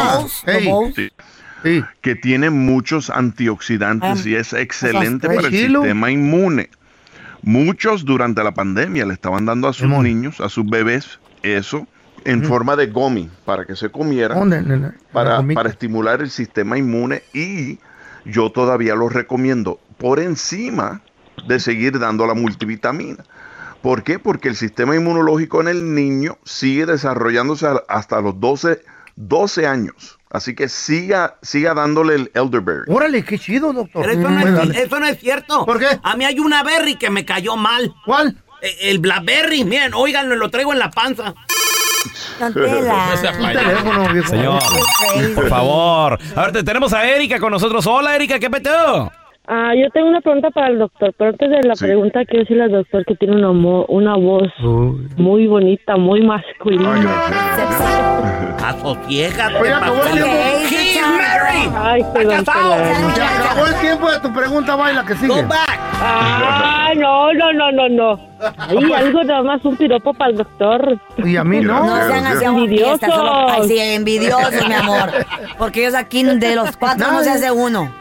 Sí. 1.64 1.84
Que 2.02 2.16
tiene 2.16 2.52
muchos 2.52 3.10
antioxidantes 3.10 4.26
Ah, 4.26 4.30
y 4.30 4.36
es 4.36 4.54
excelente 4.54 5.28
para 5.28 5.48
el 5.48 5.52
sistema 5.52 6.12
inmune. 6.12 6.70
Muchos 7.42 8.06
durante 8.06 8.44
la 8.44 8.54
pandemia 8.54 9.06
le 9.06 9.14
estaban 9.14 9.46
dando 9.46 9.68
a 9.68 9.74
sus 9.74 9.90
niños, 9.90 10.40
a 10.40 10.50
sus 10.50 10.70
bebés, 10.70 11.20
eso 11.42 11.88
en 12.26 12.44
forma 12.44 12.76
de 12.76 12.88
gummy 12.88 13.30
para 13.46 13.66
que 13.66 13.76
se 13.76 13.90
comieran 13.90 14.38
¿Dónde, 14.38 14.62
nena? 14.62 14.96
para, 15.14 15.42
para 15.54 15.70
estimular 15.70 16.22
el 16.22 16.30
sistema 16.30 16.78
inmune 16.78 17.24
y 17.34 17.80
yo 18.28 18.52
todavía 18.52 18.96
lo 18.96 19.10
recomiendo 19.10 19.80
por 19.98 20.20
encima 20.20 21.02
de 21.48 21.60
seguir 21.60 22.00
dando 22.00 22.26
la 22.28 22.34
multivitamina. 22.34 23.24
¿Por 23.82 24.04
qué? 24.04 24.20
Porque 24.20 24.50
el 24.50 24.56
sistema 24.56 24.96
inmunológico 24.96 25.62
en 25.62 25.68
el 25.68 25.94
niño 25.94 26.38
sigue 26.44 26.86
desarrollándose 26.86 27.68
hasta 27.88 28.22
los 28.22 28.40
12, 28.40 28.82
12 29.16 29.68
años. 29.68 30.18
Así 30.30 30.56
que 30.56 30.68
siga, 30.68 31.38
siga 31.42 31.74
dándole 31.74 32.16
el 32.16 32.32
elderberry. 32.34 32.92
Órale, 32.92 33.24
qué 33.24 33.40
chido, 33.40 33.72
doctor. 33.72 34.06
Pero 34.06 34.20
eso 34.20 34.30
no, 34.30 34.42
Pues 34.42 34.70
es, 34.70 34.86
eso 34.86 35.00
no 35.00 35.06
es 35.06 35.20
cierto. 35.20 35.66
¿Por 35.66 35.80
qué? 35.80 35.88
A 36.04 36.18
mí 36.18 36.26
hay 36.26 36.40
una 36.40 36.63
berry 36.63 36.96
que 36.96 37.10
me 37.10 37.24
cayó 37.24 37.56
mal. 37.56 37.94
¿Cuál? 38.06 38.44
El 38.82 39.00
Blackberry. 39.00 39.63
Miren, 39.63 39.94
oigan, 39.94 40.38
lo 40.38 40.50
traigo 40.50 40.74
en 40.74 40.80
la 40.80 40.92
panza. 40.92 41.34
Señor, 44.28 44.60
por 45.36 45.50
favor. 45.50 46.19
A 46.36 46.41
ver, 46.43 46.52
te- 46.52 46.63
tenemos 46.63 46.93
a 46.93 47.06
Erika 47.08 47.39
con 47.39 47.52
nosotros. 47.52 47.86
Hola, 47.88 48.15
Erika, 48.15 48.39
¿qué 48.39 48.50
peteo? 48.50 49.12
Ah, 49.50 49.71
yo 49.73 49.89
tengo 49.91 50.10
una 50.10 50.19
pregunta 50.19 50.50
para 50.52 50.67
el 50.67 50.78
doctor, 50.80 51.13
pero 51.17 51.30
antes 51.30 51.50
de 51.50 51.63
la 51.63 51.73
pregunta 51.76 52.19
quiero 52.26 52.41
decirle 52.41 52.63
al 52.65 52.71
doctor 52.71 53.06
que 53.06 53.15
tiene 53.15 53.38
una, 53.38 53.54
mo- 53.54 53.86
una 53.88 54.15
voz 54.15 54.50
muy 55.15 55.47
bonita, 55.47 55.95
muy 55.95 56.21
masculina. 56.21 57.02
Asociégate, 58.62 59.56
Oye, 59.58 59.73
acabó 59.73 60.04
el 60.04 60.12
tiempo. 60.12 60.32
He's 60.69 61.02
married. 61.02 61.71
Ay, 61.78 62.04
perdón, 62.13 62.43
perdón. 62.43 63.13
Se 63.15 63.21
acabó 63.21 63.65
el 63.67 63.76
tiempo 63.76 64.12
de 64.12 64.19
tu 64.19 64.34
pregunta, 64.34 64.76
baila, 64.76 65.06
que 65.06 65.15
sigue. 65.15 65.45
Ah, 66.00 66.92
no, 66.96 67.34
no, 67.34 67.54
no, 67.54 67.72
no, 67.72 67.90
no. 67.90 68.20
Ay, 68.58 68.92
algo 68.94 69.24
nada 69.24 69.42
más 69.44 69.64
un 69.66 69.76
piropo 69.78 70.14
para 70.14 70.32
el 70.32 70.38
doctor. 70.38 71.00
Y 71.18 71.36
a 71.38 71.44
mí 71.44 71.60
no. 71.60 71.84
No 71.86 72.08
sean 72.08 72.26
así 72.28 72.46
Envidiosos. 72.46 73.02
envidiosos. 73.04 73.16
Solo, 73.16 73.50
ay, 73.50 73.68
sí, 73.68 73.80
envidiosos, 73.80 74.68
mi 74.68 74.74
amor. 74.74 75.12
Porque 75.58 75.82
ellos 75.82 75.96
aquí 75.96 76.24
de 76.24 76.56
los 76.56 76.78
cuatro 76.78 77.12
no 77.12 77.24
se 77.24 77.32
hace 77.32 77.52
uno. 77.52 77.92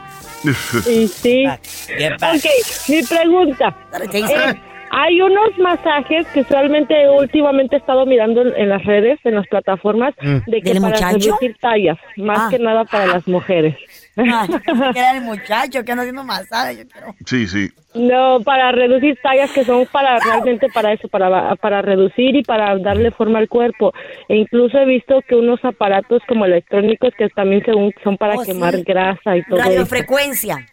Y 0.89 1.09
sí. 1.09 1.47
Ok, 1.47 2.89
mi 2.89 3.03
pregunta. 3.03 3.75
Eh, 4.13 4.61
hay 4.91 5.21
unos 5.21 5.59
masajes 5.59 6.27
que 6.29 6.43
usualmente 6.43 6.95
últimamente 7.11 7.77
he 7.77 7.79
estado 7.79 8.07
mirando 8.07 8.43
en, 8.43 8.69
las 8.69 8.85
redes, 8.85 9.19
en 9.25 9.35
las 9.35 9.47
plataformas, 9.49 10.15
Mm. 10.21 10.37
de 10.51 10.63
que 10.63 10.73
¿Del 10.75 10.81
para 10.83 10.95
muchacho? 10.95 11.19
reducir 11.19 11.57
tallas, 11.61 11.99
más 12.17 12.39
Ah. 12.39 12.49
que 12.51 12.59
nada 12.59 12.85
para 12.85 13.07
las 13.07 13.27
mujeres. 13.27 13.75
Que 14.17 14.99
era 14.99 15.17
el 15.17 15.23
muchacho 15.23 15.85
que 15.85 15.93
anda 15.93 16.03
haciendo 16.03 16.25
masaje. 16.25 16.79
Yo 16.79 16.89
quiero. 16.89 17.15
Sí, 17.27 17.47
sí. 17.47 17.71
No, 17.95 18.41
para 18.43 18.73
reducir 18.73 19.19
tallas 19.23 19.51
que 19.53 19.65
son 19.65 19.87
para 19.93 20.19
realmente 20.19 20.69
para 20.71 20.93
eso, 20.95 21.07
para, 21.09 21.55
para 21.57 21.83
reducir 21.83 22.35
y 22.35 22.43
para 22.43 22.77
darle 22.79 23.11
forma 23.11 23.39
al 23.39 23.49
cuerpo. 23.49 23.93
E 24.29 24.37
incluso 24.37 24.79
he 24.79 24.87
visto 24.87 25.21
que 25.29 25.35
unos 25.35 25.63
aparatos 25.65 26.23
como 26.27 26.45
electrónicos 26.47 27.13
que 27.19 27.29
también 27.29 27.63
según 27.65 27.93
son 28.03 28.17
para 28.17 28.37
Oh, 28.37 28.45
sí. 28.45 28.53
quemar 28.53 28.77
grasa 28.83 29.37
y 29.37 29.43
todo 29.45 29.61
eso. 29.61 29.69
Radiofrecuencia. 29.69 30.67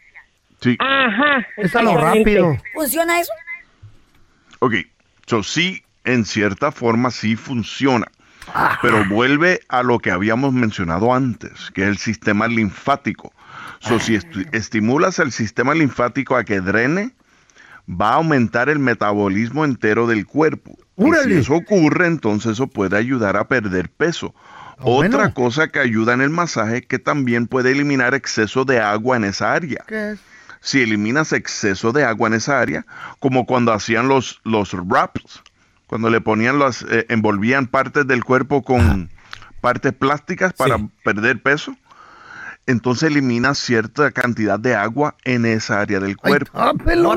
Sí. 0.62 0.77
Ajá. 0.79 1.45
Es 1.58 1.73
lo 1.73 1.97
rápido. 1.97 2.56
¿Funciona 2.73 3.19
eso? 3.19 3.32
Ok, 4.60 4.75
so 5.27 5.43
sí, 5.43 5.84
en 6.06 6.23
cierta 6.23 6.71
forma 6.71 7.12
sí 7.12 7.36
funciona. 7.36 8.08
Pero 8.82 9.06
vuelve 9.06 9.62
a 9.69 9.84
lo 9.84 9.99
que 9.99 10.12
habíamos 10.12 10.53
mencionado 10.53 11.13
antes, 11.13 11.71
que 11.73 11.84
es 11.84 11.88
el 11.89 11.97
sistema 11.97 12.47
linfático. 12.47 13.34
So, 13.79 13.99
si 13.99 14.15
esti- 14.15 14.47
estimulas 14.53 15.19
el 15.19 15.32
sistema 15.32 15.73
linfático 15.73 16.36
a 16.36 16.43
que 16.43 16.62
drene, 16.62 17.12
va 17.89 18.12
a 18.12 18.15
aumentar 18.15 18.69
el 18.69 18.79
metabolismo 18.79 19.65
entero 19.65 20.08
del 20.08 20.25
cuerpo. 20.25 20.77
Y 20.97 21.03
si 21.23 21.34
eso 21.34 21.53
ocurre, 21.56 22.08
entonces 22.08 22.53
eso 22.53 22.67
puede 22.67 22.97
ayudar 22.97 23.36
a 23.36 23.47
perder 23.47 23.89
peso. 23.89 24.34
Otra 24.79 25.34
cosa 25.34 25.67
que 25.69 25.79
ayuda 25.79 26.13
en 26.13 26.21
el 26.21 26.29
masaje 26.29 26.82
que 26.84 26.99
también 26.99 27.47
puede 27.47 27.71
eliminar 27.71 28.13
exceso 28.13 28.65
de 28.65 28.79
agua 28.79 29.15
en 29.17 29.23
esa 29.23 29.53
área 29.53 29.84
¿Qué 29.88 30.12
es? 30.13 30.19
si 30.62 30.82
eliminas 30.82 31.32
exceso 31.32 31.91
de 31.91 32.03
agua 32.03 32.27
en 32.27 32.34
esa 32.36 32.60
área, 32.60 32.86
como 33.19 33.45
cuando 33.45 33.71
hacían 33.71 34.08
los, 34.08 34.39
los 34.43 34.73
wraps, 34.73 35.41
cuando 35.93 36.10
le 36.10 36.21
ponían 36.21 36.58
las, 36.58 36.82
eh, 36.89 37.06
envolvían 37.10 37.67
partes 37.67 38.08
del 38.08 38.23
cuerpo 38.23 38.63
con 38.63 39.12
partes 39.62 39.93
plásticas 39.93 40.51
para 40.51 40.79
perder 41.03 41.39
peso, 41.39 41.75
entonces 42.65 43.12
eliminas 43.12 43.60
cierta 43.60 44.10
cantidad 44.10 44.58
de 44.60 44.73
agua 44.73 45.13
en 45.23 45.45
esa 45.45 45.82
área 45.82 45.99
del 45.99 46.17
cuerpo. 46.17 46.49
ah, 46.56 46.73
pelón. 46.84 47.15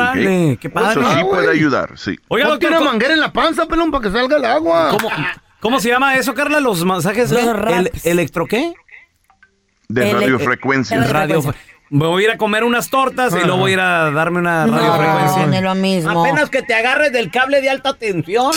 qué 0.59 0.69
padre. 0.69 0.91
Eso 1.01 1.11
sí 1.11 1.19
Ah, 1.21 1.25
puede 1.25 1.51
ayudar, 1.51 1.97
sí. 1.97 2.19
Oiga, 2.29 2.49
doctor, 2.49 2.75
¿cómo- 2.75 2.85
manguera 2.91 3.15
en 3.15 3.21
la 3.21 3.33
panza, 3.33 3.65
pelón, 3.65 3.91
para 3.91 4.03
que 4.03 4.11
salga 4.11 4.37
el 4.37 4.45
agua. 4.45 4.91
¿Cómo, 4.91 5.09
cómo 5.61 5.81
se 5.81 5.89
llama 5.89 6.15
eso, 6.17 6.35
Carla? 6.35 6.61
¿Los 6.61 6.85
masajes? 6.85 7.31
Los. 7.31 7.43
¿El, 7.43 7.91
¿Electro 8.05 8.45
qué? 8.45 8.75
De 9.89 10.13
radiofrecuencia. 10.13 11.03
Radio, 11.05 11.41
me 11.91 12.07
voy 12.07 12.23
a 12.25 12.27
ir 12.29 12.33
a 12.33 12.37
comer 12.39 12.65
unas 12.65 12.91
tortas 12.91 13.33
y 13.35 13.39
luego 13.45 13.59
voy 13.59 13.71
a 13.73 13.75
ir 13.75 13.81
a 13.81 14.11
darme 14.11 14.41
una 14.41 14.67
No, 14.67 14.77
radiofrecuencia. 14.77 15.47
no 15.47 15.55
es 15.55 15.63
lo 15.63 15.75
mismo. 15.77 16.25
Apenas 16.25 16.51
que 16.51 16.63
te 16.63 16.75
agarres 16.75 17.13
del 17.13 17.31
cable 17.31 17.61
de 17.61 17.71
alta 17.71 17.95
tensión. 17.95 18.51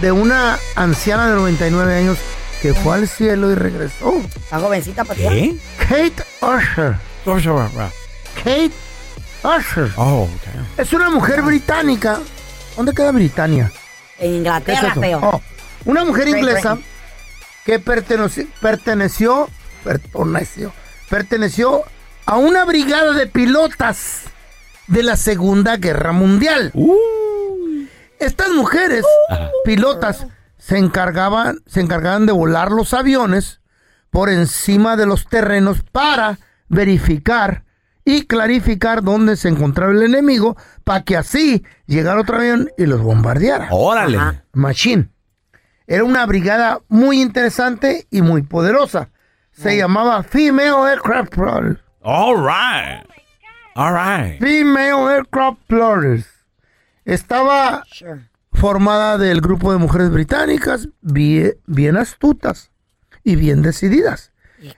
de 0.00 0.10
una 0.12 0.58
anciana 0.74 1.28
de 1.28 1.34
99 1.36 1.94
años 1.94 2.18
que 2.60 2.74
fue 2.74 2.96
al 2.96 3.08
cielo 3.08 3.50
y 3.50 3.54
regresó. 3.54 4.20
Está 4.36 4.60
jovencita 4.60 5.04
para 5.04 5.18
¿Qué? 5.18 5.56
Kate 5.78 6.22
Usher. 6.40 6.96
Kate 8.34 8.70
Usher. 9.42 9.90
Oh, 9.96 10.28
Es 10.76 10.92
una 10.92 11.08
mujer 11.10 11.42
británica. 11.42 12.20
¿Dónde 12.76 12.94
queda 12.94 13.10
Britania? 13.12 13.70
En 14.22 14.28
¿Qué 14.28 14.28
es 14.28 14.36
Inglaterra, 14.38 14.94
feo. 14.94 15.20
Oh, 15.20 15.42
una 15.84 16.04
mujer 16.04 16.28
Great 16.28 16.38
inglesa 16.38 16.74
Britain. 16.74 16.92
que 17.64 17.78
perteneció, 17.80 18.46
perteneció, 18.60 19.48
perteneció, 19.82 20.72
perteneció 21.10 21.82
a 22.26 22.36
una 22.36 22.64
brigada 22.64 23.14
de 23.14 23.26
pilotas 23.26 24.22
de 24.86 25.02
la 25.02 25.16
Segunda 25.16 25.76
Guerra 25.76 26.12
Mundial. 26.12 26.72
Estas 28.20 28.50
mujeres, 28.50 29.04
pilotas, 29.64 30.26
se 30.56 30.78
encargaban, 30.78 31.60
se 31.66 31.80
encargaban 31.80 32.24
de 32.24 32.32
volar 32.32 32.70
los 32.70 32.94
aviones 32.94 33.60
por 34.10 34.28
encima 34.30 34.96
de 34.96 35.06
los 35.06 35.26
terrenos 35.26 35.82
para 35.90 36.38
verificar 36.68 37.64
y 38.04 38.26
clarificar 38.26 39.02
dónde 39.02 39.36
se 39.36 39.48
encontraba 39.48 39.92
el 39.92 40.02
enemigo 40.02 40.56
para 40.84 41.04
que 41.04 41.16
así 41.16 41.64
llegara 41.86 42.20
otro 42.20 42.36
avión 42.36 42.70
y 42.76 42.86
los 42.86 43.00
bombardeara. 43.00 43.68
Órale. 43.70 44.18
Ajá. 44.18 44.44
Machine. 44.52 45.08
Era 45.86 46.04
una 46.04 46.24
brigada 46.26 46.80
muy 46.88 47.20
interesante 47.20 48.06
y 48.10 48.22
muy 48.22 48.42
poderosa. 48.42 49.10
Se 49.52 49.76
llamaba 49.76 50.22
Female 50.22 50.90
Aircraft 50.90 51.34
Plotters. 51.34 51.78
All 52.02 52.36
right. 52.36 53.04
All 53.74 53.92
right. 53.92 54.40
Female 54.40 55.14
Aircraft 55.14 55.58
Plotters. 55.66 56.26
Estaba 57.04 57.84
formada 58.52 59.18
del 59.18 59.40
grupo 59.40 59.72
de 59.72 59.78
mujeres 59.78 60.10
británicas 60.10 60.88
bien, 61.00 61.54
bien 61.66 61.96
astutas 61.96 62.70
y 63.24 63.36
bien 63.36 63.62
decididas. 63.62 64.32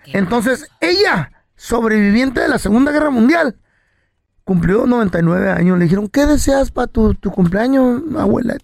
Entonces, 0.07 0.71
ella, 0.81 1.31
sobreviviente 1.65 2.41
de 2.41 2.49
la 2.49 2.59
Segunda 2.59 2.93
Guerra 2.93 3.09
Mundial, 3.11 3.57
cumplió 4.45 4.87
99 4.87 5.51
años. 5.51 5.79
Le 5.79 5.85
dijeron, 5.85 6.09
¿qué 6.09 6.27
deseas 6.27 6.71
para 6.71 6.87
tu, 6.89 7.15
tu 7.15 7.31
cumpleaños, 7.31 8.03
abuela? 8.19 8.57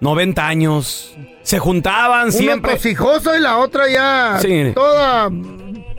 90 0.00 0.46
años. 0.46 1.14
Se 1.42 1.58
juntaban 1.58 2.32
siempre. 2.32 2.70
Uno 2.72 2.78
tosijoso 2.78 3.36
y 3.36 3.40
la 3.40 3.58
otra 3.58 3.86
ya 3.90 4.38
Sí. 4.40 4.72
toda 4.74 5.28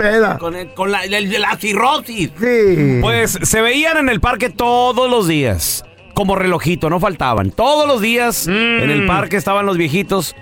peda. 0.02 0.38
Con, 0.38 0.56
el- 0.56 0.74
con 0.74 0.91
la, 0.91 1.04
el- 1.06 1.41
la 1.41 1.56
cirrosis. 1.58 2.32
Sí. 2.39 2.97
Pues 3.02 3.38
se 3.41 3.62
veían 3.62 3.97
en 3.97 4.10
el 4.10 4.20
parque 4.20 4.49
todos 4.49 5.10
los 5.10 5.28
días. 5.28 5.86
Como 6.14 6.36
relojito, 6.36 6.89
no 6.89 6.99
faltaban. 6.99 7.52
Todos 7.52 7.88
los 7.88 8.02
días 8.02 8.47
en 8.47 8.89
el 8.89 9.06
parque 9.06 9.38
estaban 9.38 9.66
los 9.66 9.78
viejitos. 9.78 10.36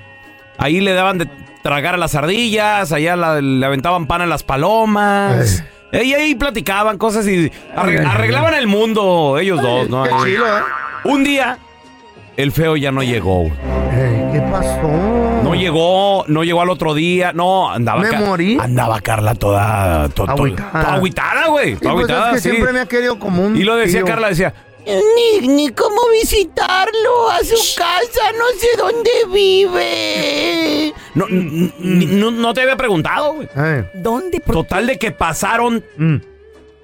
Ahí 0.57 0.79
le 0.81 0.93
daban 0.93 1.19
de 1.19 1.29
tragar 1.61 1.93
a 1.93 1.97
las 1.97 2.15
ardillas, 2.15 2.91
allá 2.91 3.15
la- 3.15 3.39
le 3.41 3.65
aventaban 3.65 4.07
pan 4.07 4.21
a 4.21 4.25
las 4.25 4.43
palomas. 4.43 5.63
Y 5.91 6.13
ahí 6.13 6.35
platicaban 6.35 6.97
cosas 6.97 7.27
y 7.27 7.51
arre- 7.75 8.05
arreglaban 8.05 8.53
el 8.53 8.67
mundo 8.67 9.37
ellos 9.39 9.61
dos, 9.61 9.89
¿no? 9.89 10.03
Qué 10.03 10.09
chido, 10.23 10.45
¿eh? 10.47 10.61
Un 11.03 11.23
día, 11.23 11.57
el 12.37 12.51
feo 12.51 12.75
ya 12.75 12.91
no 12.91 13.01
llegó. 13.03 13.49
¿Qué 14.31 14.41
pasó? 14.51 15.18
No 15.49 15.55
llegó, 15.55 16.25
no 16.27 16.43
llegó 16.43 16.61
al 16.61 16.69
otro 16.69 16.93
día, 16.93 17.31
no, 17.33 17.69
andaba 17.71 18.01
Me 18.01 18.11
morí. 18.19 18.57
Andaba 18.59 18.99
Carla 19.01 19.35
toda, 19.35 20.09
to- 20.09 20.25
toda 20.25 20.35
agüitada, 20.95 21.47
güey. 21.47 21.75
Toda 21.75 21.93
pues 21.93 22.09
es 22.09 22.15
que 22.33 22.39
sí. 22.41 22.49
siempre 22.51 22.73
me 22.73 22.79
ha 22.81 22.85
querido 22.85 23.17
como 23.19 23.45
un 23.45 23.55
Y 23.55 23.63
lo 23.63 23.75
decía 23.75 23.99
tío. 23.99 24.07
Carla, 24.07 24.29
decía, 24.29 24.53
Ni, 24.85 25.47
ni 25.47 25.69
cómo 25.69 25.97
visitarlo 26.21 27.29
a 27.31 27.39
su 27.43 27.55
casa, 27.77 28.31
no 28.37 28.45
sé 28.59 28.67
dónde 28.77 29.11
vive. 29.33 30.93
no, 31.15 31.27
n- 31.27 31.71
n- 31.79 32.05
no, 32.15 32.31
no 32.31 32.53
te 32.53 32.61
había 32.61 32.75
preguntado, 32.77 33.33
güey. 33.33 33.47
Eh, 33.55 33.89
¿Dónde? 33.95 34.39
¿Por 34.39 34.55
Total 34.55 34.87
de 34.87 34.97
que 34.97 35.11
pasaron 35.11 35.83
mm. 35.97 36.15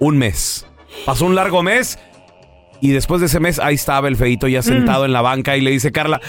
un 0.00 0.18
mes. 0.18 0.66
Pasó 1.04 1.24
un 1.26 1.34
largo 1.34 1.62
mes 1.62 1.98
y 2.80 2.90
después 2.92 3.20
de 3.20 3.26
ese 3.26 3.40
mes 3.40 3.58
ahí 3.58 3.74
estaba 3.74 4.06
el 4.08 4.16
feito 4.16 4.46
ya 4.48 4.62
sentado 4.62 5.04
en 5.04 5.12
la 5.12 5.22
banca 5.22 5.56
y 5.56 5.60
le 5.60 5.70
dice 5.70 5.92
Carla. 5.92 6.20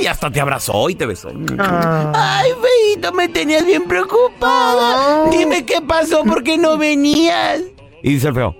Y 0.00 0.06
hasta 0.06 0.30
te 0.30 0.40
abrazó 0.40 0.88
y 0.88 0.94
te 0.94 1.06
besó. 1.06 1.30
Ah. 1.58 2.12
Ay, 2.14 2.50
feito, 2.62 3.12
me 3.12 3.28
tenías 3.28 3.64
bien 3.66 3.84
preocupada. 3.84 5.28
Dime 5.30 5.64
qué 5.64 5.80
pasó, 5.80 6.22
¿por 6.24 6.42
qué 6.42 6.56
no 6.58 6.76
venías? 6.78 7.60
Y 8.02 8.14
dice 8.14 8.28
el 8.28 8.34
feo, 8.34 8.54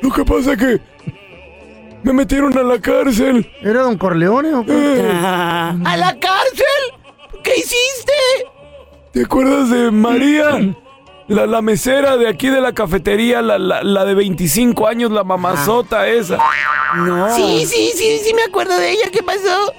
lo 0.00 0.10
que 0.10 0.24
pasa 0.24 0.52
es 0.52 0.58
que 0.58 0.80
me 2.02 2.12
metieron 2.12 2.56
a 2.58 2.62
la 2.62 2.78
cárcel. 2.78 3.50
¿Era 3.62 3.82
Don 3.82 3.96
Corleone 3.96 4.54
o 4.54 4.64
qué? 4.64 5.08
¿A 5.10 5.96
la 5.96 6.18
cárcel? 6.18 7.00
¿Qué 7.42 7.52
hiciste? 7.56 8.12
¿Te 9.12 9.22
acuerdas 9.22 9.70
de 9.70 9.90
María? 9.90 10.74
La, 11.26 11.46
la 11.46 11.62
mesera 11.62 12.18
de 12.18 12.28
aquí 12.28 12.48
de 12.48 12.60
la 12.60 12.74
cafetería, 12.74 13.40
la, 13.40 13.58
la, 13.58 13.82
la 13.82 14.04
de 14.04 14.14
25 14.14 14.86
años, 14.86 15.10
la 15.10 15.24
mamazota 15.24 16.06
esa. 16.06 16.36
No. 16.96 17.34
Sí, 17.34 17.64
sí, 17.64 17.92
sí, 17.94 18.18
sí 18.22 18.34
me 18.34 18.42
acuerdo 18.42 18.76
de 18.76 18.90
ella. 18.90 19.08
¿Qué 19.10 19.22
pasó? 19.22 19.72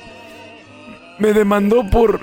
Me 1.19 1.33
demandó 1.33 1.89
por, 1.89 2.19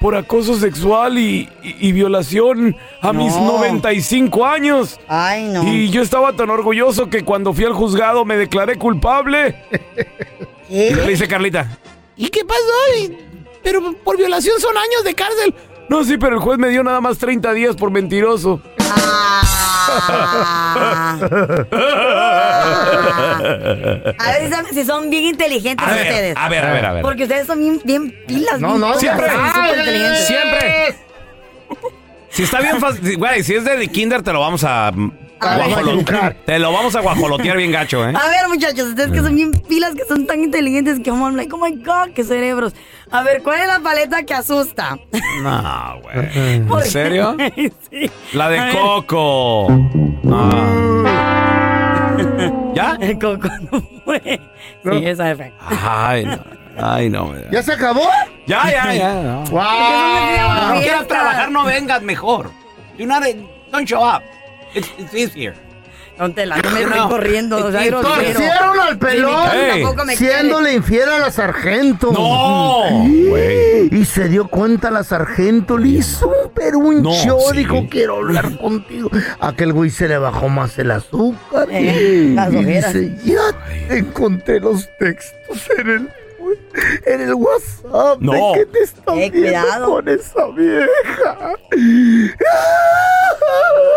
por 0.00 0.14
acoso 0.16 0.54
sexual 0.56 1.18
y, 1.18 1.48
y- 1.62 1.88
y 1.88 1.92
violación 1.92 2.76
a 3.00 3.12
mis 3.12 3.34
No. 3.34 3.52
95 3.58 4.46
años. 4.46 4.98
Ay, 5.08 5.44
no. 5.48 5.62
Y 5.66 5.90
yo 5.90 6.02
estaba 6.02 6.32
tan 6.34 6.50
orgulloso 6.50 7.08
que 7.10 7.24
cuando 7.24 7.52
fui 7.52 7.64
al 7.64 7.72
juzgado 7.74 8.24
me 8.24 8.36
declaré 8.36 8.76
culpable. 8.76 9.56
Y 10.68 10.94
le 10.94 11.04
dice 11.08 11.26
Carlita, 11.26 11.78
¿Y 12.16 12.28
qué 12.28 12.44
pasó? 12.44 12.60
Y- 13.00 13.16
Pero 13.62 13.92
por 14.04 14.16
violación 14.16 14.60
son 14.60 14.76
años 14.76 15.02
de 15.04 15.14
cárcel. 15.14 15.52
no, 15.88 16.04
sí, 16.04 16.16
pero 16.16 16.36
el 16.36 16.40
juez 16.40 16.58
me 16.60 16.68
dio 16.68 16.84
nada 16.84 17.00
más 17.00 17.18
30 17.18 17.52
días 17.54 17.74
por 17.74 17.90
mentiroso. 17.90 18.62
Ah. 18.96 19.42
A 24.18 24.32
ver 24.32 24.48
si 24.48 24.50
son, 24.54 24.66
si 24.72 24.84
son 24.84 25.10
bien 25.10 25.24
inteligentes 25.24 25.86
A 25.86 25.90
ver, 25.92 26.06
ustedes. 26.08 26.36
a 26.36 26.48
ver, 26.48 26.64
a 26.64 26.72
ver, 26.72 26.86
a 26.86 26.92
ver. 26.92 27.02
Porque 27.02 27.24
ustedes 27.24 27.46
son 27.46 27.58
bien, 27.58 27.80
bien 27.84 28.14
pilas. 28.26 28.60
No, 28.60 28.68
bien 28.68 28.80
no, 28.80 28.86
todas, 28.88 29.00
siempre. 29.00 29.26
inteligentes. 29.78 30.26
Siempre. 30.26 30.94
Si 32.32 32.44
está 32.44 32.60
bien 32.60 32.78
fácil, 32.78 33.16
güey, 33.18 33.42
si 33.42 33.56
es 33.56 33.64
de 33.64 33.88
kinder 33.88 34.22
te 34.22 34.32
lo 34.32 34.38
vamos 34.38 34.62
a 34.62 34.92
A. 35.40 36.34
Te 36.44 36.58
lo 36.58 36.72
vamos 36.72 36.94
a 36.94 37.00
guajolotear 37.00 37.56
bien 37.56 37.72
gacho, 37.72 38.06
¿eh? 38.06 38.12
A 38.14 38.28
ver, 38.28 38.48
muchachos, 38.48 38.88
ustedes 38.88 39.10
que 39.10 39.20
son 39.20 39.34
bien 39.34 39.52
pilas, 39.52 39.94
que 39.94 40.04
son 40.04 40.26
tan 40.26 40.42
inteligentes 40.44 41.00
que 41.00 41.10
I'm 41.10 41.34
like, 41.34 41.54
oh 41.54 41.58
my 41.58 41.82
god, 41.82 42.10
qué 42.14 42.24
cerebros. 42.24 42.74
A 43.10 43.22
ver, 43.22 43.42
¿cuál 43.42 43.60
es 43.62 43.66
la 43.66 43.80
paleta 43.80 44.22
que 44.22 44.34
asusta? 44.34 44.98
No, 45.42 46.00
güey. 46.02 46.60
¿Por 46.66 46.82
¿En 46.82 46.90
serio? 46.90 47.36
sí. 47.90 48.10
La 48.34 48.46
A 48.46 48.50
de. 48.50 48.72
Coco. 48.72 49.68
Ah. 50.30 52.16
¿Ya? 52.74 52.98
El 53.00 53.18
coco 53.18 53.48
no 53.70 53.82
fue. 54.04 54.40
Sí, 54.84 55.06
esa 55.06 55.30
es 55.30 55.38
fe. 55.38 55.52
Ay, 55.60 56.24
no. 56.26 56.38
Ay, 56.76 57.08
no. 57.10 57.34
Ya, 57.34 57.50
¿Ya 57.50 57.62
se 57.62 57.72
acabó? 57.72 58.08
ya, 58.46 58.70
ya. 58.70 58.94
ya, 58.94 59.14
no. 59.22 59.44
¡Wow! 59.44 59.60
Si 59.60 60.74
no 60.74 60.80
quieras 60.82 61.08
trabajar, 61.08 61.50
no 61.50 61.64
vengas 61.64 62.02
mejor. 62.02 62.50
Do 62.98 63.06
not, 63.06 63.24
don't 63.72 63.88
show 63.88 64.02
up. 64.02 64.22
It's, 64.74 64.88
it's 64.98 65.14
easier. 65.14 65.54
Don 66.18 66.34
Tela, 66.34 66.58
no 66.58 66.70
me 66.74 66.82
estoy 66.82 67.08
corriendo. 67.08 67.56
o 67.66 67.72
sea. 67.72 67.90
Torcieron 67.90 68.78
al 68.78 68.98
pelón 68.98 69.48
me 70.06 70.16
siéndole 70.16 70.74
infiel 70.74 71.08
a 71.08 71.18
la 71.18 71.30
sargento. 71.30 72.12
No, 72.12 73.06
Y 73.90 74.04
se 74.04 74.28
dio 74.28 74.46
cuenta 74.48 74.90
la 74.90 75.02
sargento, 75.02 75.78
le 75.78 75.88
hizo 75.88 76.28
un 76.28 76.50
peruncho, 76.52 77.08
No, 77.26 77.38
sí. 77.52 77.56
dijo 77.58 77.86
quiero 77.90 78.16
hablar 78.16 78.54
contigo. 78.58 79.10
Aquel 79.40 79.72
güey 79.72 79.88
se 79.88 80.08
le 80.08 80.18
bajó 80.18 80.50
más 80.50 80.78
el 80.78 80.90
azúcar. 80.90 81.68
Eh, 81.70 82.32
las 82.34 82.52
y 82.52 82.56
ojeras. 82.56 82.92
dice, 82.92 83.16
ya 83.24 83.94
encontré 83.96 84.60
los 84.60 84.88
textos 84.98 85.68
en 85.78 85.88
el, 85.88 86.08
en 87.06 87.20
el 87.20 87.34
WhatsApp. 87.34 88.20
No. 88.20 88.32
¿De 88.32 88.40
qué 88.54 88.66
te 88.66 88.78
estás 88.80 89.16
Eh, 89.16 89.30
viendo 89.32 89.84
con 89.86 90.08
esa 90.08 90.46
vieja? 90.48 91.56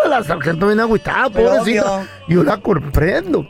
La 0.08 0.24
sargento 0.24 0.68
viene 0.68 0.82
agüitada, 0.82 1.30
pobrecita. 1.30 2.06
Yo 2.28 2.44
la 2.44 2.58
comprendo. 2.58 3.48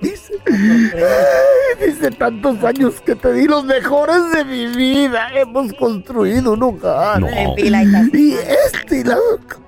Dice, 0.00 0.32
"Ay, 0.46 1.86
dice, 1.88 2.10
tantos 2.12 2.62
años 2.62 2.94
que 3.04 3.14
te 3.16 3.32
di 3.32 3.46
los 3.46 3.64
mejores 3.64 4.30
de 4.32 4.44
mi 4.44 4.66
vida. 4.68 5.28
Hemos 5.34 5.72
construido 5.74 6.52
un 6.52 6.62
hogar. 6.62 7.20
No. 7.20 7.28
Y 7.28 8.34
este 8.34 8.98
y 8.98 9.04
la 9.04 9.18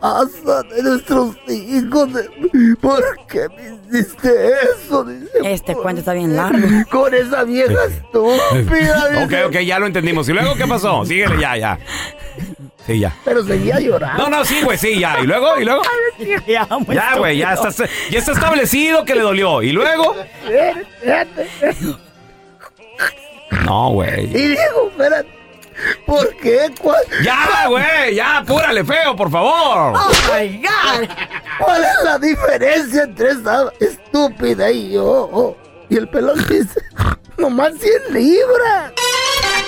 casa 0.01 0.62
de 0.74 0.83
nuestros 0.83 1.37
hijos. 1.49 2.09
¿Por 2.81 3.03
qué 3.28 3.49
me 3.49 3.99
hiciste 3.99 4.31
eso? 4.76 5.05
Dice, 5.05 5.31
Este 5.43 5.74
cuento 5.74 6.01
está 6.01 6.12
bien 6.12 6.37
largo. 6.37 6.66
con 6.91 7.12
esa 7.14 7.43
vieja 7.45 7.85
estúpida. 7.89 9.24
Ok, 9.24 9.33
ok, 9.49 9.57
ya 9.66 9.78
lo 9.78 9.87
entendimos. 9.87 10.28
¿Y 10.28 10.33
luego 10.33 10.55
qué 10.55 10.66
pasó? 10.66 11.05
Síguele, 11.05 11.41
ya, 11.41 11.57
ya. 11.57 11.78
Ya. 12.99 13.14
Pero 13.24 13.45
seguía 13.45 13.78
llorando. 13.80 14.24
No, 14.24 14.38
no, 14.38 14.45
sí, 14.45 14.62
güey, 14.62 14.78
sí, 14.78 14.99
ya. 14.99 15.18
¿Y 15.20 15.26
luego? 15.26 15.59
¿Y 15.59 15.64
luego? 15.64 15.82
Ya, 16.47 16.66
muy 16.66 16.95
Ya, 16.95 17.16
güey, 17.16 17.38
ya 17.38 17.55
está, 17.55 17.70
ya 18.11 18.18
está 18.18 18.32
establecido 18.32 19.05
que 19.05 19.14
le 19.14 19.22
dolió. 19.22 19.62
¿Y 19.62 19.72
luego? 19.72 20.14
No, 23.64 23.91
güey. 23.91 24.24
Y 24.24 24.49
digo, 24.49 24.91
espérate. 24.91 25.41
¿Por 26.07 26.36
qué? 26.36 26.70
¿Cuál, 26.80 27.01
Ya, 27.22 27.66
güey, 27.68 28.14
ya, 28.14 28.38
apúrale, 28.38 28.84
feo, 28.84 29.16
por 29.16 29.30
favor. 29.30 29.95
Oh 29.97 30.11
my 30.30 30.59
God. 30.59 31.09
cuál 31.59 31.82
es 31.82 32.05
la 32.05 32.18
diferencia 32.18 33.05
entre 33.05 33.30
esa 33.30 33.72
estúpida 33.80 34.70
y 34.70 34.93
yo? 34.93 35.57
Y 35.88 35.97
el 35.97 36.09
pelón 36.09 36.38
dice, 36.49 36.82
nomás 37.38 37.72
100 37.78 38.12
libras. 38.12 38.93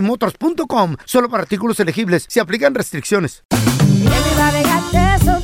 ebaymotors.com. 0.00 0.96
Solo 1.04 1.28
para 1.28 1.42
artículos 1.42 1.78
elegibles. 1.80 2.24
Se 2.28 2.40
aplican 2.40 2.74
restricciones. 2.74 3.44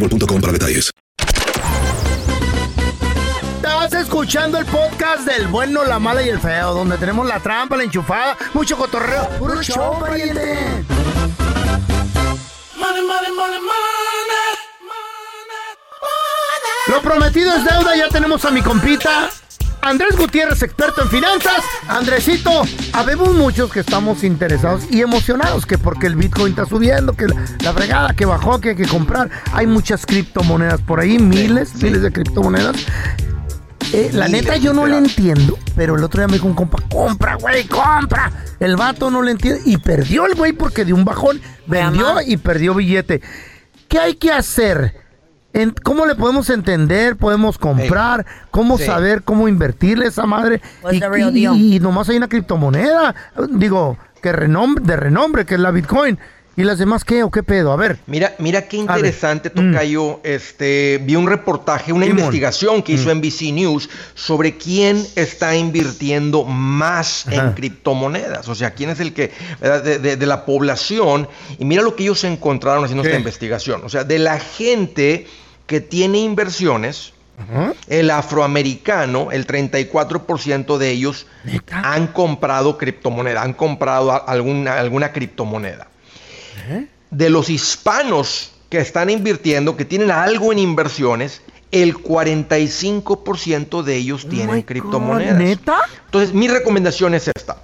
boostmobile.com 0.00 0.40
para 0.40 0.52
detalles. 0.52 0.90
Estás 3.56 3.92
escuchando 3.94 4.58
el 4.58 4.66
podcast 4.66 5.26
del 5.26 5.46
bueno, 5.48 5.84
la 5.84 5.98
mala 5.98 6.22
y 6.22 6.28
el 6.28 6.40
feo, 6.40 6.74
donde 6.74 6.98
tenemos 6.98 7.26
la 7.26 7.40
trampa, 7.40 7.76
la 7.76 7.84
enchufada, 7.84 8.36
mucho 8.54 8.76
cotorreo. 8.76 9.28
¡Puro 9.38 9.62
show, 9.62 9.98
pariente! 9.98 10.84
Lo 16.88 17.00
prometido 17.02 17.54
es 17.54 17.64
deuda, 17.64 17.96
ya 17.96 18.08
tenemos 18.08 18.44
a 18.44 18.50
mi 18.50 18.62
compita. 18.62 19.30
Andrés 19.82 20.16
Gutiérrez, 20.16 20.62
experto 20.62 21.02
en 21.02 21.08
finanzas. 21.08 21.62
Andresito, 21.88 22.50
habemos 22.92 23.34
muchos 23.34 23.72
que 23.72 23.80
estamos 23.80 24.24
interesados 24.24 24.84
y 24.90 25.00
emocionados 25.00 25.64
que 25.64 25.78
porque 25.78 26.06
el 26.06 26.16
Bitcoin 26.16 26.50
está 26.50 26.66
subiendo, 26.66 27.14
que 27.14 27.26
la, 27.26 27.72
fregada 27.72 28.14
que 28.14 28.26
bajó, 28.26 28.60
que 28.60 28.70
hay 28.70 28.76
que 28.76 28.86
comprar. 28.86 29.30
Hay 29.52 29.66
muchas 29.66 30.04
criptomonedas 30.04 30.80
por 30.82 31.00
ahí, 31.00 31.18
miles, 31.18 31.74
miles 31.82 32.02
de 32.02 32.12
criptomonedas. 32.12 32.76
Eh, 33.92 34.10
la 34.12 34.28
neta 34.28 34.56
yo 34.56 34.72
no 34.72 34.86
le 34.86 34.98
entiendo, 34.98 35.58
pero 35.74 35.96
el 35.96 36.04
otro 36.04 36.20
día 36.20 36.28
me 36.28 36.34
dijo 36.34 36.46
un 36.46 36.54
compa, 36.54 36.78
compra, 36.88 37.36
güey, 37.36 37.64
compra. 37.64 38.30
El 38.60 38.76
vato 38.76 39.10
no 39.10 39.22
le 39.22 39.32
entiende 39.32 39.62
y 39.64 39.78
perdió 39.78 40.26
el 40.26 40.34
güey 40.34 40.52
porque 40.52 40.84
de 40.84 40.92
un 40.92 41.04
bajón 41.04 41.40
vendió 41.66 42.20
y 42.24 42.36
perdió 42.36 42.74
billete. 42.74 43.20
¿Qué 43.88 43.98
hay 43.98 44.14
que 44.14 44.30
hacer? 44.30 45.09
En- 45.52 45.72
¿Cómo 45.82 46.06
le 46.06 46.14
podemos 46.14 46.48
entender? 46.50 47.16
¿Podemos 47.16 47.58
comprar? 47.58 48.24
¿Cómo 48.50 48.78
Sí. 48.78 48.84
saber 48.84 49.22
cómo 49.22 49.48
invertirle 49.48 50.04
a 50.06 50.08
esa 50.08 50.26
madre? 50.26 50.60
What's 50.82 50.96
Y, 50.96 51.00
the 51.00 51.08
real 51.08 51.36
y- 51.36 51.40
deal? 51.42 51.56
y 51.56 51.80
nomás 51.80 52.08
hay 52.08 52.16
una 52.18 52.28
criptomoneda, 52.28 53.14
digo, 53.50 53.98
que 54.22 54.32
renombre, 54.32 54.84
de 54.84 54.96
renombre, 54.96 55.44
que 55.46 55.54
es 55.54 55.60
la 55.60 55.70
Bitcoin. 55.72 56.18
¿Y 56.60 56.64
las 56.64 56.78
demás 56.78 57.04
qué 57.04 57.22
o 57.22 57.30
qué 57.30 57.42
pedo? 57.42 57.72
A 57.72 57.76
ver. 57.76 57.98
Mira, 58.06 58.34
mira 58.38 58.68
qué 58.68 58.76
interesante, 58.76 59.48
Tocayo. 59.50 60.20
Este, 60.24 61.00
vi 61.02 61.16
un 61.16 61.26
reportaje, 61.26 61.92
una 61.92 62.04
Simón. 62.04 62.18
investigación 62.20 62.82
que 62.82 62.92
hizo 62.92 63.14
NBC 63.14 63.52
News 63.52 63.88
sobre 64.14 64.58
quién 64.58 65.04
está 65.16 65.56
invirtiendo 65.56 66.44
más 66.44 67.26
en 67.28 67.52
criptomonedas. 67.52 68.48
O 68.48 68.54
sea, 68.54 68.72
quién 68.72 68.90
es 68.90 69.00
el 69.00 69.14
que. 69.14 69.32
De, 69.60 69.98
de- 69.98 70.16
de 70.16 70.26
la 70.26 70.44
población. 70.44 71.28
Y 71.58 71.64
mira 71.64 71.80
lo 71.82 71.96
que 71.96 72.02
ellos 72.02 72.24
encontraron 72.24 72.84
haciendo 72.84 73.02
¿Qué? 73.02 73.08
esta 73.08 73.18
investigación. 73.18 73.80
O 73.84 73.88
sea, 73.88 74.04
de 74.04 74.18
la 74.18 74.38
gente 74.38 75.26
que 75.66 75.80
tiene 75.80 76.18
inversiones, 76.18 77.14
el 77.88 78.10
afroamericano, 78.10 79.30
el 79.32 79.46
34% 79.46 80.76
de 80.76 80.90
ellos 80.90 81.26
han 81.70 82.08
comprado 82.08 82.76
criptomoneda, 82.76 83.40
han 83.42 83.54
comprado 83.54 84.28
alguna, 84.28 84.74
alguna 84.78 85.12
criptomoneda 85.12 85.86
de 87.10 87.30
los 87.30 87.50
hispanos 87.50 88.52
que 88.68 88.78
están 88.78 89.10
invirtiendo, 89.10 89.76
que 89.76 89.84
tienen 89.84 90.10
algo 90.10 90.52
en 90.52 90.58
inversiones, 90.60 91.42
el 91.72 91.94
45% 91.94 93.82
de 93.82 93.96
ellos 93.96 94.28
tienen 94.28 94.62
criptomonedas. 94.62 95.38
¿Neta? 95.38 95.78
Entonces, 96.06 96.34
mi 96.34 96.48
recomendación 96.48 97.14
es 97.14 97.28
esta. 97.28 97.56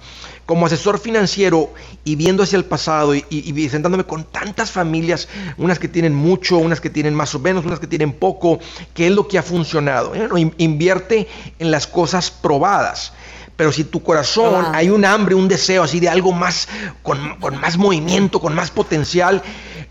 Como 0.45 0.65
asesor 0.65 0.97
financiero 0.97 1.73
y 2.05 2.15
viendo 2.15 2.43
hacia 2.43 2.55
el 2.55 2.63
pasado 2.63 3.13
y, 3.13 3.25
y- 3.29 3.51
y 3.59 3.69
sentándome 3.69 4.05
con 4.05 4.23
tantas 4.23 4.71
familias, 4.71 5.27
unas 5.57 5.77
que 5.77 5.89
tienen 5.89 6.15
mucho, 6.15 6.57
unas 6.57 6.79
que 6.79 6.89
tienen 6.89 7.13
más 7.13 7.35
o 7.35 7.39
menos, 7.39 7.65
unas 7.65 7.79
que 7.81 7.87
tienen 7.87 8.13
poco, 8.13 8.59
¿qué 8.93 9.07
es 9.07 9.11
lo 9.13 9.27
que 9.27 9.37
ha 9.37 9.43
funcionado? 9.43 10.09
Bueno, 10.09 10.37
in- 10.37 10.53
invierte 10.57 11.27
en 11.59 11.69
las 11.69 11.85
cosas 11.85 12.31
probadas. 12.31 13.11
Pero 13.57 13.71
si 13.71 13.83
tu 13.83 14.01
corazón 14.01 14.63
Wow. 14.63 14.71
hay 14.73 14.89
un 14.89 15.03
hambre, 15.03 15.35
un 15.35 15.47
deseo 15.47 15.83
así 15.83 15.99
de 15.99 16.07
algo 16.07 16.31
más, 16.31 16.69
con, 17.03 17.35
con 17.39 17.59
más 17.59 17.77
movimiento, 17.77 18.39
con 18.39 18.55
más 18.55 18.71
potencial, 18.71 19.41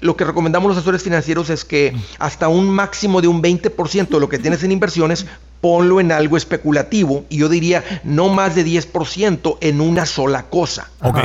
lo 0.00 0.16
que 0.16 0.24
recomendamos 0.24 0.68
los 0.68 0.78
asesores 0.78 1.02
financieros 1.02 1.50
es 1.50 1.64
que 1.64 1.94
hasta 2.18 2.48
un 2.48 2.70
máximo 2.70 3.20
de 3.20 3.28
un 3.28 3.42
20% 3.42 4.08
de 4.08 4.20
lo 4.20 4.28
que 4.28 4.38
tienes 4.38 4.62
en 4.62 4.72
inversiones, 4.72 5.26
ponlo 5.60 6.00
en 6.00 6.12
algo 6.12 6.36
especulativo. 6.36 7.24
Y 7.28 7.38
yo 7.38 7.48
diría 7.48 7.82
no 8.04 8.28
más 8.28 8.54
de 8.54 8.64
10% 8.64 9.58
en 9.60 9.80
una 9.80 10.06
sola 10.06 10.44
cosa. 10.44 10.90
Ok. 11.02 11.18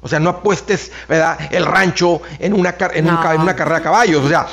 O 0.00 0.06
sea, 0.08 0.20
no 0.20 0.30
apuestes, 0.30 0.92
¿verdad? 1.08 1.36
El 1.50 1.66
rancho 1.66 2.22
en 2.38 2.52
una, 2.54 2.72
car- 2.74 2.92
en, 2.96 3.06
un 3.08 3.14
No. 3.14 3.20
ca- 3.20 3.34
en 3.34 3.40
una 3.40 3.56
carrera 3.56 3.78
de 3.78 3.82
caballos. 3.82 4.24
O 4.24 4.28
sea, 4.28 4.46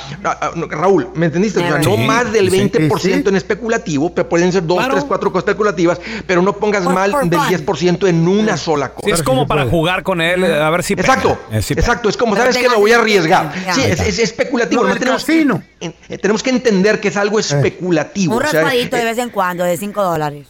Raúl, 0.70 1.08
¿me 1.14 1.26
entendiste? 1.26 1.60
O 1.60 1.62
sea, 1.62 1.78
no 1.78 1.96
Sí, 1.96 2.02
más 2.04 2.32
del 2.32 2.50
sí, 2.50 2.58
20% 2.58 3.28
en 3.28 3.36
especulativo, 3.36 4.12
pero 4.14 4.28
pueden 4.28 4.50
ser 4.52 4.66
dos, 4.66 4.78
Claro. 4.78 4.94
tres, 4.94 5.04
cuatro 5.04 5.30
cosas 5.30 5.44
especulativas, 5.48 6.00
pero 6.26 6.42
no 6.42 6.52
pongas 6.54 6.82
For- 6.84 6.92
mal 6.94 7.10
for 7.12 7.24
del 7.28 7.38
fun. 7.38 7.48
10% 7.48 8.06
en 8.08 8.26
una 8.26 8.56
sola 8.56 8.88
cosa. 8.92 9.06
Sí, 9.06 9.12
es 9.12 9.22
como 9.22 9.46
para 9.46 9.66
jugar 9.66 10.02
con 10.02 10.20
él, 10.20 10.42
eh, 10.44 10.60
a 10.60 10.68
ver 10.70 10.82
si. 10.82 10.94
Exacto, 10.94 11.38
Eh, 11.52 11.62
sí 11.62 11.74
pega. 11.74 11.86
exacto. 11.86 12.08
Es 12.08 12.16
como, 12.16 12.32
Pero 12.32 12.42
¿sabes 12.44 12.56
qué? 12.56 12.62
tenga- 12.64 12.74
Me 12.74 12.80
voy 12.80 12.92
a 12.92 12.98
arriesgar. 12.98 13.52
Sí, 13.72 13.82
es, 13.82 14.18
especulativo. 14.18 14.84
No 14.84 14.96
tenemos, 14.96 15.28
en- 15.28 15.62
eh, 16.08 16.18
tenemos 16.18 16.42
que 16.42 16.50
entender 16.50 17.00
que 17.00 17.08
es 17.08 17.16
algo 17.16 17.38
especulativo. 17.38 18.36
Un 18.36 18.42
o 18.42 18.46
sea, 18.46 18.62
raspadito 18.62 18.96
de 18.96 19.04
vez 19.04 19.18
en 19.18 19.30
cuando, 19.30 19.64
de 19.64 19.76
5 19.76 20.02
dólares. 20.02 20.46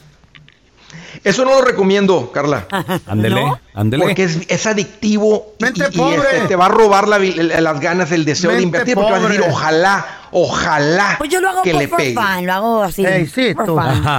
Eso 1.25 1.45
no 1.45 1.51
lo 1.53 1.63
recomiendo, 1.63 2.31
Carla. 2.33 2.67
Ándele, 3.07 3.41
¿No? 3.43 3.59
ándele. 3.75 4.05
Porque 4.05 4.25
es, 4.25 4.39
es 4.49 4.67
adictivo 4.67 5.55
y- 5.59 5.65
Mente 5.65 5.85
y, 5.91 5.95
y, 5.95 5.99
pobre. 5.99 6.17
este, 6.33 6.49
te 6.49 6.57
va 6.57 6.67
a 6.67 6.69
robar 6.69 7.09
la 7.09 7.19
las 7.19 7.81
ganas, 7.81 8.13
el 8.13 8.25
deseo 8.25 8.51
de 8.51 8.57
Mente 8.57 8.67
invertir. 8.67 8.95
Porque 8.95 9.13
vas 9.13 9.23
a 9.25 9.29
decir, 9.29 9.45
ojalá, 9.49 10.07
ojalá 10.33 11.15
Pues 11.19 11.31
yo 11.31 11.41
lo 11.41 11.49
hago 11.49 11.63
que 11.63 11.73
por 11.73 11.81
le 11.83 11.89
for 11.89 11.99
pegue. 11.99 12.15
fun, 12.15 12.47
lo 12.47 12.53
hago 12.53 12.83
así. 12.83 13.05
Ey, 13.05 13.27
sí, 13.27 13.55
tú. 13.65 13.79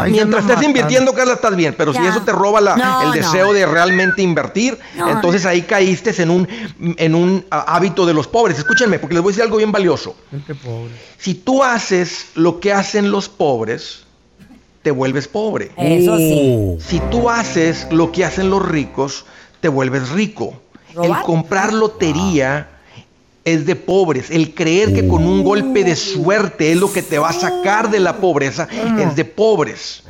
Mientras 0.10 0.46
estés 0.50 0.64
invirtiendo, 0.66 1.14
Carla, 1.14 1.34
estás 1.34 1.56
bien. 1.56 1.76
Pero 1.78 1.94
si 1.94 2.00
Ya. 2.02 2.10
eso 2.10 2.22
te 2.22 2.32
roba 2.32 2.60
la- 2.62 2.76
No, 2.76 3.02
el 3.04 3.08
no. 3.10 3.14
deseo 3.14 3.54
de 3.54 3.66
realmente 3.66 4.22
invertir, 4.22 4.78
No. 4.96 5.10
entonces 5.10 5.46
ahí 5.46 5.62
caíste 5.64 6.22
en 6.22 6.30
un, 6.30 6.48
en 6.98 7.16
un 7.16 7.46
hábito 7.50 8.06
de 8.06 8.14
los 8.14 8.28
pobres. 8.28 8.58
Escúchenme, 8.58 9.00
porque 9.00 9.14
les 9.16 9.24
voy 9.24 9.32
a 9.32 9.34
decir 9.34 9.44
algo 9.44 9.58
bien 9.58 9.72
valioso. 9.72 10.16
Gente 10.32 10.56
pobre. 10.56 10.92
Si 11.18 11.34
tú 11.36 11.64
haces 11.64 12.28
lo 12.36 12.60
que 12.60 12.72
hacen 12.74 13.12
los 13.12 13.28
pobres, 13.30 14.04
te 14.88 14.92
vuelves 14.92 15.28
pobre. 15.28 15.70
Eso 15.76 16.16
sí. 16.16 16.56
Oh. 16.58 16.78
Si 16.80 17.02
tú 17.12 17.30
haces 17.30 17.88
lo 17.92 18.10
que 18.14 18.24
hacen 18.24 18.50
los 18.50 18.66
ricos, 18.66 19.26
te 19.60 19.68
vuelves 19.68 20.12
rico. 20.12 20.62
¿Robar? 20.96 21.20
El 21.20 21.26
comprar 21.26 21.74
lotería 21.74 22.70
es 23.44 23.66
de 23.66 23.76
pobres. 23.76 24.32
El 24.32 24.56
creer 24.56 24.94
que 24.94 25.06
con 25.06 25.28
un 25.28 25.44
golpe 25.44 25.84
de 25.84 25.98
suerte 25.98 26.72
es 26.72 26.78
lo 26.78 26.94
que 26.94 27.04
te 27.04 27.20
va 27.20 27.32
a 27.32 27.34
sacar 27.34 27.90
de 27.90 28.00
la 28.00 28.16
pobreza 28.16 28.70
es 28.98 29.18
de 29.18 29.26
pobres. 29.26 30.04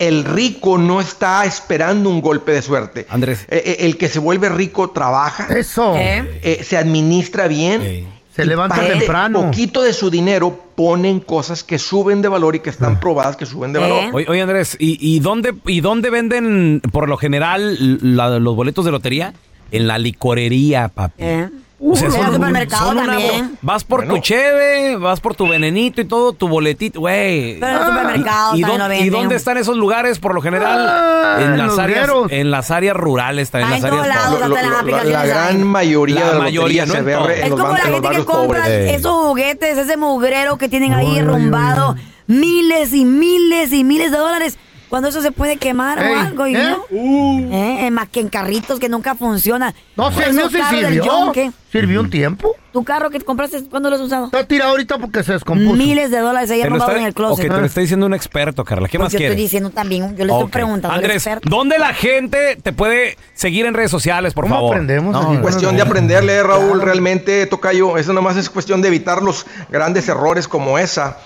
El 0.00 0.24
rico 0.24 0.78
no 0.78 1.00
está 1.00 1.44
esperando 1.44 2.10
un 2.10 2.20
golpe 2.20 2.50
de 2.50 2.62
suerte. 2.62 3.06
Andrés. 3.10 3.46
Eh, 3.48 3.62
eh, 3.64 3.76
el 3.86 3.96
que 3.96 4.08
se 4.08 4.18
vuelve 4.18 4.48
rico 4.48 4.90
trabaja, 4.90 5.46
Eso. 5.56 5.94
¿Eh? 5.96 6.60
se 6.64 6.76
administra 6.76 7.46
bien. 7.46 8.08
Se 8.34 8.44
levanta 8.44 8.80
temprano. 8.86 9.42
poquito 9.42 9.82
de 9.82 9.92
su 9.92 10.10
dinero 10.10 10.58
ponen 10.74 11.20
cosas 11.20 11.62
que 11.62 11.78
suben 11.78 12.20
de 12.20 12.28
valor 12.28 12.56
y 12.56 12.60
que 12.60 12.70
están 12.70 12.98
probadas 12.98 13.36
que 13.36 13.46
suben 13.46 13.72
de 13.72 13.78
¿Eh? 13.78 13.82
valor. 13.82 14.04
Oye, 14.14 14.26
oye, 14.28 14.42
Andrés, 14.42 14.76
¿y, 14.80 14.98
y 15.00 15.20
dónde, 15.20 15.54
¿y 15.66 15.80
dónde 15.80 16.10
venden 16.10 16.80
por 16.92 17.08
lo 17.08 17.16
general 17.16 17.76
la- 18.16 18.38
los 18.40 18.56
boletos 18.56 18.84
de 18.84 18.90
lotería? 18.90 19.34
En 19.70 19.86
la 19.86 19.98
licorería, 19.98 20.88
papi. 20.88 21.14
¿Eh? 21.22 21.48
O 21.80 21.96
sea, 21.96 22.10
son- 22.10 22.32
supermercado 22.34 22.86
son 22.86 22.98
una- 22.98 23.06
también. 23.06 23.58
Vas 23.60 23.84
por 23.84 24.00
Bueno. 24.00 24.14
tu 24.14 24.20
cheve, 24.20 24.96
vas 24.96 25.20
por 25.20 25.34
tu 25.34 25.48
venenito 25.48 26.00
y 26.00 26.04
todo, 26.04 26.32
tu 26.32 26.48
boletito, 26.48 27.00
güey. 27.00 27.58
Pero 27.58 27.66
en 27.76 27.82
el 27.82 27.86
supermercado 27.88 28.56
¿Y, 28.56 28.60
también 28.60 28.80
dónde, 28.80 28.96
lo 28.98 29.04
y 29.04 29.10
dónde 29.10 29.34
están 29.36 29.56
esos 29.58 29.76
lugares 29.76 30.18
por 30.18 30.34
lo 30.34 30.40
general? 30.40 30.78
Ah, 30.88 31.36
en, 31.40 31.58
las 31.58 31.78
áreas, 31.78 32.08
en 32.30 32.50
las 32.50 32.70
áreas 32.70 32.96
rurales, 32.96 33.50
también 33.50 33.72
Ah, 33.72 33.76
en 33.78 33.84
en 33.84 33.90
las 33.98 34.02
áreas 34.04 34.16
lados. 34.24 34.40
Lo- 34.40 34.48
lo- 34.48 34.54
la 34.54 34.78
aplicaciones 34.78 35.28
gran 35.28 35.64
mayoría 35.64 36.20
La 36.20 36.26
de 36.26 36.32
la 36.34 36.38
mayoría, 36.38 36.86
no 36.86 36.92
se 36.92 36.98
en 37.00 37.04
ve 37.04 37.16
re- 37.18 37.38
Es 37.38 37.44
en 37.44 37.50
los, 37.50 37.60
como 37.60 37.72
ban- 37.72 37.78
la 37.78 37.84
gente 37.90 38.08
que 38.08 38.24
compra 38.24 38.60
pobres. 38.62 38.66
Eh. 38.68 38.94
esos 38.94 39.12
juguetes, 39.12 39.78
ese 39.78 39.96
mugrero 39.96 40.56
que 40.58 40.68
tienen 40.68 40.94
ahí 40.94 41.06
Ay, 41.06 41.16
ay, 41.18 41.22
rumbado 41.24 41.96
miles 42.26 42.92
y 42.94 43.04
miles 43.04 43.72
y 43.72 43.84
miles 43.84 44.10
de 44.12 44.16
dólares. 44.18 44.58
Cuando 44.88 45.08
eso 45.08 45.22
se 45.22 45.32
puede 45.32 45.56
quemar 45.56 45.98
Ey, 46.02 46.12
o 46.12 46.18
algo, 46.18 46.46
y 46.46 46.56
¿eh? 46.56 46.76
no. 46.90 47.52
Eh, 47.52 47.90
más 47.90 48.08
que 48.08 48.20
en 48.20 48.28
carritos 48.28 48.78
que 48.78 48.88
nunca 48.88 49.14
funcionan. 49.14 49.74
No, 49.96 50.10
esos 50.10 50.34
no 50.34 50.48
se 50.50 50.62
sirvió. 50.64 51.32
Sirvió 51.70 52.00
un 52.00 52.10
tiempo. 52.10 52.56
¿Tu 52.74 52.82
carro 52.84 53.08
que 53.08 53.20
te 53.20 53.24
compraste, 53.24 53.62
cuándo 53.70 53.88
lo 53.88 53.94
has 53.94 54.02
usado? 54.02 54.26
Está 54.26 54.44
tirado 54.44 54.72
ahorita 54.72 54.98
porque 54.98 55.22
se 55.22 55.32
descompuso. 55.32 55.76
Miles 55.76 56.10
de 56.10 56.18
dólares 56.18 56.50
arrumbados 56.50 56.88
está- 56.88 57.00
en 57.00 57.06
el 57.06 57.14
closet. 57.14 57.44
ok, 57.46 57.54
te 57.54 57.60
lo 57.60 57.66
está 57.66 57.80
diciendo 57.80 58.04
un 58.04 58.14
experto, 58.14 58.64
Carla. 58.64 58.88
¿Qué 58.88 58.98
Pues 58.98 59.06
más 59.06 59.12
yo 59.12 59.18
quieres? 59.18 59.34
estoy 59.36 59.42
diciendo 59.44 59.70
también, 59.70 60.16
yo 60.16 60.24
le 60.24 60.32
estoy 60.32 60.48
preguntando 60.48 60.92
Andrés, 60.96 61.16
experto. 61.24 61.48
¿dónde 61.48 61.78
la 61.78 61.94
gente 61.94 62.56
te 62.60 62.72
puede 62.72 63.16
seguir 63.32 63.64
en 63.66 63.74
redes 63.74 63.92
sociales, 63.92 64.34
por 64.34 64.44
¿Cómo 64.46 64.56
favor? 64.56 64.74
aprendemos 64.74 65.12
No, 65.12 65.34
no, 65.34 65.40
Cuestión 65.40 65.76
de 65.76 65.82
aprenderle, 65.82 66.42
Raúl, 66.42 66.82
realmente, 66.82 67.46
Tocayo. 67.46 67.96
Eso 67.96 68.12
nomás 68.12 68.36
es 68.36 68.50
cuestión 68.50 68.82
de 68.82 68.88
evitar 68.88 69.22
los 69.22 69.46
grandes 69.70 70.08
errores 70.08 70.48
como 70.48 70.76
esa. 70.76 71.18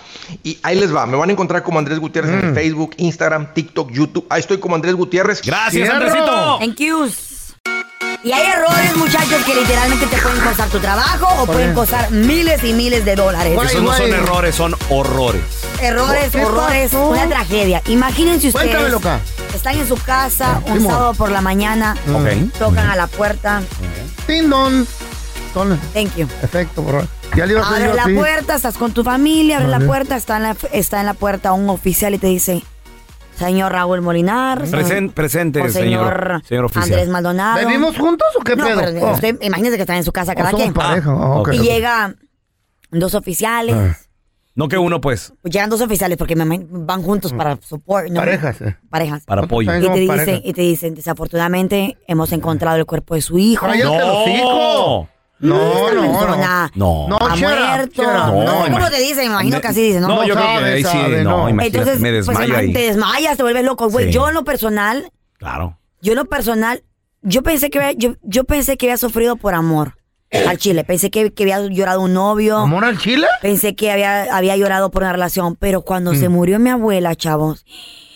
Y 0.43 0.59
ahí 0.63 0.79
les 0.79 0.95
va, 0.95 1.07
me 1.07 1.17
van 1.17 1.31
a 1.31 1.33
encontrar 1.33 1.63
como 1.63 1.79
Andrés 1.79 1.99
Gutiérrez 1.99 2.31
en 2.31 2.49
el 2.51 2.55
Facebook, 2.55 2.91
Instagram, 2.99 3.55
TikTok, 3.55 3.91
YouTube. 3.91 4.27
Ahí 4.29 4.41
estoy 4.41 4.59
como 4.59 4.75
Andrés 4.75 4.95
Gutiérrez. 4.95 5.41
Gracias. 5.41 5.89
Andresito. 5.89 6.59
Thank 6.59 6.77
yous. 6.77 7.28
Y 8.25 8.33
hay 8.33 8.47
errores, 8.47 8.97
muchachos, 8.97 9.45
que 9.45 9.55
literalmente 9.55 10.07
te 10.07 10.17
pueden 10.17 10.41
costar 10.41 10.69
tu 10.69 10.79
trabajo 10.81 11.29
o 11.43 11.47
pueden 11.47 11.73
costar 11.73 12.11
miles 12.11 12.63
y 12.65 12.73
miles 12.73 13.05
de 13.05 13.15
dólares. 13.15 13.55
Güey, 13.55 13.69
Esos 13.69 13.83
no 13.83 13.93
son 13.95 14.13
errores, 14.13 14.55
son 14.57 14.75
horrores. 14.91 15.41
Errores, 15.81 16.31
¿Qué 16.33 16.45
horrores, 16.45 16.91
pasó? 16.91 17.09
una 17.11 17.29
tragedia. 17.29 17.81
Imagínense 17.87 18.49
ustedes. 18.49 18.67
Cuéntamelo 18.71 18.99
acá. 18.99 19.21
Están 19.55 19.79
en 19.79 19.87
su 19.87 19.97
casa 19.97 20.61
un 20.67 20.83
sábado 20.85 21.15
por 21.15 21.31
la 21.31 21.41
mañana. 21.41 21.97
Ok. 22.13 22.53
Tocan 22.59 22.91
a 22.91 22.97
la 22.97 23.07
puerta. 23.07 23.63
Ton- 25.55 25.79
Thank 25.95 26.15
you. 26.17 26.27
Efecto, 26.43 26.83
por 26.83 26.93
favor. 26.93 27.09
Ya 27.37 27.47
le 27.47 27.53
iba 27.55 27.63
a 27.63 27.69
Abre 27.77 27.95
la 27.95 28.03
así. 28.03 28.15
puerta, 28.15 28.55
estás 28.57 28.77
con 28.77 28.93
tu 28.93 29.05
familia, 29.05 29.57
abre 29.59 29.69
la 29.69 29.81
puerta, 29.81 30.17
está 30.17 30.37
en 30.37 30.43
la, 30.45 30.57
está 30.73 31.01
en 31.01 31.07
la 31.07 31.15
puerta 31.15 31.53
un 31.53 31.69
oficial 31.71 32.15
y 32.15 32.19
te 32.19 32.27
dice, 32.27 32.63
señor 33.39 33.73
Raúl 33.73 34.01
Molinar, 34.03 34.63
Presen- 34.67 35.13
presente, 35.13 35.61
o 35.63 35.69
señor, 35.69 36.43
señor 36.47 36.65
oficial. 36.67 36.85
Andrés 36.85 37.09
Maldonado. 37.09 37.67
¿Vivimos 37.67 37.97
juntos 37.97 38.29
o 38.39 38.43
qué 38.45 38.57
no, 38.57 38.65
pedo? 38.67 38.81
pero 38.81 39.07
Oh. 39.07 39.13
usted, 39.13 39.37
imagínese 39.41 39.77
que 39.77 39.83
están 39.83 39.97
en 39.97 40.05
su 40.05 40.13
casa 40.13 40.35
cada 40.35 40.51
somos 40.51 40.63
quien. 40.65 40.75
pareja, 40.75 41.11
ah, 41.13 41.43
y 41.53 41.59
llega 41.59 42.15
dos 42.91 43.15
oficiales. 43.15 43.75
Ah. 43.77 43.97
No 44.55 44.67
que 44.67 44.77
uno, 44.77 45.01
pues, 45.01 45.33
llegan 45.45 45.71
dos 45.71 45.81
oficiales 45.81 46.19
porque 46.19 46.35
van 46.35 47.03
juntos 47.05 47.33
para 47.33 47.57
support, 47.63 48.09
¿no? 48.11 48.19
Parejas, 48.19 48.61
eh. 48.61 48.77
Parejas. 48.91 49.23
para 49.25 49.43
apoyo. 49.43 49.73
Y 49.79 49.83
te, 49.83 49.93
dicen, 49.93 50.07
pareja. 50.09 50.41
y 50.43 50.53
te 50.53 50.63
dicen, 50.63 50.95
desafortunadamente 50.97 51.97
hemos 52.09 52.33
encontrado 52.33 52.77
el 52.77 52.85
cuerpo 52.85 53.15
de 53.15 53.21
su 53.23 53.39
hijo. 53.39 53.67
Cállate 53.67 53.99
los 54.05 54.27
hijos. 54.29 55.09
No, 55.41 55.93
no, 55.93 56.01
persona 56.19 56.71
No. 56.75 57.07
No, 57.09 57.17
ha 57.21 57.37
muerto. 57.37 58.03
No, 58.03 58.45
No, 58.45 58.73
cómo 58.73 58.91
te 58.91 58.99
dicen, 59.01 59.19
me 59.19 59.25
imagino 59.27 59.61
que 59.61 59.69
así 59.69 59.83
dicen, 59.83 60.03
¿no? 60.03 60.09
No, 60.09 60.25
yo 60.27 60.35
creo 60.35 60.47
que 60.59 60.65
ahí 60.65 60.85
sí, 60.85 60.99
no, 61.23 61.31
no. 61.43 61.49
imagínate, 61.49 61.67
Entonces, 61.79 62.01
me 62.01 62.11
pues, 62.11 62.27
desmayo 62.27 62.57
ahí. 62.57 62.73
te 62.73 62.79
desmayas, 62.81 63.37
te 63.37 63.43
vuelves 63.43 63.65
loco, 63.65 63.89
güey. 63.89 64.07
Sí. 64.07 64.13
Yo 64.13 64.29
en 64.29 64.35
lo 64.35 64.45
personal, 64.45 65.11
Claro. 65.39 65.79
yo 66.01 66.13
en 66.13 66.17
lo 66.19 66.25
personal, 66.25 66.83
yo 67.23 67.43
pensé 67.43 67.71
que 67.71 67.79
había, 67.79 67.93
yo, 67.93 68.15
yo 68.23 68.45
pensé 68.45 68.77
que 68.77 68.87
había 68.87 68.97
sufrido 68.97 69.37
por 69.37 69.55
amor 69.55 69.95
al 70.47 70.59
chile. 70.59 70.85
Pensé 70.85 71.11
que, 71.11 71.33
que 71.33 71.43
había 71.45 71.61
llorado 71.69 72.03
un 72.03 72.13
novio. 72.15 72.59
¿Amor 72.59 72.85
al 72.85 72.99
chile? 72.99 73.27
Pensé 73.41 73.75
que 73.75 73.91
había, 73.91 74.37
había 74.37 74.57
llorado 74.57 74.91
por 74.91 75.03
una 75.03 75.13
relación, 75.13 75.57
pero 75.57 75.83
cuando 75.83 76.15
se 76.15 76.29
murió 76.29 76.59
mi 76.59 76.71
abuela, 76.71 77.15
chavos, 77.15 77.65
Mm. 77.65 78.08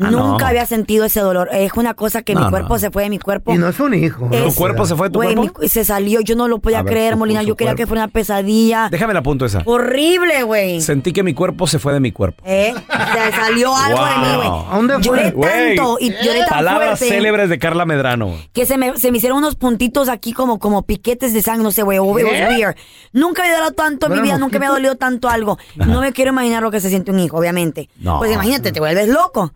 Ah, 0.00 0.10
nunca 0.10 0.44
no. 0.44 0.46
había 0.48 0.64
sentido 0.64 1.04
ese 1.04 1.20
dolor. 1.20 1.50
Es 1.52 1.72
una 1.74 1.92
cosa 1.94 2.22
que 2.22 2.34
No, 2.34 2.40
mi 2.44 2.50
cuerpo 2.50 2.74
no. 2.74 2.78
se 2.78 2.90
fue 2.90 3.02
de 3.04 3.10
mi 3.10 3.18
cuerpo. 3.18 3.52
Y 3.54 3.58
no 3.58 3.68
es 3.68 3.78
un 3.78 3.92
hijo. 3.92 4.26
Es- 4.32 4.42
¿Tu 4.42 4.54
cuerpo 4.54 4.86
se 4.86 4.96
fue 4.96 5.08
de 5.08 5.12
tu 5.12 5.18
cuerpo? 5.20 5.60
mi- 5.60 5.68
se 5.68 5.84
salió, 5.84 6.20
yo 6.22 6.34
no 6.34 6.48
lo 6.48 6.58
podía 6.60 6.80
A 6.80 6.84
creer, 6.84 7.14
Molina. 7.16 7.42
Yo 7.42 7.54
quería 7.56 7.72
cuerpo. 7.72 7.82
que 7.82 7.86
fuera 7.86 8.04
una 8.04 8.12
pesadilla. 8.12 8.88
Déjame 8.90 9.12
la 9.12 9.22
punto 9.22 9.44
esa. 9.44 9.62
Horrible, 9.66 10.42
güey. 10.44 10.80
Sentí 10.80 11.12
que 11.12 11.22
mi 11.22 11.34
cuerpo 11.34 11.66
se 11.66 11.78
fue 11.78 11.92
de 11.92 12.00
mi 12.00 12.10
cuerpo. 12.10 12.42
¿Eh? 12.46 12.72
Se 12.74 13.32
salió 13.36 13.76
algo 13.76 14.02
de 14.04 14.16
mí, 14.16 14.36
güey. 14.36 14.48
¿A 14.48 14.76
dónde 14.76 14.94
fue? 14.94 15.02
Lloré 15.02 15.32
tanto 15.76 15.96
y 16.00 16.10
lloré 16.24 16.38
tan 16.40 16.48
Palabras 16.48 16.98
fuerte 16.98 17.14
célebres 17.14 17.48
de 17.50 17.58
Carla 17.58 17.84
Medrano. 17.84 18.34
que 18.54 18.64
se 18.64 18.78
me, 18.78 18.96
se 18.98 19.10
me 19.12 19.18
hicieron 19.18 19.38
unos 19.38 19.56
puntitos 19.56 20.08
aquí 20.08 20.32
como, 20.32 20.58
como 20.58 20.82
piquetes 20.84 21.34
de 21.34 21.42
sangre, 21.42 21.64
no 21.64 21.70
sé, 21.70 21.82
güey. 21.82 21.98
weird. 21.98 22.76
Nunca 23.12 23.42
me 23.42 23.48
había 23.48 23.60
dado 23.60 23.72
tanto 23.72 24.06
en 24.06 24.12
¿No 24.12 24.16
mi 24.16 24.22
vida, 24.22 24.38
nunca 24.38 24.58
me 24.58 24.66
ha 24.66 24.70
dolido 24.70 24.96
tanto 24.96 25.28
algo. 25.28 25.58
No 25.76 26.00
me 26.00 26.12
quiero 26.12 26.30
imaginar 26.32 26.62
lo 26.62 26.70
que 26.70 26.80
se 26.80 26.88
siente 26.88 27.10
un 27.10 27.20
hijo, 27.20 27.36
obviamente. 27.36 27.90
No. 28.00 28.18
Pues 28.18 28.32
imagínate, 28.32 28.72
te 28.72 28.80
vuelves 28.80 29.08
loco. 29.08 29.52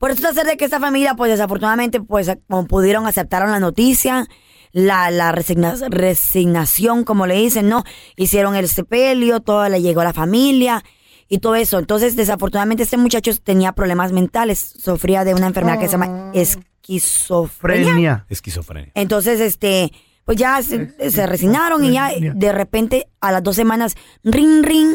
Por 0.00 0.10
eso 0.10 0.32
ser 0.32 0.46
de 0.46 0.56
que 0.56 0.64
esta 0.64 0.80
familia, 0.80 1.14
pues 1.14 1.30
desafortunadamente, 1.30 2.00
pues 2.00 2.28
como 2.48 2.66
pudieron, 2.66 3.06
aceptaron 3.06 3.50
la 3.50 3.60
noticia, 3.60 4.26
la, 4.72 5.10
la 5.10 5.30
resigna- 5.30 5.76
resignación, 5.90 7.04
como 7.04 7.26
le 7.26 7.34
dicen, 7.34 7.68
¿no? 7.68 7.84
Hicieron 8.16 8.56
el 8.56 8.66
sepelio, 8.68 9.40
todo 9.40 9.68
le 9.68 9.82
llegó 9.82 10.00
a 10.00 10.04
la 10.04 10.12
familia 10.14 10.82
y 11.28 11.38
todo 11.38 11.54
eso. 11.54 11.78
Entonces, 11.78 12.16
desafortunadamente, 12.16 12.84
este 12.84 12.96
muchacho 12.96 13.30
tenía 13.44 13.72
problemas 13.72 14.10
mentales, 14.12 14.58
sufría 14.82 15.22
de 15.24 15.34
una 15.34 15.46
enfermedad 15.48 15.78
que 15.78 15.86
se 15.86 15.92
llama 15.92 16.30
esquizofrenia. 16.32 17.92
Frenia. 17.92 18.26
Esquizofrenia. 18.30 18.92
Entonces, 18.94 19.38
este, 19.40 19.92
pues 20.24 20.38
ya 20.38 20.62
se, 20.62 21.10
se 21.10 21.26
resignaron 21.26 21.84
y 21.84 21.92
ya 21.92 22.10
de 22.18 22.52
repente 22.52 23.08
a 23.20 23.32
las 23.32 23.42
dos 23.42 23.54
semanas, 23.56 23.96
ring, 24.24 24.64
ring, 24.64 24.94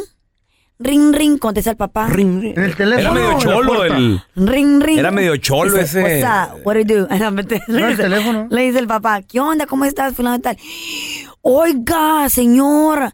Ring, 0.77 1.13
ring, 1.13 1.37
contesta 1.37 1.71
el 1.71 1.77
papá. 1.77 2.07
Ring, 2.07 2.41
ring. 2.41 2.57
En 2.57 2.63
el 2.65 2.75
teléfono. 2.75 3.17
Era 3.17 3.27
medio 3.29 3.39
cholo 3.39 3.83
el... 3.85 4.21
Ring, 4.35 4.81
ring. 4.81 4.99
Era 4.99 5.09
medio 5.11 5.37
cholo 5.37 5.71
Dice, 5.77 5.83
ese. 6.01 6.01
"What's 6.23 6.51
up? 6.53 6.61
What 6.65 6.73
do 6.75 6.79
you 6.81 6.85
do?" 6.85 7.07
le, 7.67 7.81
el 7.81 7.89
dice, 7.91 8.03
teléfono. 8.03 8.47
le 8.49 8.61
dice 8.63 8.79
el 8.79 8.87
papá, 8.87 9.21
¿qué 9.21 9.39
onda? 9.39 9.65
¿Cómo 9.67 9.85
estás? 9.85 10.13
Fulano 10.15 10.39
tal. 10.41 10.57
Oiga, 11.41 12.27
señor, 12.29 13.11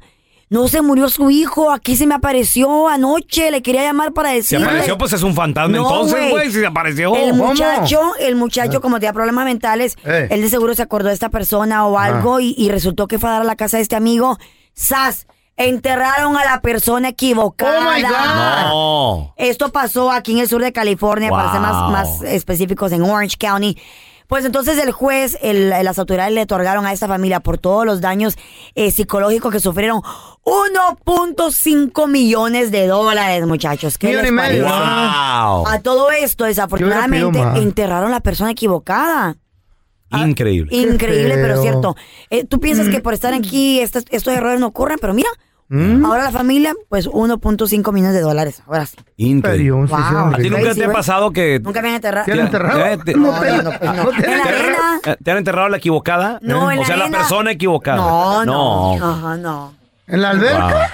no 0.50 0.68
se 0.68 0.82
murió 0.82 1.08
su 1.10 1.30
hijo. 1.30 1.72
Aquí 1.72 1.96
se 1.96 2.08
me 2.08 2.16
apareció 2.16 2.88
anoche. 2.90 3.52
Le 3.52 3.62
quería 3.62 3.84
llamar 3.84 4.14
para 4.14 4.30
Si 4.32 4.36
decirle. 4.38 4.66
apareció, 4.66 4.98
pues 4.98 5.14
es 5.14 5.22
un 5.22 5.36
fantasma. 5.36 5.78
No, 5.78 5.84
Entonces, 5.84 6.30
güey, 6.32 6.48
si 6.52 6.60
se 6.60 6.66
apareció. 6.66 7.16
El 7.16 7.32
¿cómo? 7.32 7.48
muchacho, 7.50 8.00
el 8.20 8.36
muchacho, 8.36 8.82
como 8.82 9.00
tenía 9.00 9.14
problemas 9.14 9.46
mentales, 9.46 9.98
Eh. 10.04 10.28
él 10.32 10.42
de 10.42 10.50
seguro 10.50 10.74
se 10.74 10.82
acordó 10.82 11.10
de 11.10 11.14
esta 11.14 11.30
persona 11.30 11.86
o 11.86 12.00
algo 12.00 12.40
y, 12.40 12.56
y 12.58 12.70
resultó 12.70 13.08
que 13.08 13.20
fue 13.20 13.30
a 13.30 13.34
dar 13.34 13.42
a 13.42 13.46
la 13.46 13.56
casa 13.56 13.78
de 13.78 13.84
este 13.84 13.96
amigo. 13.96 14.38
¡Sas! 14.74 15.28
Enterraron 15.68 16.38
a 16.38 16.46
la 16.46 16.62
persona 16.62 17.10
equivocada. 17.10 17.80
Oh 17.80 17.92
my 17.94 18.02
God. 18.02 18.70
No. 18.70 19.34
Esto 19.38 19.72
pasó 19.72 20.12
aquí 20.12 20.34
en 20.34 20.40
el 20.40 20.48
sur 20.48 20.62
de 20.62 20.72
California, 20.74 21.30
para 21.30 21.52
ser 21.52 21.62
más, 21.62 22.22
específicos, 22.24 22.92
en 22.92 23.04
Orange 23.04 23.38
County. 23.40 23.78
Pues 24.28 24.46
entonces 24.46 24.78
el 24.78 24.92
juez, 24.94 25.38
el- 25.42 25.70
las 25.70 26.00
autoridades 26.00 26.34
le 26.34 26.44
otorgaron 26.44 26.86
a 26.86 26.94
esta 26.94 27.06
familia 27.06 27.42
por 27.42 27.58
todos 27.58 27.86
los 27.86 28.00
daños 28.00 28.38
eh, 28.76 28.90
psicológicos 28.92 29.52
que 29.52 29.60
sufrieron 29.60 30.02
1.5 30.46 32.08
millones 32.08 32.72
de 32.72 32.88
dólares, 32.88 33.46
muchachos. 33.46 33.98
¿Qué 33.98 34.14
les 34.14 34.32
parece? 34.32 34.62
Wow. 34.62 35.68
A 35.68 35.80
todo 35.84 36.12
esto, 36.12 36.46
desafortunadamente, 36.46 37.40
enterraron 37.56 38.10
a 38.10 38.16
la 38.16 38.20
persona 38.22 38.52
equivocada. 38.52 39.36
Increíble. 40.14 40.76
Increíble, 40.76 41.36
pero 41.36 41.62
cierto. 41.62 41.96
Eh, 42.30 42.46
Tú 42.46 42.60
piensas 42.60 42.88
Mm. 42.88 42.92
que 42.92 43.00
por 43.02 43.14
estar 43.14 43.34
aquí 43.34 43.80
estos, 43.80 44.04
estos 44.10 44.34
errores 44.34 44.60
no 44.60 44.68
ocurren, 44.68 44.98
pero 45.00 45.14
mira, 45.14 45.30
Mm. 45.74 46.04
ahora 46.06 46.24
la 46.26 46.32
familia, 46.32 46.74
pues 46.90 47.08
1.5 47.08 47.94
millones 47.94 48.14
de 48.14 48.20
dólares. 48.22 48.62
Ahora 48.68 48.86
sí. 48.86 48.98
Increíble. 49.16 49.72
Wow. 49.88 49.96
¿A 49.96 50.38
ti 50.38 50.50
nunca 50.50 50.74
te 50.76 50.84
ha 50.84 50.92
pasado 50.92 51.32
que 51.32 51.60
Nunca 51.62 51.82
me 51.82 51.88
han 51.90 51.96
enterrado. 51.96 52.26
¿Te 52.26 52.34
han 52.34 52.40
enterrado? 52.40 52.86
Eh, 52.86 52.98
te- 53.06 53.14
No, 53.16 53.28
No, 53.32 53.32
no, 53.32 53.40
pues 53.80 53.94
no. 53.96 54.04
no 54.04 54.10
te- 54.12 54.26
En 54.32 54.38
la 54.38 54.44
arena. 54.44 55.00
Eh, 55.06 55.16
¿Te 55.24 55.32
han 55.32 55.38
enterrado 55.38 55.70
la 55.70 55.78
equivocada? 55.78 56.40
No, 56.42 56.70
en 56.72 56.80
O 56.80 56.86
sea, 56.86 56.98
la 56.98 57.10
persona 57.10 57.52
equivocada. 57.52 57.98
No, 57.98 58.46
no. 58.46 58.94
Ajá, 59.12 59.38
no. 59.38 59.74
¿En 60.08 60.22
la 60.22 60.32
alberca? 60.32 60.92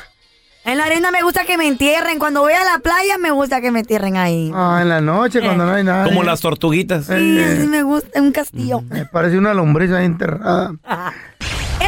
En 0.64 0.78
la 0.78 0.84
arena 0.84 1.10
me 1.12 1.24
gusta 1.24 1.46
que 1.46 1.58
me 1.58 1.66
entierren. 1.68 2.20
Cuando 2.20 2.42
voy 2.42 2.52
a 2.54 2.64
la 2.64 2.80
playa 2.80 3.18
me 3.18 3.32
gusta 3.32 3.62
que 3.62 3.72
me 3.72 3.80
entierren 3.80 4.18
ahí. 4.18 4.52
Ah, 4.54 4.80
en 4.82 4.90
la 4.90 5.00
noche 5.02 5.40
cuando 5.42 5.66
no 5.66 5.72
hay 5.72 5.84
nada. 5.86 6.04
Como 6.06 6.24
las 6.24 6.42
tortuguitas. 6.42 7.06
Sí, 7.06 7.14
sí 7.62 7.68
me 7.68 7.84
gusta, 7.84 8.22
un 8.22 8.32
castillo. 8.34 8.82
Me 8.90 9.06
parece 9.06 9.38
una 9.38 9.54
lombriz 9.54 9.92
ahí 9.92 10.06
enterrada. 10.06 10.74